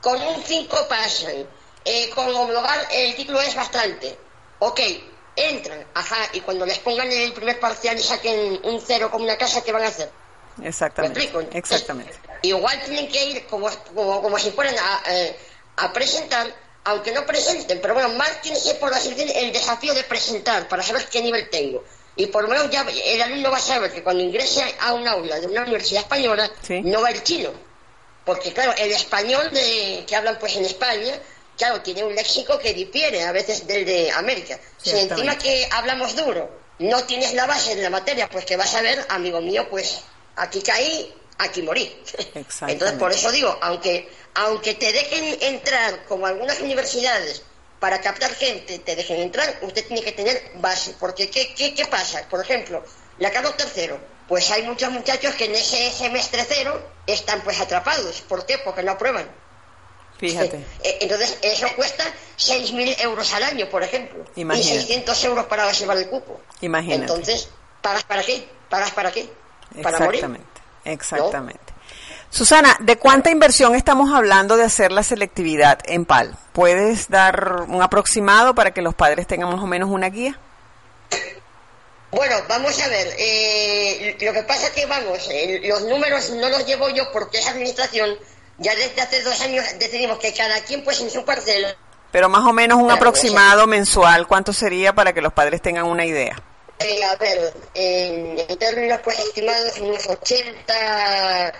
con 0.00 0.20
un 0.22 0.42
5 0.42 0.86
pasan, 0.88 1.46
eh, 1.84 2.10
con 2.10 2.28
homologar 2.34 2.86
el 2.92 3.14
título 3.16 3.40
es 3.40 3.54
bastante, 3.54 4.16
ok, 4.58 4.80
entran, 5.36 5.86
ajá, 5.94 6.30
y 6.32 6.40
cuando 6.40 6.64
les 6.66 6.78
pongan 6.78 7.10
el 7.10 7.32
primer 7.32 7.58
parcial 7.60 7.98
y 7.98 8.02
saquen 8.02 8.60
un 8.64 8.80
cero 8.80 9.10
como 9.10 9.24
una 9.24 9.36
casa, 9.36 9.62
¿qué 9.62 9.72
van 9.72 9.84
a 9.84 9.88
hacer? 9.88 10.10
¿Me 10.56 10.68
exactamente, 10.68 11.20
explico? 11.22 11.48
exactamente. 11.56 12.16
Igual 12.42 12.82
tienen 12.84 13.08
que 13.08 13.24
ir 13.24 13.46
como, 13.46 13.68
como, 13.94 14.22
como 14.22 14.38
si 14.38 14.50
fueran 14.50 14.74
a, 14.78 15.02
eh, 15.12 15.36
a 15.76 15.92
presentar, 15.92 16.52
aunque 16.88 17.12
no 17.12 17.26
presenten, 17.26 17.80
pero 17.82 17.92
bueno, 17.92 18.08
márquense 18.10 18.74
por 18.76 18.92
así 18.94 19.10
decir 19.12 19.30
el 19.36 19.52
desafío 19.52 19.92
de 19.92 20.04
presentar 20.04 20.66
para 20.68 20.82
saber 20.82 21.06
qué 21.10 21.20
nivel 21.20 21.50
tengo. 21.50 21.84
Y 22.16 22.26
por 22.26 22.42
lo 22.42 22.48
menos 22.48 22.70
ya 22.70 22.86
el 23.04 23.20
alumno 23.20 23.50
va 23.50 23.58
a 23.58 23.60
saber 23.60 23.92
que 23.92 24.02
cuando 24.02 24.22
ingrese 24.24 24.62
a 24.80 24.94
un 24.94 25.06
aula 25.06 25.38
de 25.38 25.46
una 25.46 25.62
universidad 25.62 26.02
española, 26.02 26.50
Sí. 26.66 26.80
no 26.80 27.02
va 27.02 27.10
el 27.10 27.22
chino. 27.22 27.50
Porque 28.24 28.54
claro, 28.54 28.72
el 28.78 28.90
español 28.90 29.50
de, 29.50 30.04
que 30.06 30.16
hablan 30.16 30.38
pues 30.38 30.56
en 30.56 30.64
España, 30.64 31.14
claro, 31.58 31.82
tiene 31.82 32.04
un 32.04 32.14
léxico 32.14 32.58
que 32.58 32.72
difiere 32.72 33.22
a 33.22 33.32
veces 33.32 33.66
del 33.66 33.84
de 33.84 34.10
América. 34.10 34.58
Si 34.82 34.90
encima 34.90 35.36
que 35.36 35.68
hablamos 35.70 36.16
duro, 36.16 36.50
no 36.78 37.04
tienes 37.04 37.34
la 37.34 37.46
base 37.46 37.76
de 37.76 37.82
la 37.82 37.90
materia, 37.90 38.28
pues 38.30 38.46
que 38.46 38.56
vas 38.56 38.74
a 38.74 38.80
ver, 38.80 39.04
amigo 39.10 39.42
mío, 39.42 39.68
pues 39.68 40.00
aquí 40.36 40.62
caí, 40.62 41.14
aquí 41.36 41.60
morí. 41.60 42.02
Entonces, 42.66 42.98
por 42.98 43.12
eso 43.12 43.30
digo, 43.30 43.58
aunque, 43.60 44.08
aunque 44.38 44.74
te 44.74 44.92
dejen 44.92 45.36
entrar, 45.42 46.04
como 46.06 46.26
algunas 46.26 46.60
universidades, 46.60 47.42
para 47.80 48.00
captar 48.00 48.32
gente, 48.34 48.78
te 48.78 48.94
dejen 48.94 49.20
entrar, 49.20 49.58
usted 49.62 49.84
tiene 49.86 50.02
que 50.02 50.12
tener 50.12 50.52
base. 50.56 50.94
Porque, 51.00 51.28
¿qué, 51.28 51.52
qué, 51.54 51.74
qué 51.74 51.86
pasa? 51.86 52.22
Por 52.30 52.40
ejemplo, 52.40 52.84
la 53.18 53.32
Carlos 53.32 53.56
tercero, 53.56 53.98
pues 54.28 54.48
hay 54.52 54.62
muchos 54.62 54.90
muchachos 54.92 55.34
que 55.34 55.46
en 55.46 55.56
ese 55.56 55.90
semestre 55.90 56.44
cero 56.48 56.80
están 57.06 57.40
pues 57.40 57.60
atrapados. 57.60 58.20
¿Por 58.22 58.46
qué? 58.46 58.58
Porque 58.58 58.84
no 58.84 58.92
aprueban. 58.92 59.28
Fíjate, 60.18 60.64
Eh, 60.84 60.98
Entonces, 61.00 61.36
eso 61.42 61.66
cuesta 61.74 62.04
6.000 62.38 63.00
euros 63.02 63.32
al 63.34 63.42
año, 63.42 63.68
por 63.68 63.82
ejemplo. 63.82 64.24
Imagínate. 64.36 64.74
Y 64.74 64.78
600 64.80 65.24
euros 65.24 65.46
para 65.46 65.66
reservar 65.66 65.96
el 65.96 66.08
cupo. 66.08 66.40
Imagínate. 66.60 67.00
Entonces, 67.02 67.48
¿pagas 67.82 68.04
para 68.04 68.22
qué? 68.22 68.48
¿Pagas 68.68 68.92
para 68.92 69.10
qué? 69.10 69.28
Para 69.82 69.98
morir. 69.98 70.14
exactamente, 70.14 70.60
exactamente. 70.84 71.77
Susana, 72.30 72.76
¿de 72.80 72.96
cuánta 72.96 73.30
inversión 73.30 73.74
estamos 73.74 74.12
hablando 74.14 74.56
de 74.56 74.64
hacer 74.64 74.92
la 74.92 75.02
selectividad 75.02 75.78
en 75.86 76.04
PAL? 76.04 76.36
¿Puedes 76.52 77.08
dar 77.08 77.62
un 77.68 77.82
aproximado 77.82 78.54
para 78.54 78.72
que 78.72 78.82
los 78.82 78.94
padres 78.94 79.26
tengan 79.26 79.50
más 79.50 79.60
o 79.62 79.66
menos 79.66 79.88
una 79.90 80.08
guía? 80.10 80.38
Bueno, 82.10 82.36
vamos 82.48 82.80
a 82.82 82.88
ver. 82.88 83.08
eh, 83.18 84.16
lo 84.20 84.32
que 84.32 84.42
pasa 84.44 84.72
que, 84.72 84.86
vamos, 84.86 85.28
eh, 85.30 85.60
los 85.64 85.82
números 85.84 86.30
no 86.30 86.48
los 86.48 86.64
llevo 86.66 86.88
yo 86.90 87.10
porque 87.12 87.38
esa 87.38 87.50
administración 87.50 88.18
ya 88.58 88.74
desde 88.74 89.00
hace 89.02 89.22
dos 89.22 89.40
años 89.42 89.64
decidimos 89.78 90.18
que 90.18 90.32
cada 90.34 90.60
quien, 90.64 90.82
pues 90.84 91.00
en 91.00 91.10
su 91.10 91.24
parcela, 91.24 91.76
Pero 92.10 92.28
más 92.28 92.44
o 92.44 92.52
menos 92.52 92.78
un 92.78 92.90
Claro, 92.90 92.90
aproximado 92.90 93.66
mensual, 93.66 94.26
¿cuánto 94.26 94.52
sería 94.52 94.94
para 94.94 95.12
que 95.14 95.22
los 95.22 95.32
padres 95.32 95.62
tengan 95.62 95.86
una 95.86 96.04
idea? 96.04 96.42
eh, 96.78 97.04
a 97.04 97.16
ver, 97.16 97.52
en, 97.74 98.38
en 98.48 98.58
términos 98.58 99.00
pues 99.02 99.18
estimados, 99.18 99.78
unos 99.80 100.06
80 100.06 101.52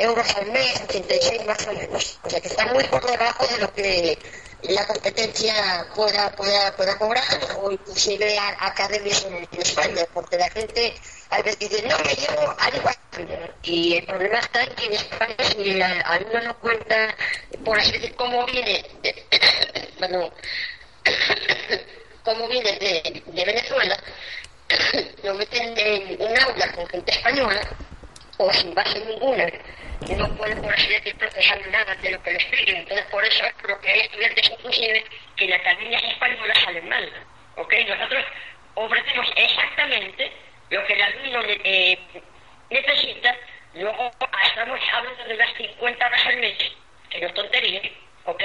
euros 0.00 0.36
al 0.36 0.46
mes, 0.50 0.80
86 0.88 1.46
más 1.46 1.66
o 1.66 1.72
menos. 1.72 2.18
O 2.24 2.30
sea 2.30 2.40
que 2.40 2.48
está 2.48 2.66
muy 2.66 2.84
por 2.84 3.04
debajo 3.04 3.46
de 3.46 3.58
lo 3.58 3.72
que 3.72 4.18
la 4.62 4.86
competencia 4.86 5.86
pueda, 5.94 6.30
pueda, 6.36 6.74
pueda 6.76 6.98
cobrar 6.98 7.24
o 7.62 7.70
inclusive 7.70 8.38
a, 8.38 8.66
academias 8.66 9.24
en, 9.24 9.36
en 9.36 9.48
España, 9.60 10.04
porque 10.12 10.36
la 10.36 10.50
gente 10.50 10.94
a 11.30 11.42
veces 11.42 11.58
dice, 11.58 11.82
no, 11.86 11.98
me 11.98 12.14
llevo 12.14 12.54
algo 12.58 12.88
a 12.88 12.90
España. 12.90 13.50
Y 13.62 13.96
el 13.96 14.06
problema 14.06 14.38
está 14.38 14.62
en 14.62 14.74
que 14.74 14.86
en 14.86 14.92
España 14.92 15.36
si 15.52 15.70
el 15.70 15.82
alumno 15.82 16.40
no 16.42 16.58
cuenta, 16.60 17.14
por 17.64 17.78
así 17.78 17.92
decir, 17.92 18.14
cómo 18.16 18.44
viene, 18.46 18.84
perdón, 19.98 20.32
cómo 22.24 22.48
viene 22.48 22.72
de, 22.78 23.22
de 23.26 23.44
Venezuela, 23.44 23.98
lo 25.22 25.34
meten 25.34 25.76
en 25.76 26.20
un 26.20 26.38
aula 26.38 26.72
con 26.72 26.86
gente 26.88 27.12
española 27.12 27.60
o 28.38 28.52
sin 28.52 28.74
base 28.74 29.00
ninguna, 29.04 29.46
no 30.08 30.28
pueden, 30.36 30.60
por 30.60 30.72
así 30.72 30.88
decir, 30.88 31.16
procesar 31.16 31.66
nada 31.68 31.94
de 31.96 32.10
lo 32.10 32.22
que 32.22 32.32
les 32.32 32.42
expliquen. 32.42 32.76
Entonces, 32.76 33.06
por 33.06 33.24
eso 33.24 33.44
lo 33.68 33.80
que 33.80 33.90
hay 33.90 34.00
estudiantes 34.00 34.50
inclusive 34.50 35.04
que 35.36 35.44
en 35.44 35.52
academias 35.52 36.02
españolas 36.02 36.58
salen 36.58 36.88
mal. 36.88 37.12
¿Ok? 37.56 37.74
Nosotros 37.88 38.24
ofrecemos 38.74 39.32
exactamente 39.36 40.32
lo 40.70 40.84
que 40.86 40.92
el 40.92 41.02
alumno 41.02 41.42
eh, 41.64 41.98
necesita, 42.70 43.36
luego 43.74 44.10
estamos 44.44 44.80
hablando 44.92 45.24
de 45.24 45.34
unas 45.34 45.52
50 45.56 46.06
horas 46.06 46.26
al 46.26 46.36
mes, 46.36 46.58
que 47.10 47.20
no 47.20 47.26
es 47.26 47.34
tontería, 47.34 47.82
¿ok? 48.24 48.42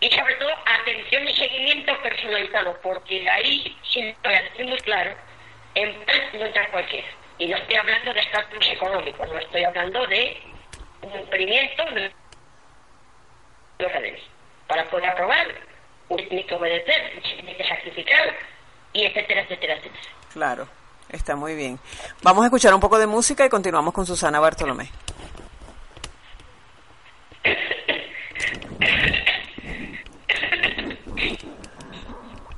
Y 0.00 0.10
sobre 0.10 0.34
todo 0.34 0.52
atención 0.66 1.28
y 1.28 1.36
seguimiento 1.36 1.96
personalizado, 2.02 2.80
porque 2.82 3.28
ahí, 3.30 3.76
sí 3.84 4.14
lo 4.24 4.30
decir 4.30 4.66
muy 4.66 4.78
claro, 4.78 5.14
en 5.74 5.94
plan 6.04 6.20
no 6.32 6.46
entra 6.46 6.68
cualquiera. 6.70 7.06
Y 7.38 7.46
no 7.46 7.56
estoy 7.56 7.76
hablando 7.76 8.12
de 8.12 8.20
estatus 8.20 8.70
económico, 8.70 9.26
no 9.26 9.38
estoy 9.38 9.64
hablando 9.64 10.06
de 10.06 10.42
un 11.02 11.12
experimento, 11.12 11.84
lo 13.78 13.90
sabéis. 13.90 14.20
Para 14.66 14.88
poder 14.88 15.10
aprobar, 15.10 15.46
usted 16.08 16.28
tiene 16.28 16.46
que 16.46 16.54
obedecer, 16.54 17.22
tiene 17.22 17.56
que 17.56 17.66
sacrificar, 17.66 18.34
y 18.92 19.04
etcétera, 19.04 19.42
etcétera, 19.42 19.74
etcétera. 19.74 20.02
Claro, 20.32 20.68
está 21.08 21.36
muy 21.36 21.54
bien. 21.54 21.78
Vamos 22.22 22.42
a 22.44 22.46
escuchar 22.46 22.74
un 22.74 22.80
poco 22.80 22.98
de 22.98 23.06
música 23.06 23.44
y 23.44 23.48
continuamos 23.48 23.92
con 23.92 24.06
Susana 24.06 24.40
Bartolomé. 24.40 24.90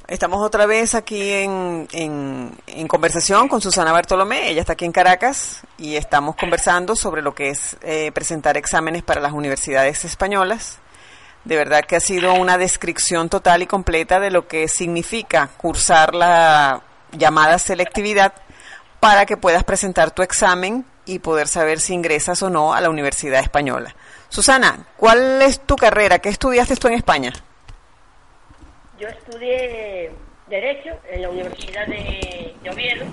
Estamos 0.07 0.45
otra 0.45 0.67
vez 0.67 0.95
aquí 0.95 1.33
en, 1.33 1.89
en, 1.93 2.89
conversación 2.89 3.49
con 3.49 3.63
Susana 3.63 3.91
Bartolomé. 3.91 4.51
Ella 4.51 4.61
está 4.61 4.75
aquí 4.75 4.85
en 4.85 4.93
Caracas 4.93 5.63
y 5.79 5.97
estamos 5.97 6.37
conversando 6.37 6.95
sobre 6.95 7.23
lo 7.23 7.35
que 7.35 7.49
es 7.49 7.79
eh, 7.81 8.13
presentar 8.13 8.59
exámenes 8.59 9.03
para 9.03 9.23
las 9.23 9.33
universidades 9.33 10.05
españolas. 10.05 10.79
De 11.45 11.57
verdad 11.57 11.85
que 11.87 11.97
ha 11.97 12.01
sido 12.01 12.35
una 12.35 12.59
descripción 12.59 13.31
total 13.31 13.63
y 13.63 13.67
completa 13.67 14.21
de 14.21 14.31
lo 14.31 14.47
que 14.47 14.69
significa 14.69 15.49
cursar 15.57 16.15
la 16.15 16.83
llamada 17.13 17.59
selectividad 17.59 18.35
para 19.01 19.25
que 19.25 19.39
puedas 19.39 19.65
presentar 19.65 20.11
tu 20.11 20.23
examen 20.23 20.85
y 21.07 21.21
poder 21.21 21.49
saber 21.49 21.81
si 21.81 21.95
ingresas 21.95 22.43
o 22.43 22.51
no 22.51 22.75
a 22.75 22.83
la 22.83 22.91
Universidad 22.91 23.41
Española. 23.41 23.97
Susana, 24.29 24.87
¿cuál 24.99 25.41
es 25.41 25.61
tu 25.61 25.77
carrera? 25.77 26.19
¿Qué 26.19 26.29
estudiaste 26.29 26.77
tú 26.77 26.89
en 26.89 26.95
España? 26.95 27.33
Yo 28.99 29.09
estudié 29.09 30.11
Derecho 30.47 30.91
en 31.11 31.23
la 31.23 31.31
Universidad 31.31 31.87
de, 31.87 32.55
de 32.63 32.71
Oviedo 32.71 33.05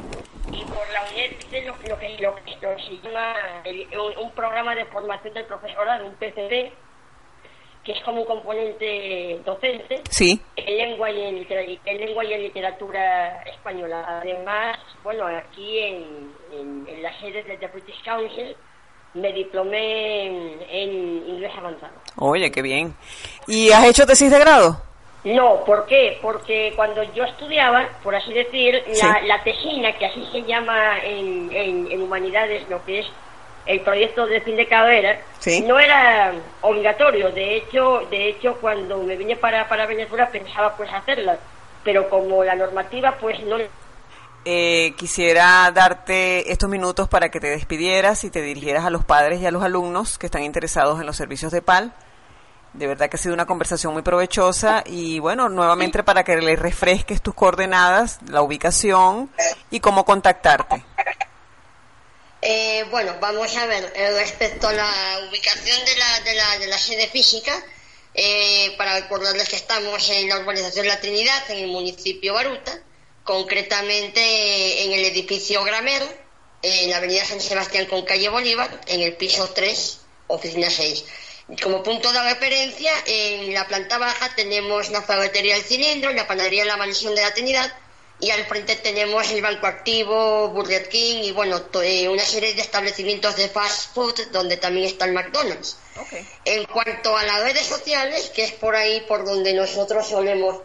y 0.51 0.63
por 0.65 0.89
la 0.91 1.03
UNED 1.11 1.31
hice 1.39 1.61
lo, 1.65 1.75
lo 1.87 1.97
que, 1.97 2.17
lo 2.19 2.35
que 2.35 2.57
lo 2.61 2.75
que 2.75 2.83
se 2.83 2.97
llama 3.07 3.33
el- 3.63 3.87
un, 3.97 4.25
un 4.25 4.31
programa 4.31 4.75
de 4.75 4.85
formación 4.85 5.33
del 5.33 5.45
profesorado, 5.45 6.05
un 6.05 6.13
PCD, 6.15 6.71
que 7.83 7.93
es 7.93 8.01
como 8.03 8.21
un 8.21 8.27
componente 8.27 9.39
docente 9.45 10.01
Sí. 10.09 10.39
en 10.57 10.77
lengua 10.77 11.09
y 11.09 11.21
en, 11.21 11.47
en 11.85 11.97
lengua 12.05 12.25
y 12.25 12.33
en 12.33 12.41
literatura 12.43 13.41
española. 13.43 14.05
Además, 14.21 14.77
bueno, 15.03 15.25
aquí 15.25 15.79
en, 15.79 16.31
en, 16.53 16.85
en 16.87 17.01
la 17.01 17.17
sede 17.19 17.43
de 17.43 17.57
The 17.57 17.67
British 17.67 18.03
Council 18.03 18.55
me 19.13 19.31
diplomé 19.33 20.25
en, 20.25 20.59
en 20.69 20.89
inglés 21.29 21.51
avanzado. 21.57 21.93
Oye, 22.17 22.51
qué 22.51 22.61
bien. 22.61 22.93
¿Y 23.47 23.71
has 23.71 23.85
hecho 23.85 24.05
tesis 24.05 24.29
de 24.29 24.37
grado? 24.39 24.81
No, 25.23 25.63
¿por 25.65 25.85
qué? 25.85 26.17
Porque 26.21 26.73
cuando 26.75 27.03
yo 27.13 27.23
estudiaba, 27.25 27.87
por 28.03 28.15
así 28.15 28.33
decir, 28.33 28.83
la, 29.01 29.21
la 29.21 29.43
tesina, 29.43 29.93
que 29.97 30.07
así 30.07 30.27
se 30.31 30.41
llama 30.43 30.97
en, 31.03 31.49
en, 31.53 31.91
en 31.91 32.01
humanidades, 32.01 32.67
lo 32.69 32.83
que 32.85 32.99
es 33.01 33.07
el 33.67 33.81
proyecto 33.81 34.25
de 34.25 34.41
fin 34.41 34.55
de 34.55 34.65
carrera, 34.67 35.19
Sí. 35.37 35.61
no 35.61 35.79
era 35.79 36.33
obligatorio. 36.61 37.29
De 37.31 37.55
hecho, 37.57 38.07
de 38.09 38.29
hecho, 38.29 38.57
cuando 38.59 38.97
me 39.03 39.15
vine 39.15 39.35
para, 39.35 39.69
para 39.69 39.85
Venezuela 39.85 40.27
pensaba 40.29 40.75
pues 40.75 40.91
hacerla, 40.91 41.37
pero 41.83 42.09
como 42.09 42.43
la 42.43 42.55
normativa 42.55 43.15
pues 43.21 43.39
no 43.43 43.57
Eh, 44.43 44.93
quisiera 44.97 45.69
darte 45.71 46.51
estos 46.51 46.67
minutos 46.67 47.07
para 47.07 47.29
que 47.29 47.39
te 47.39 47.47
despidieras 47.51 48.23
y 48.23 48.31
te 48.31 48.41
dirigieras 48.41 48.85
a 48.85 48.89
los 48.89 49.05
padres 49.05 49.39
y 49.39 49.45
a 49.45 49.51
los 49.51 49.61
alumnos 49.63 50.17
que 50.17 50.25
están 50.25 50.41
interesados 50.41 50.99
en 50.99 51.05
los 51.05 51.15
servicios 51.15 51.51
de 51.51 51.61
PAL. 51.61 51.93
De 52.73 52.87
verdad 52.87 53.09
que 53.09 53.17
ha 53.17 53.19
sido 53.19 53.33
una 53.33 53.45
conversación 53.45 53.93
muy 53.93 54.01
provechosa 54.01 54.83
y 54.85 55.19
bueno, 55.19 55.49
nuevamente 55.49 56.03
para 56.03 56.23
que 56.23 56.37
les 56.37 56.57
refresques 56.57 57.21
tus 57.21 57.33
coordenadas, 57.33 58.19
la 58.29 58.41
ubicación 58.41 59.29
y 59.69 59.81
cómo 59.81 60.05
contactarte. 60.05 60.83
Eh, 62.41 62.85
bueno, 62.89 63.13
vamos 63.19 63.55
a 63.57 63.65
ver, 63.65 63.91
eh, 63.95 64.11
respecto 64.17 64.67
a 64.67 64.73
la 64.73 65.19
ubicación 65.29 65.85
de 65.85 65.95
la, 65.95 66.19
de 66.21 66.33
la, 66.33 66.59
de 66.59 66.67
la 66.67 66.77
sede 66.77 67.07
física, 67.07 67.53
eh, 68.13 68.73
para 68.77 68.99
recordarles 68.99 69.47
que 69.47 69.55
estamos 69.55 70.09
en 70.09 70.27
la 70.27 70.39
urbanización 70.39 70.87
La 70.87 70.99
Trinidad, 70.99 71.49
en 71.49 71.59
el 71.59 71.67
municipio 71.67 72.33
Baruta, 72.33 72.77
concretamente 73.23 74.19
eh, 74.21 74.85
en 74.85 74.91
el 74.91 75.05
edificio 75.05 75.63
Gramero, 75.63 76.05
en 76.61 76.89
la 76.89 76.97
avenida 76.97 77.23
San 77.23 77.39
Sebastián 77.39 77.85
con 77.85 78.03
calle 78.03 78.29
Bolívar, 78.29 78.81
en 78.87 79.01
el 79.01 79.15
piso 79.15 79.49
3, 79.49 79.99
oficina 80.27 80.69
6. 80.69 81.05
Como 81.59 81.83
punto 81.83 82.11
de 82.13 82.23
referencia, 82.23 82.91
en 83.05 83.53
la 83.53 83.67
planta 83.67 83.97
baja 83.97 84.33
tenemos 84.35 84.89
la 84.89 85.01
ferretería 85.01 85.57
El 85.57 85.63
Cilindro, 85.63 86.13
la 86.13 86.27
panadería 86.27 86.63
La 86.63 86.77
Mansión 86.77 87.13
de 87.13 87.21
la 87.21 87.33
Trinidad, 87.33 87.73
y 88.21 88.29
al 88.29 88.45
frente 88.45 88.75
tenemos 88.75 89.29
el 89.31 89.41
Banco 89.41 89.65
Activo, 89.65 90.49
Burger 90.49 90.87
King 90.87 91.23
y 91.23 91.31
bueno, 91.31 91.59
eh, 91.83 92.07
una 92.07 92.23
serie 92.23 92.53
de 92.53 92.61
establecimientos 92.61 93.35
de 93.35 93.49
fast 93.49 93.93
food 93.93 94.27
donde 94.31 94.57
también 94.57 94.85
está 94.85 95.05
el 95.05 95.13
McDonald's. 95.13 95.77
En 96.45 96.65
cuanto 96.65 97.17
a 97.17 97.23
las 97.23 97.41
redes 97.41 97.65
sociales, 97.65 98.31
que 98.33 98.43
es 98.43 98.51
por 98.51 98.75
ahí 98.75 99.01
por 99.07 99.25
donde 99.25 99.53
nosotros 99.53 100.07
solemos 100.07 100.61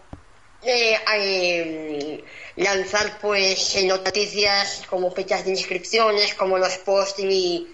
eh, 0.62 0.98
eh, 1.16 2.24
lanzar 2.56 3.18
pues 3.20 3.82
noticias 3.84 4.82
como 4.88 5.10
fechas 5.10 5.44
de 5.46 5.52
inscripciones, 5.52 6.34
como 6.34 6.58
los 6.58 6.76
posts 6.78 7.20
y, 7.20 7.66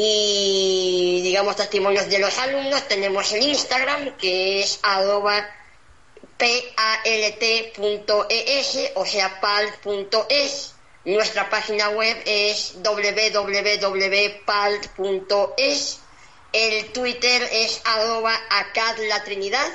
y 0.00 1.20
digamos 1.22 1.56
testimonios 1.56 2.08
de 2.08 2.20
los 2.20 2.38
alumnos, 2.38 2.86
tenemos 2.86 3.32
el 3.32 3.42
Instagram 3.42 4.16
que 4.16 4.60
es 4.60 4.78
arroba 4.84 5.44
palt.es, 6.38 6.78
o 8.94 9.04
sea, 9.04 9.40
pal.es. 9.40 10.74
Nuestra 11.04 11.50
página 11.50 11.88
web 11.88 12.16
es 12.26 12.74
www.palt.es. 12.76 13.50
El 16.52 16.92
Twitter 16.92 17.48
es 17.50 17.80
arroba 17.84 18.38
acadlatrinidad. 18.50 19.66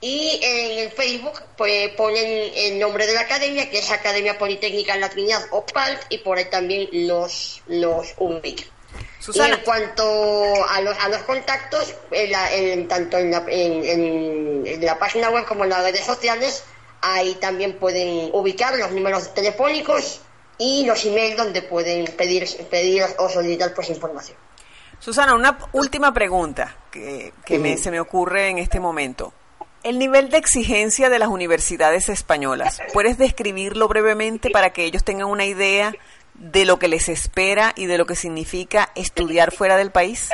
Y 0.00 0.40
en 0.42 0.78
el 0.80 0.90
Facebook 0.90 1.40
pues 1.56 1.90
ponen 1.90 2.52
el 2.56 2.80
nombre 2.80 3.06
de 3.06 3.14
la 3.14 3.20
academia, 3.20 3.70
que 3.70 3.78
es 3.78 3.92
Academia 3.92 4.36
Politécnica 4.38 4.96
la 4.96 5.08
Trinidad 5.08 5.46
o 5.52 5.64
PALT, 5.64 6.00
y 6.08 6.18
por 6.18 6.36
ahí 6.36 6.46
también 6.50 6.88
nos, 7.06 7.62
nos 7.68 8.12
ubican. 8.18 8.75
Susana. 9.26 9.56
Y 9.56 9.58
en 9.58 9.64
cuanto 9.64 10.04
a 10.68 10.80
los, 10.80 10.96
a 10.98 11.08
los 11.08 11.18
contactos, 11.22 11.94
en 12.10 12.30
la- 12.32 12.52
en- 12.54 12.88
tanto 12.88 13.18
en 13.18 13.30
la, 13.32 13.44
en 13.48 14.84
la 14.84 14.98
página 14.98 15.30
web 15.30 15.44
como 15.46 15.64
en 15.64 15.70
las 15.70 15.82
redes 15.82 16.04
sociales, 16.04 16.64
ahí 17.02 17.34
también 17.34 17.74
pueden 17.78 18.30
ubicar 18.32 18.76
los 18.76 18.90
números 18.92 19.34
telefónicos 19.34 20.20
y 20.58 20.86
los 20.86 21.04
emails 21.04 21.36
donde 21.36 21.62
pueden 21.62 22.06
pedir, 22.16 22.46
pedir 22.70 23.04
o 23.18 23.28
solicitar 23.28 23.74
pues 23.74 23.90
información. 23.90 24.36
Susana, 24.98 25.34
una 25.34 25.58
última 25.72 26.14
pregunta 26.14 26.74
que, 26.90 27.32
que 27.44 27.58
me- 27.58 27.76
se 27.76 27.90
me 27.90 28.00
ocurre 28.00 28.48
en 28.48 28.58
este 28.58 28.80
momento. 28.80 29.32
El 29.82 29.98
nivel 30.00 30.30
de 30.30 30.38
exigencia 30.38 31.10
de 31.10 31.18
las 31.20 31.28
universidades 31.28 32.08
españolas, 32.08 32.80
¿puedes 32.92 33.18
describirlo 33.18 33.86
brevemente 33.86 34.50
para 34.50 34.70
que 34.70 34.84
ellos 34.84 35.04
tengan 35.04 35.28
una 35.28 35.44
idea 35.44 35.94
de 36.38 36.64
lo 36.64 36.78
que 36.78 36.88
les 36.88 37.08
espera 37.08 37.72
y 37.76 37.86
de 37.86 37.98
lo 37.98 38.06
que 38.06 38.16
significa 38.16 38.90
estudiar 38.94 39.52
fuera 39.52 39.76
del 39.76 39.90
país? 39.90 40.28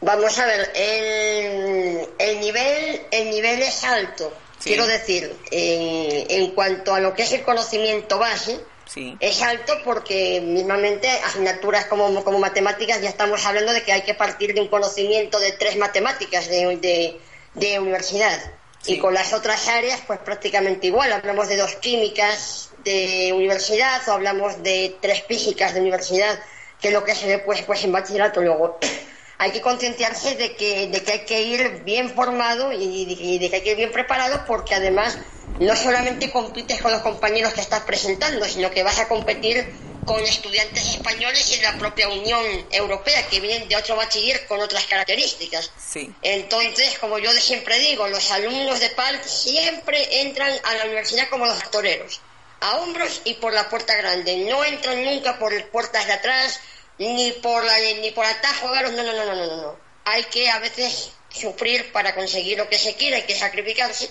Vamos 0.00 0.38
a 0.38 0.46
ver, 0.46 0.70
el, 0.74 2.06
el 2.18 2.40
nivel 2.40 3.00
el 3.10 3.30
nivel 3.30 3.62
es 3.62 3.82
alto. 3.84 4.32
Sí. 4.58 4.70
Quiero 4.70 4.86
decir, 4.86 5.34
en, 5.50 6.26
en 6.30 6.50
cuanto 6.52 6.94
a 6.94 7.00
lo 7.00 7.14
que 7.14 7.22
es 7.22 7.32
el 7.32 7.42
conocimiento 7.42 8.18
base, 8.18 8.60
Sí. 8.86 9.16
es 9.18 9.42
alto 9.42 9.72
porque 9.84 10.40
mismamente 10.40 11.08
asignaturas 11.10 11.86
como, 11.86 12.22
como 12.22 12.38
matemáticas 12.38 13.00
ya 13.02 13.08
estamos 13.08 13.44
hablando 13.44 13.72
de 13.72 13.82
que 13.82 13.90
hay 13.92 14.02
que 14.02 14.14
partir 14.14 14.54
de 14.54 14.60
un 14.60 14.68
conocimiento 14.68 15.40
de 15.40 15.50
tres 15.52 15.76
matemáticas 15.76 16.46
de, 16.48 16.76
de, 16.76 17.20
de 17.54 17.80
universidad. 17.80 18.38
Sí. 18.82 18.94
Y 18.94 18.98
con 19.00 19.12
las 19.12 19.32
otras 19.32 19.66
áreas, 19.66 20.00
pues 20.06 20.20
prácticamente 20.20 20.86
igual. 20.86 21.12
Hablamos 21.12 21.48
de 21.48 21.56
dos 21.56 21.74
químicas 21.76 22.70
de 22.86 23.32
universidad 23.34 24.00
o 24.08 24.12
hablamos 24.12 24.62
de 24.62 24.96
tres 25.02 25.24
físicas 25.24 25.74
de 25.74 25.80
universidad, 25.80 26.38
que 26.80 26.88
es 26.88 26.94
lo 26.94 27.02
que 27.04 27.14
se 27.14 27.26
ve 27.26 27.38
pues, 27.40 27.62
pues 27.62 27.82
en 27.84 27.92
bachillerato 27.92 28.40
luego. 28.40 28.78
Hay 29.38 29.50
que 29.50 29.60
concienciarse 29.60 30.36
de 30.36 30.56
que, 30.56 30.86
de 30.86 31.02
que 31.02 31.12
hay 31.12 31.24
que 31.26 31.42
ir 31.42 31.82
bien 31.84 32.08
formado 32.08 32.72
y, 32.72 33.18
y 33.20 33.38
de 33.38 33.50
que 33.50 33.56
hay 33.56 33.62
que 33.62 33.72
ir 33.72 33.76
bien 33.76 33.92
preparado 33.92 34.44
porque 34.46 34.74
además 34.74 35.18
no 35.60 35.76
solamente 35.76 36.30
compites 36.30 36.80
con 36.80 36.90
los 36.90 37.02
compañeros 37.02 37.52
que 37.52 37.60
estás 37.60 37.82
presentando, 37.82 38.46
sino 38.46 38.70
que 38.70 38.82
vas 38.82 38.98
a 38.98 39.08
competir 39.08 39.74
con 40.06 40.22
estudiantes 40.22 40.86
españoles 40.86 41.52
y 41.52 41.56
de 41.56 41.62
la 41.64 41.76
propia 41.76 42.08
Unión 42.08 42.42
Europea 42.70 43.26
que 43.28 43.40
vienen 43.40 43.68
de 43.68 43.76
otro 43.76 43.96
bachiller 43.96 44.46
con 44.46 44.60
otras 44.60 44.86
características. 44.86 45.70
Sí. 45.76 46.10
Entonces, 46.22 46.98
como 47.00 47.18
yo 47.18 47.30
siempre 47.32 47.78
digo, 47.80 48.06
los 48.06 48.30
alumnos 48.30 48.78
de 48.80 48.88
PAL 48.90 49.20
siempre 49.24 50.22
entran 50.22 50.52
a 50.62 50.74
la 50.74 50.84
universidad 50.84 51.28
como 51.28 51.44
los 51.44 51.70
toreros, 51.70 52.20
a 52.60 52.76
hombros 52.78 53.22
y 53.24 53.34
por 53.34 53.52
la 53.52 53.68
puerta 53.68 53.94
grande. 53.96 54.36
No 54.48 54.64
entran 54.64 55.04
nunca 55.04 55.38
por 55.38 55.52
puertas 55.70 56.06
de 56.06 56.12
atrás, 56.12 56.60
ni 56.98 57.32
por 57.32 57.64
la, 57.64 57.78
ni 58.00 58.10
por 58.10 58.24
atajos 58.24 58.70
raros, 58.70 58.92
no, 58.92 59.02
no, 59.02 59.12
no, 59.12 59.24
no, 59.24 59.34
no, 59.34 59.46
no, 59.46 59.56
no. 59.62 59.76
Hay 60.04 60.24
que 60.24 60.48
a 60.48 60.58
veces 60.60 61.10
sufrir 61.30 61.92
para 61.92 62.14
conseguir 62.14 62.58
lo 62.58 62.68
que 62.68 62.78
se 62.78 62.94
quiere, 62.94 63.16
hay 63.16 63.22
que 63.24 63.34
sacrificarse, 63.34 64.10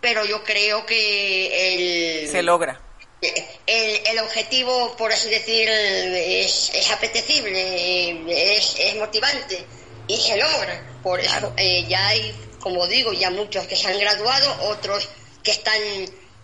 pero 0.00 0.24
yo 0.24 0.42
creo 0.42 0.84
que 0.86 2.22
el 2.22 2.28
Se 2.28 2.42
logra. 2.42 2.80
el, 3.20 4.06
el 4.06 4.18
objetivo, 4.18 4.96
por 4.96 5.12
así 5.12 5.28
decir, 5.30 5.68
es, 5.68 6.70
es 6.74 6.90
apetecible, 6.90 8.56
es, 8.56 8.76
es 8.78 8.96
motivante 8.96 9.64
y 10.08 10.16
se 10.16 10.36
logra. 10.36 10.82
Por 11.02 11.20
eso 11.20 11.52
eh, 11.56 11.84
ya 11.88 12.08
hay, 12.08 12.34
como 12.60 12.86
digo, 12.86 13.12
ya 13.12 13.30
muchos 13.30 13.66
que 13.66 13.76
se 13.76 13.86
han 13.88 13.98
graduado, 13.98 14.70
otros 14.70 15.08
que 15.44 15.52
están 15.52 15.80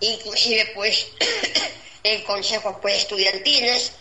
inclusive 0.03 0.73
pues 0.75 1.07
en 2.03 2.23
consejos 2.23 2.77
pues 2.83 2.99
estudiantiles. 2.99 3.93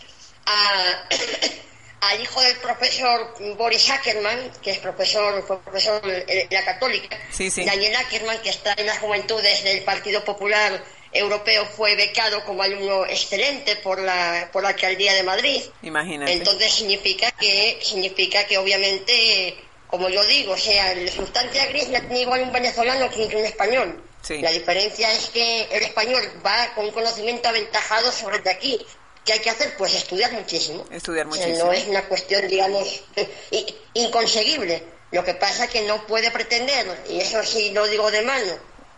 A, 0.46 1.08
al 2.02 2.20
hijo 2.20 2.40
del 2.40 2.56
profesor 2.56 3.32
Boris 3.56 3.88
Ackerman, 3.90 4.50
que 4.60 4.72
es 4.72 4.78
profesor, 4.78 5.40
fue 5.46 5.60
profesor 5.62 6.02
en 6.04 6.48
la 6.50 6.64
católica, 6.64 7.16
Sí, 7.30 7.48
sí. 7.48 7.64
Daniel 7.64 7.94
Ackerman, 7.94 8.38
que 8.42 8.50
está 8.50 8.74
en 8.76 8.86
las 8.86 8.98
juventudes 8.98 9.62
del 9.62 9.82
Partido 9.84 10.24
Popular 10.24 10.82
Europeo, 11.12 11.64
fue 11.64 11.94
becado 11.94 12.44
como 12.44 12.64
alumno 12.64 13.06
excelente 13.06 13.76
por 13.76 14.00
la, 14.00 14.48
por 14.52 14.64
la 14.64 14.70
alcaldía 14.70 15.14
de 15.14 15.22
Madrid. 15.22 15.62
Imagínate. 15.82 16.32
Entonces 16.32 16.72
significa 16.72 17.30
que, 17.32 17.78
significa 17.80 18.44
que 18.46 18.58
obviamente, 18.58 19.56
como 19.86 20.08
yo 20.08 20.24
digo, 20.26 20.54
o 20.54 20.58
sea, 20.58 20.90
el 20.92 21.08
sustancia 21.08 21.66
gris 21.66 21.88
la 21.90 22.00
tiene 22.00 22.22
igual 22.22 22.42
un 22.42 22.52
venezolano 22.52 23.08
que 23.10 23.36
un 23.36 23.44
español. 23.44 24.02
Sí. 24.22 24.40
La 24.40 24.50
diferencia 24.50 25.12
es 25.12 25.26
que 25.30 25.62
el 25.70 25.82
español 25.82 26.22
va 26.44 26.72
con 26.74 26.84
un 26.86 26.92
conocimiento 26.92 27.48
aventajado 27.48 28.10
sobre 28.12 28.36
el 28.38 28.44
de 28.44 28.50
aquí. 28.50 28.86
¿Qué 29.24 29.34
hay 29.34 29.38
que 29.40 29.50
hacer? 29.50 29.76
Pues 29.76 29.94
estudiar 29.94 30.32
muchísimo. 30.32 30.84
Estudiar 30.90 31.26
O 31.26 31.32
sea, 31.32 31.42
muchísimo. 31.46 31.66
no 31.66 31.72
es 31.72 31.86
una 31.86 32.02
cuestión, 32.08 32.46
digamos, 32.48 33.02
inconseguible. 33.94 34.82
Lo 35.10 35.24
que 35.24 35.34
pasa 35.34 35.64
es 35.64 35.70
que 35.70 35.82
no 35.82 36.06
puede 36.06 36.30
pretender, 36.30 36.86
y 37.08 37.20
eso 37.20 37.42
sí 37.44 37.70
lo 37.70 37.86
digo 37.86 38.10
de 38.10 38.22
mano, 38.22 38.52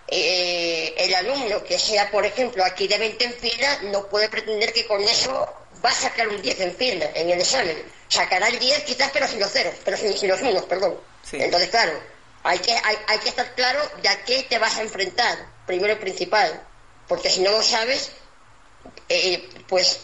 eh, 0.08 0.94
el 0.96 1.14
alumno 1.14 1.64
que 1.64 1.78
sea, 1.78 2.10
por 2.10 2.24
ejemplo, 2.24 2.64
aquí 2.64 2.86
de 2.86 2.98
20 2.98 3.24
en 3.24 3.32
fila, 3.34 3.78
no 3.84 4.06
puede 4.08 4.28
pretender 4.28 4.72
que 4.72 4.86
con 4.86 5.02
eso 5.02 5.52
va 5.84 5.90
a 5.90 5.94
sacar 5.94 6.28
un 6.28 6.40
10 6.40 6.60
en 6.60 6.76
fila 6.76 7.10
en 7.14 7.30
el 7.30 7.40
examen. 7.40 7.76
Sacará 8.08 8.48
el 8.48 8.58
10 8.58 8.84
quizás, 8.84 9.10
pero 9.12 9.26
sin 9.26 9.40
los 9.40 9.50
ceros, 9.50 9.74
pero 9.84 9.96
sin, 9.96 10.16
sin 10.16 10.28
los 10.28 10.40
unos, 10.40 10.64
perdón. 10.66 10.96
Sí. 11.28 11.38
Entonces, 11.40 11.68
claro, 11.70 11.92
hay 12.44 12.58
que, 12.60 12.72
hay, 12.72 12.96
hay 13.08 13.18
que 13.18 13.30
estar 13.30 13.54
claro 13.54 13.80
de 14.02 14.08
a 14.08 14.24
qué 14.24 14.44
te 14.44 14.58
vas 14.58 14.76
a 14.76 14.82
enfrentar, 14.82 15.36
primero 15.66 15.92
y 15.94 15.96
principal. 15.96 16.62
Porque 17.08 17.30
si 17.30 17.40
no 17.40 17.50
lo 17.50 17.62
sabes, 17.62 18.12
eh, 19.08 19.48
pues 19.68 20.00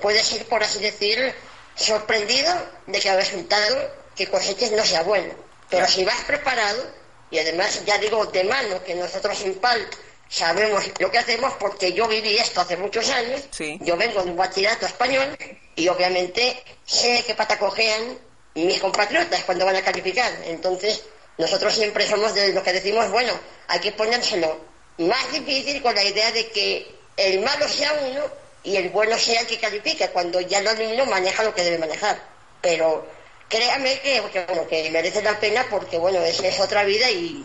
puedes 0.00 0.32
ir, 0.32 0.44
por 0.46 0.62
así 0.62 0.78
decir, 0.80 1.34
sorprendido 1.74 2.52
de 2.86 3.00
que 3.00 3.08
el 3.08 3.16
resultado 3.16 3.90
que 4.16 4.26
coseches 4.28 4.72
no 4.72 4.84
sea 4.84 5.02
bueno. 5.02 5.34
Pero 5.70 5.86
si 5.88 6.04
vas 6.04 6.20
preparado, 6.26 6.82
y 7.30 7.38
además 7.38 7.84
ya 7.84 7.98
digo 7.98 8.26
de 8.26 8.44
mano 8.44 8.82
que 8.84 8.94
nosotros 8.94 9.40
en 9.42 9.54
PAL 9.54 9.86
sabemos 10.28 10.84
lo 10.98 11.10
que 11.10 11.18
hacemos 11.18 11.52
porque 11.58 11.92
yo 11.92 12.06
viví 12.08 12.36
esto 12.38 12.60
hace 12.60 12.76
muchos 12.76 13.08
años, 13.10 13.42
Sí. 13.50 13.78
yo 13.82 13.96
vengo 13.96 14.22
de 14.22 14.30
un 14.30 14.36
bachillerato 14.36 14.86
español 14.86 15.36
y 15.74 15.88
obviamente 15.88 16.62
sé 16.86 17.22
qué 17.26 17.34
pata 17.34 17.58
cojean 17.58 18.18
mis 18.54 18.78
compatriotas 18.80 19.44
cuando 19.44 19.64
van 19.64 19.76
a 19.76 19.82
calificar. 19.82 20.30
Entonces, 20.44 21.02
nosotros 21.38 21.74
siempre 21.74 22.06
somos 22.06 22.34
de 22.34 22.52
los 22.52 22.62
que 22.62 22.72
decimos, 22.72 23.10
bueno, 23.10 23.32
hay 23.68 23.80
que 23.80 23.92
ponérselo 23.92 24.60
más 24.98 25.32
difícil 25.32 25.82
con 25.82 25.94
la 25.94 26.04
idea 26.04 26.30
de 26.32 26.48
que 26.48 26.94
el 27.16 27.40
malo 27.40 27.68
sea 27.68 27.92
uno 28.08 28.22
y 28.62 28.76
el 28.76 28.90
bueno 28.90 29.18
sea 29.18 29.40
el 29.40 29.46
que 29.46 29.58
califica, 29.58 30.08
cuando 30.08 30.40
ya 30.40 30.58
el 30.58 30.68
alumno 30.68 31.06
maneja 31.06 31.42
lo 31.42 31.54
que 31.54 31.64
debe 31.64 31.78
manejar. 31.78 32.20
Pero 32.60 33.06
créame 33.48 34.00
que, 34.00 34.20
bueno, 34.20 34.66
que 34.68 34.90
merece 34.90 35.22
la 35.22 35.38
pena 35.40 35.66
porque, 35.70 35.98
bueno, 35.98 36.20
es, 36.20 36.40
es 36.40 36.60
otra 36.60 36.84
vida 36.84 37.10
y 37.10 37.44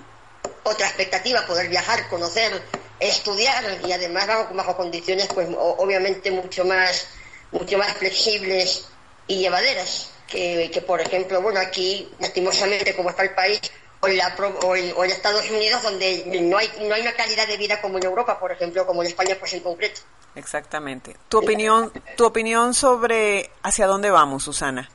otra 0.63 0.87
expectativa, 0.87 1.45
poder 1.47 1.69
viajar, 1.69 2.07
conocer, 2.09 2.61
estudiar 2.99 3.63
y 3.85 3.91
además 3.91 4.27
bajo, 4.27 4.53
bajo 4.53 4.77
condiciones, 4.77 5.27
pues 5.33 5.47
obviamente 5.57 6.29
mucho 6.31 6.65
más, 6.65 7.07
mucho 7.51 7.77
más 7.77 7.93
flexibles 7.93 8.85
y 9.27 9.39
llevaderas. 9.39 10.09
Que, 10.27 10.69
que, 10.73 10.81
por 10.81 10.99
ejemplo, 11.01 11.41
bueno, 11.41 11.59
aquí, 11.59 12.09
lastimosamente, 12.19 12.95
como 12.95 13.09
está 13.09 13.23
el 13.23 13.31
país, 13.33 13.61
o 14.01 14.07
en, 14.07 14.17
la 14.17 14.35
o 14.63 14.75
en- 14.75 14.93
o 14.95 15.03
en 15.05 15.11
Estados 15.11 15.49
Unidos, 15.49 15.81
donde 15.81 16.23
no 16.41 16.57
hay, 16.57 16.69
no 16.81 16.93
hay 16.93 17.01
una 17.01 17.13
calidad 17.13 17.47
de 17.47 17.57
vida 17.57 17.81
como 17.81 17.97
en 17.97 18.03
Europa, 18.05 18.39
por 18.39 18.51
ejemplo, 18.51 18.85
como 18.85 19.01
en 19.01 19.07
España, 19.07 19.35
pues 19.39 19.53
en 19.53 19.61
concreto. 19.61 20.01
Exactamente. 20.35 21.15
Tu 21.29 21.39
opinión, 21.39 21.91
tu 22.15 22.25
opinión 22.25 22.73
sobre 22.75 23.49
hacia 23.63 23.87
dónde 23.87 24.11
vamos, 24.11 24.43
Susana. 24.43 24.87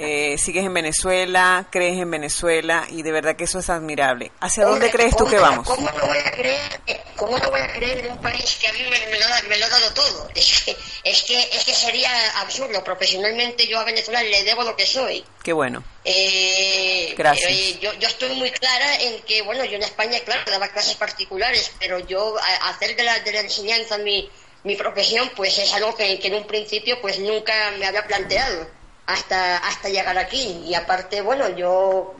Eh, 0.00 0.38
¿Sigues 0.38 0.64
en 0.64 0.72
Venezuela? 0.74 1.66
¿Crees 1.70 1.98
en 1.98 2.10
Venezuela? 2.10 2.86
Y 2.90 3.02
de 3.02 3.12
verdad 3.12 3.36
que 3.36 3.44
eso 3.44 3.58
es 3.58 3.68
admirable. 3.70 4.32
¿Hacia 4.40 4.64
dónde 4.64 4.90
crees 4.90 5.12
tú 5.12 5.18
¿cómo- 5.24 5.30
que 5.30 5.38
vamos? 5.38 5.66
¿Cómo 5.68 5.90
no 5.90 6.06
voy 6.06 6.18
a 6.18 6.30
creer, 6.32 6.80
cómo 7.16 7.38
voy 7.38 7.60
a 7.60 7.72
creer 7.72 8.06
en 8.06 8.12
un 8.12 8.18
país 8.18 8.58
que 8.60 8.68
a 8.68 8.72
mí 8.72 8.80
me, 8.84 8.98
me 9.06 9.18
lo, 9.18 9.24
ha, 9.26 9.42
me 9.48 9.58
lo 9.58 9.66
ha 9.66 9.68
dado 9.68 9.92
todo? 9.94 10.28
Es 10.40 10.62
que, 10.64 10.76
es, 11.04 11.22
que, 11.22 11.38
es 11.52 11.64
que 11.64 11.74
sería 11.74 12.10
absurdo. 12.40 12.82
Profesionalmente 12.84 13.66
yo 13.66 13.78
a 13.78 13.84
Venezuela 13.84 14.22
le 14.22 14.42
debo 14.44 14.62
lo 14.62 14.74
que 14.76 14.86
soy. 14.86 15.24
Qué 15.42 15.52
bueno. 15.52 15.82
Eh, 16.04 17.14
Gracias. 17.16 17.50
eh, 17.50 17.78
yo, 17.80 17.92
yo 17.94 18.08
estoy 18.08 18.30
muy 18.36 18.50
clara 18.50 18.96
en 19.00 19.20
que, 19.22 19.42
bueno, 19.42 19.64
yo 19.64 19.76
en 19.76 19.82
España, 19.82 20.18
claro, 20.24 20.42
daba 20.50 20.68
clases 20.68 20.94
particulares, 20.96 21.72
pero 21.78 21.98
yo 22.00 22.36
a- 22.38 22.70
hacer 22.70 22.96
de 22.96 23.02
la, 23.02 23.18
de 23.20 23.32
la 23.32 23.40
enseñanza 23.40 23.98
mi, 23.98 24.28
mi 24.64 24.76
profesión, 24.76 25.30
pues 25.36 25.58
es 25.58 25.72
algo 25.74 25.94
que, 25.96 26.18
que 26.18 26.28
en 26.28 26.34
un 26.36 26.46
principio 26.46 27.00
pues 27.00 27.18
nunca 27.18 27.52
me 27.78 27.86
había 27.86 28.06
planteado 28.06 28.66
hasta, 29.06 29.58
hasta 29.58 29.88
llegar 29.88 30.16
aquí. 30.18 30.62
Y 30.66 30.74
aparte, 30.74 31.20
bueno, 31.20 31.48
yo 31.56 32.14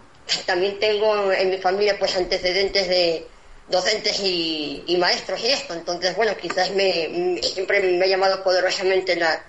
también 0.47 0.79
tengo 0.79 1.33
en 1.33 1.51
mi 1.51 1.59
familia 1.59 1.99
pues 1.99 2.17
antecedentes 2.17 2.89
de 2.89 3.27
docentes 3.69 4.19
y, 4.21 4.83
y 4.87 4.97
maestros 4.97 5.41
y 5.45 5.49
esto, 5.49 5.75
entonces, 5.75 6.17
bueno, 6.17 6.37
quizás 6.37 6.71
me, 6.71 7.41
siempre 7.41 7.81
me 7.81 8.05
ha 8.05 8.09
llamado 8.09 8.43
poderosamente 8.43 9.15
la, 9.15 9.43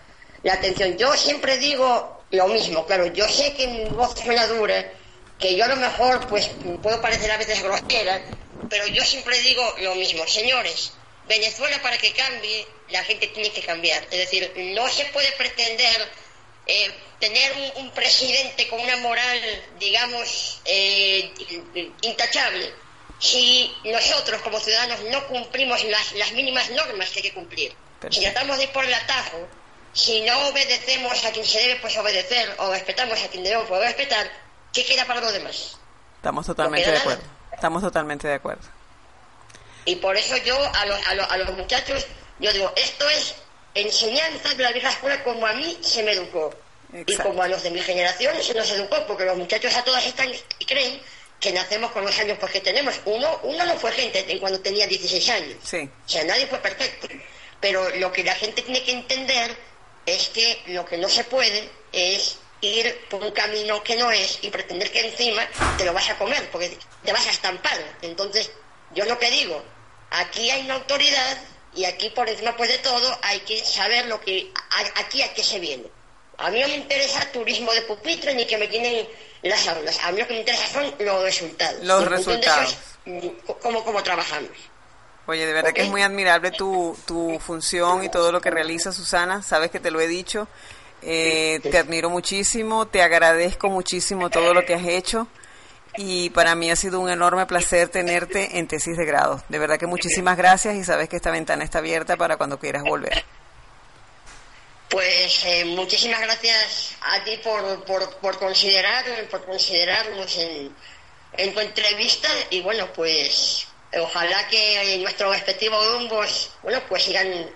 la 0.43 0.53
atención. 0.53 0.95
Yo 0.97 1.13
siempre 1.17 1.57
digo 1.57 2.23
lo 2.29 2.47
mismo, 2.47 2.85
claro, 2.85 3.07
yo 3.07 3.27
sé 3.27 3.53
que 3.53 3.67
mi 3.67 3.85
voz 3.85 4.17
suena 4.19 4.45
dura, 4.47 4.91
que 5.39 5.55
yo 5.55 5.65
a 5.65 5.69
lo 5.69 5.75
mejor 5.75 6.27
pues 6.27 6.49
puedo 6.83 7.01
parecer 7.01 7.31
a 7.31 7.37
veces 7.37 7.61
grosera, 7.63 8.21
pero 8.69 8.85
yo 8.87 9.03
siempre 9.03 9.39
digo 9.39 9.63
lo 9.79 9.95
mismo, 9.95 10.25
señores, 10.27 10.93
Venezuela 11.27 11.81
para 11.81 11.97
que 11.97 12.13
cambie, 12.13 12.67
la 12.89 13.03
gente 13.03 13.27
tiene 13.27 13.51
que 13.51 13.61
cambiar. 13.61 14.03
Es 14.11 14.19
decir, 14.19 14.51
no 14.75 14.87
se 14.87 15.05
puede 15.05 15.31
pretender 15.33 16.09
eh, 16.67 16.91
tener 17.19 17.53
un, 17.53 17.85
un 17.85 17.91
presidente 17.91 18.67
con 18.67 18.79
una 18.79 18.97
moral, 18.97 19.39
digamos, 19.79 20.61
eh, 20.65 21.31
intachable, 22.01 22.73
si 23.19 23.71
nosotros 23.83 24.41
como 24.41 24.59
ciudadanos 24.59 24.99
no 25.11 25.27
cumplimos 25.27 25.83
las, 25.85 26.13
las 26.13 26.31
mínimas 26.31 26.69
normas 26.71 27.09
que 27.09 27.19
hay 27.19 27.23
que 27.23 27.33
cumplir. 27.33 27.73
Perfecto. 27.99 28.15
Si 28.15 28.21
tratamos 28.21 28.57
de 28.57 28.63
ir 28.63 28.71
por 28.71 28.83
el 28.83 28.93
atajo, 28.93 29.47
si 29.93 30.21
no 30.21 30.47
obedecemos 30.47 31.23
a 31.25 31.31
quien 31.31 31.45
se 31.45 31.59
debe 31.59 31.75
pues 31.81 31.95
obedecer 31.97 32.55
o 32.57 32.71
respetamos 32.71 33.21
a 33.21 33.27
quien 33.27 33.43
debemos 33.43 33.67
pues, 33.67 33.81
respetar, 33.81 34.31
¿qué 34.73 34.85
queda 34.85 35.05
para 35.05 35.21
los 35.21 35.33
demás? 35.33 35.77
Estamos 36.15 36.45
totalmente 36.45 36.87
de 36.87 36.93
nada. 36.93 37.01
acuerdo. 37.01 37.23
Estamos 37.51 37.83
totalmente 37.83 38.27
de 38.27 38.33
acuerdo. 38.33 38.67
Y 39.85 39.95
por 39.97 40.15
eso 40.15 40.37
yo 40.37 40.57
a 40.57 40.85
los, 40.85 41.07
a 41.07 41.15
los, 41.15 41.29
a 41.29 41.37
los 41.37 41.57
muchachos, 41.57 42.05
yo 42.39 42.51
digo, 42.53 42.71
esto 42.75 43.09
es 43.09 43.35
enseñanza 43.73 44.53
de 44.53 44.63
la 44.63 44.71
vieja 44.71 44.89
escuela 44.89 45.23
como 45.23 45.45
a 45.45 45.53
mí 45.53 45.77
se 45.81 46.03
me 46.03 46.11
educó. 46.11 46.53
Y 47.05 47.15
como 47.15 47.41
a 47.41 47.47
los 47.47 47.63
de 47.63 47.71
mi 47.71 47.79
generación 47.79 48.35
se 48.41 48.53
nos 48.53 48.69
educó, 48.71 48.97
porque 49.07 49.23
los 49.23 49.37
muchachos 49.37 49.73
a 49.75 49.83
todas 49.83 50.05
están 50.05 50.29
y 50.59 50.65
creen 50.65 51.01
que 51.39 51.51
nacemos 51.51 51.91
con 51.91 52.05
los 52.05 52.17
años 52.19 52.37
pues, 52.39 52.51
que 52.51 52.61
tenemos. 52.61 52.99
Uno, 53.05 53.39
uno 53.43 53.65
no 53.65 53.75
fue 53.77 53.91
gente 53.91 54.37
cuando 54.39 54.59
tenía 54.59 54.85
16 54.87 55.29
años. 55.29 55.55
Sí. 55.63 55.89
O 56.05 56.09
sea, 56.09 56.23
nadie 56.25 56.47
fue 56.47 56.59
perfecto. 56.59 57.07
Pero 57.59 57.89
lo 57.97 58.11
que 58.11 58.23
la 58.23 58.35
gente 58.35 58.61
tiene 58.61 58.83
que 58.83 58.91
entender 58.91 59.55
es 60.05 60.29
que 60.29 60.61
lo 60.67 60.85
que 60.85 60.97
no 60.97 61.09
se 61.09 61.23
puede 61.23 61.69
es 61.91 62.37
ir 62.61 63.05
por 63.09 63.23
un 63.23 63.31
camino 63.31 63.81
que 63.83 63.95
no 63.95 64.11
es 64.11 64.39
y 64.41 64.49
pretender 64.49 64.91
que 64.91 65.07
encima 65.07 65.47
te 65.77 65.85
lo 65.85 65.93
vas 65.93 66.09
a 66.09 66.17
comer, 66.17 66.49
porque 66.51 66.77
te 67.03 67.11
vas 67.11 67.25
a 67.25 67.31
estampar. 67.31 67.77
Entonces, 68.01 68.51
yo 68.93 69.05
lo 69.05 69.17
que 69.17 69.31
digo, 69.31 69.63
aquí 70.11 70.49
hay 70.51 70.65
una 70.65 70.75
autoridad 70.75 71.37
y 71.73 71.85
aquí 71.85 72.09
por 72.09 72.27
encima 72.27 72.55
pues 72.55 72.69
de 72.69 72.77
todo 72.79 73.17
hay 73.21 73.39
que 73.41 73.63
saber 73.63 74.05
lo 74.07 74.19
que 74.19 74.51
aquí 74.95 75.21
a 75.21 75.33
qué 75.33 75.43
se 75.43 75.59
viene. 75.59 75.85
A 76.37 76.49
mí 76.49 76.59
no 76.59 76.67
me 76.67 76.75
interesa 76.75 77.31
turismo 77.31 77.71
de 77.71 77.81
pupitre 77.83 78.33
ni 78.33 78.45
que 78.45 78.57
me 78.57 78.67
tienen 78.67 79.07
las 79.43 79.67
aulas. 79.67 79.99
A 80.03 80.11
mí 80.11 80.19
lo 80.19 80.27
que 80.27 80.33
me 80.33 80.39
interesa 80.39 80.67
son 80.67 80.93
los 80.99 81.23
resultados. 81.23 81.83
Los 81.83 82.07
resultados. 82.07 82.71
es, 82.71 82.77
mm, 83.05 83.27
cómo, 83.61 83.83
cómo 83.83 84.01
trabajamos. 84.01 84.51
Oye, 85.27 85.45
de 85.45 85.53
verdad 85.53 85.71
que 85.71 85.83
es 85.83 85.89
muy 85.89 86.01
admirable 86.01 86.51
tu, 86.51 86.97
tu 87.05 87.39
función 87.39 88.03
y 88.03 88.09
todo 88.09 88.31
lo 88.31 88.41
que 88.41 88.49
realiza 88.49 88.91
Susana. 88.91 89.43
Sabes 89.43 89.69
que 89.69 89.79
te 89.79 89.91
lo 89.91 90.01
he 90.01 90.07
dicho. 90.07 90.47
Eh, 91.03 91.59
te 91.63 91.77
admiro 91.77 92.09
muchísimo, 92.09 92.87
te 92.87 93.01
agradezco 93.01 93.69
muchísimo 93.69 94.29
todo 94.29 94.53
lo 94.53 94.65
que 94.65 94.75
has 94.75 94.85
hecho 94.85 95.27
y 95.97 96.29
para 96.29 96.55
mí 96.55 96.71
ha 96.71 96.75
sido 96.75 96.99
un 96.99 97.09
enorme 97.09 97.45
placer 97.45 97.89
tenerte 97.89 98.57
en 98.57 98.67
tesis 98.67 98.97
de 98.97 99.05
grado. 99.05 99.43
De 99.49 99.59
verdad 99.59 99.77
que 99.77 99.87
muchísimas 99.87 100.37
gracias 100.37 100.75
y 100.75 100.83
sabes 100.83 101.09
que 101.09 101.17
esta 101.17 101.31
ventana 101.31 101.63
está 101.63 101.79
abierta 101.79 102.17
para 102.17 102.37
cuando 102.37 102.59
quieras 102.59 102.83
volver. 102.83 103.23
Pues 104.89 105.45
eh, 105.45 105.65
muchísimas 105.65 106.19
gracias 106.21 106.95
a 107.01 107.23
ti 107.23 107.39
por, 107.43 107.85
por, 107.85 108.17
por 108.17 108.37
considerar, 108.37 109.05
por 109.29 109.45
considerarnos 109.45 110.37
en, 110.37 110.75
en 111.33 111.53
tu 111.53 111.59
entrevista 111.59 112.27
y 112.49 112.61
bueno, 112.61 112.87
pues 112.93 113.67
ojalá 113.99 114.47
que 114.47 114.97
nuestros 115.01 115.33
respectivos 115.33 115.93
rumbos, 115.93 116.51
bueno, 116.61 116.81
pues 116.89 117.03
sigan 117.03 117.49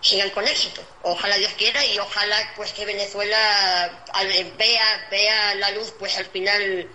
sigan 0.00 0.30
con 0.30 0.46
éxito. 0.46 0.82
Ojalá 1.02 1.36
Dios 1.36 1.52
quiera 1.58 1.84
y 1.84 1.98
ojalá 1.98 2.36
pues 2.56 2.72
que 2.72 2.86
Venezuela 2.86 4.04
vea, 4.56 5.08
vea 5.10 5.54
la 5.56 5.70
luz 5.72 5.92
pues 5.98 6.16
al 6.16 6.26
final 6.26 6.88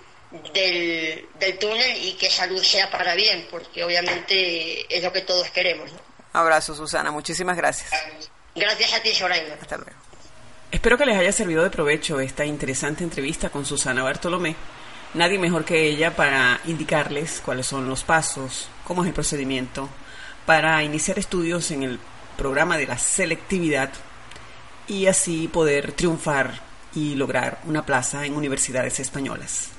del, 0.53 1.28
del 1.39 1.59
túnel 1.59 2.03
y 2.03 2.13
que 2.13 2.28
esa 2.28 2.45
luz 2.47 2.67
sea 2.67 2.89
para 2.91 3.15
bien, 3.15 3.47
porque 3.49 3.84
obviamente 3.84 4.86
es 4.95 5.03
lo 5.03 5.11
que 5.11 5.21
todos 5.21 5.49
queremos. 5.51 5.91
¿no? 5.91 5.99
Abrazo, 6.34 6.76
Susana. 6.76 7.11
Muchísimas 7.11 7.55
gracias. 7.55 7.91
Gracias 8.55 8.93
a 8.93 9.01
ti, 9.01 9.13
Soraima. 9.13 9.55
Hasta 9.61 9.78
luego. 9.78 9.91
Espero 10.71 10.97
que 10.97 11.05
les 11.05 11.17
haya 11.17 11.32
servido 11.32 11.63
de 11.63 11.69
provecho 11.69 12.19
esta 12.19 12.45
interesante 12.45 13.03
entrevista 13.03 13.49
con 13.49 13.65
Susana 13.65 14.03
Bartolomé. 14.03 14.55
Nadie 15.13 15.39
mejor 15.39 15.63
que 15.63 15.88
ella 15.88 16.15
para 16.15 16.59
indicarles 16.65 17.41
cuáles 17.43 17.67
son 17.67 17.88
los 17.88 18.03
pasos, 18.03 18.67
cómo 18.84 19.03
es 19.03 19.07
el 19.07 19.13
procedimiento 19.13 19.88
para 20.45 20.84
iniciar 20.84 21.17
estudios 21.17 21.71
en 21.71 21.84
el 21.84 21.99
programa 22.38 22.78
de 22.78 22.88
la 22.88 22.97
selectividad 22.97 23.89
y 24.88 25.07
así 25.07 25.47
poder 25.47 25.93
triunfar 25.93 26.59
y 26.93 27.15
lograr 27.15 27.59
una 27.65 27.86
plaza 27.86 28.26
en 28.26 28.36
universidades 28.36 28.99
españolas. 28.99 29.74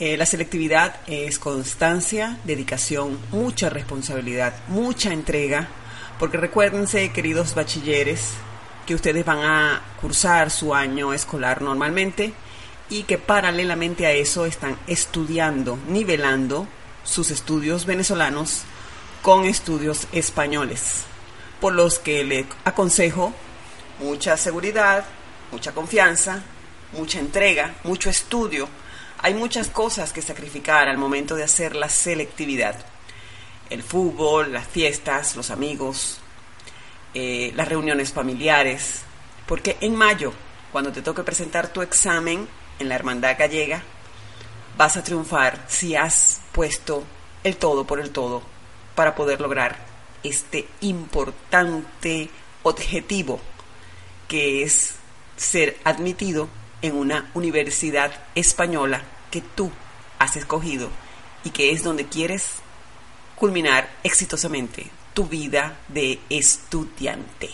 Eh, 0.00 0.16
la 0.16 0.26
selectividad 0.26 1.00
es 1.08 1.40
constancia, 1.40 2.38
dedicación, 2.44 3.18
mucha 3.32 3.68
responsabilidad, 3.68 4.54
mucha 4.68 5.12
entrega, 5.12 5.66
porque 6.20 6.36
recuérdense, 6.36 7.10
queridos 7.10 7.56
bachilleres, 7.56 8.34
que 8.86 8.94
ustedes 8.94 9.24
van 9.24 9.40
a 9.40 9.82
cursar 10.00 10.52
su 10.52 10.72
año 10.72 11.12
escolar 11.12 11.62
normalmente 11.62 12.32
y 12.88 13.02
que 13.02 13.18
paralelamente 13.18 14.06
a 14.06 14.12
eso 14.12 14.46
están 14.46 14.78
estudiando, 14.86 15.76
nivelando 15.88 16.68
sus 17.02 17.32
estudios 17.32 17.84
venezolanos 17.84 18.62
con 19.20 19.46
estudios 19.46 20.06
españoles, 20.12 21.02
por 21.60 21.74
los 21.74 21.98
que 21.98 22.22
le 22.22 22.46
aconsejo 22.64 23.34
mucha 23.98 24.36
seguridad, 24.36 25.04
mucha 25.50 25.72
confianza, 25.72 26.44
mucha 26.92 27.18
entrega, 27.18 27.74
mucho 27.82 28.10
estudio. 28.10 28.68
Hay 29.20 29.34
muchas 29.34 29.68
cosas 29.68 30.12
que 30.12 30.22
sacrificar 30.22 30.88
al 30.88 30.96
momento 30.96 31.34
de 31.34 31.42
hacer 31.42 31.74
la 31.74 31.88
selectividad. 31.88 32.76
El 33.68 33.82
fútbol, 33.82 34.52
las 34.52 34.66
fiestas, 34.66 35.34
los 35.34 35.50
amigos, 35.50 36.20
eh, 37.14 37.52
las 37.56 37.68
reuniones 37.68 38.12
familiares. 38.12 39.02
Porque 39.46 39.76
en 39.80 39.96
mayo, 39.96 40.32
cuando 40.70 40.92
te 40.92 41.02
toque 41.02 41.24
presentar 41.24 41.72
tu 41.72 41.82
examen 41.82 42.48
en 42.78 42.88
la 42.88 42.94
Hermandad 42.94 43.36
Gallega, 43.36 43.82
vas 44.76 44.96
a 44.96 45.02
triunfar 45.02 45.64
si 45.66 45.96
has 45.96 46.40
puesto 46.52 47.02
el 47.42 47.56
todo 47.56 47.84
por 47.84 47.98
el 47.98 48.10
todo 48.10 48.42
para 48.94 49.16
poder 49.16 49.40
lograr 49.40 49.76
este 50.22 50.68
importante 50.80 52.30
objetivo 52.62 53.40
que 54.28 54.62
es 54.62 54.94
ser 55.36 55.78
admitido 55.84 56.48
en 56.82 56.96
una 56.96 57.30
universidad 57.34 58.12
española 58.34 59.02
que 59.30 59.40
tú 59.40 59.70
has 60.18 60.36
escogido 60.36 60.88
y 61.44 61.50
que 61.50 61.72
es 61.72 61.82
donde 61.82 62.06
quieres 62.06 62.46
culminar 63.36 63.88
exitosamente 64.02 64.90
tu 65.14 65.26
vida 65.26 65.76
de 65.88 66.20
estudiante. 66.28 67.50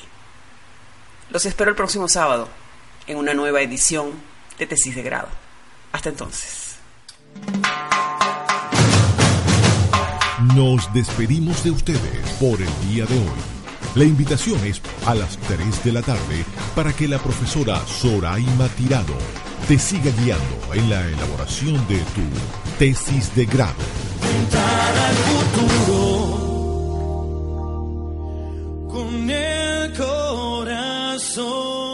Los 1.31 1.47
espero 1.47 1.70
el 1.70 1.77
próximo 1.77 2.09
sábado 2.09 2.49
en 3.07 3.16
una 3.16 3.35
nueva 3.35 3.62
edición 3.62 4.12
de 4.59 4.66
Tesis 4.66 4.95
de 4.95 5.03
Grado. 5.03 5.29
Hasta 5.93 6.09
entonces. 6.09 6.77
Nos 10.55 10.93
despedimos 10.93 11.64
de 11.64 11.70
ustedes 11.70 12.31
por 12.41 12.61
el 12.61 12.89
día 12.89 13.07
de 13.07 13.18
hoy. 13.18 13.54
La 13.95 14.05
invitación 14.05 14.59
es 14.66 14.82
a 15.07 15.14
las 15.14 15.36
3 15.36 15.84
de 15.84 15.92
la 15.92 16.03
tarde 16.03 16.45
para 16.74 16.92
que 16.92 17.07
la 17.07 17.18
profesora 17.18 17.80
Soraima 17.86 18.66
Tirado 18.70 19.14
te 19.68 19.78
siga 19.78 20.11
guiando 20.20 20.74
en 20.74 20.90
la 20.90 21.07
elaboración 21.07 21.74
de 21.86 21.99
tu 21.99 22.22
tesis 22.76 23.32
de 23.36 23.47
grado. 23.47 23.74
Con 28.88 29.30
el 29.30 29.92
corazón. 29.97 31.93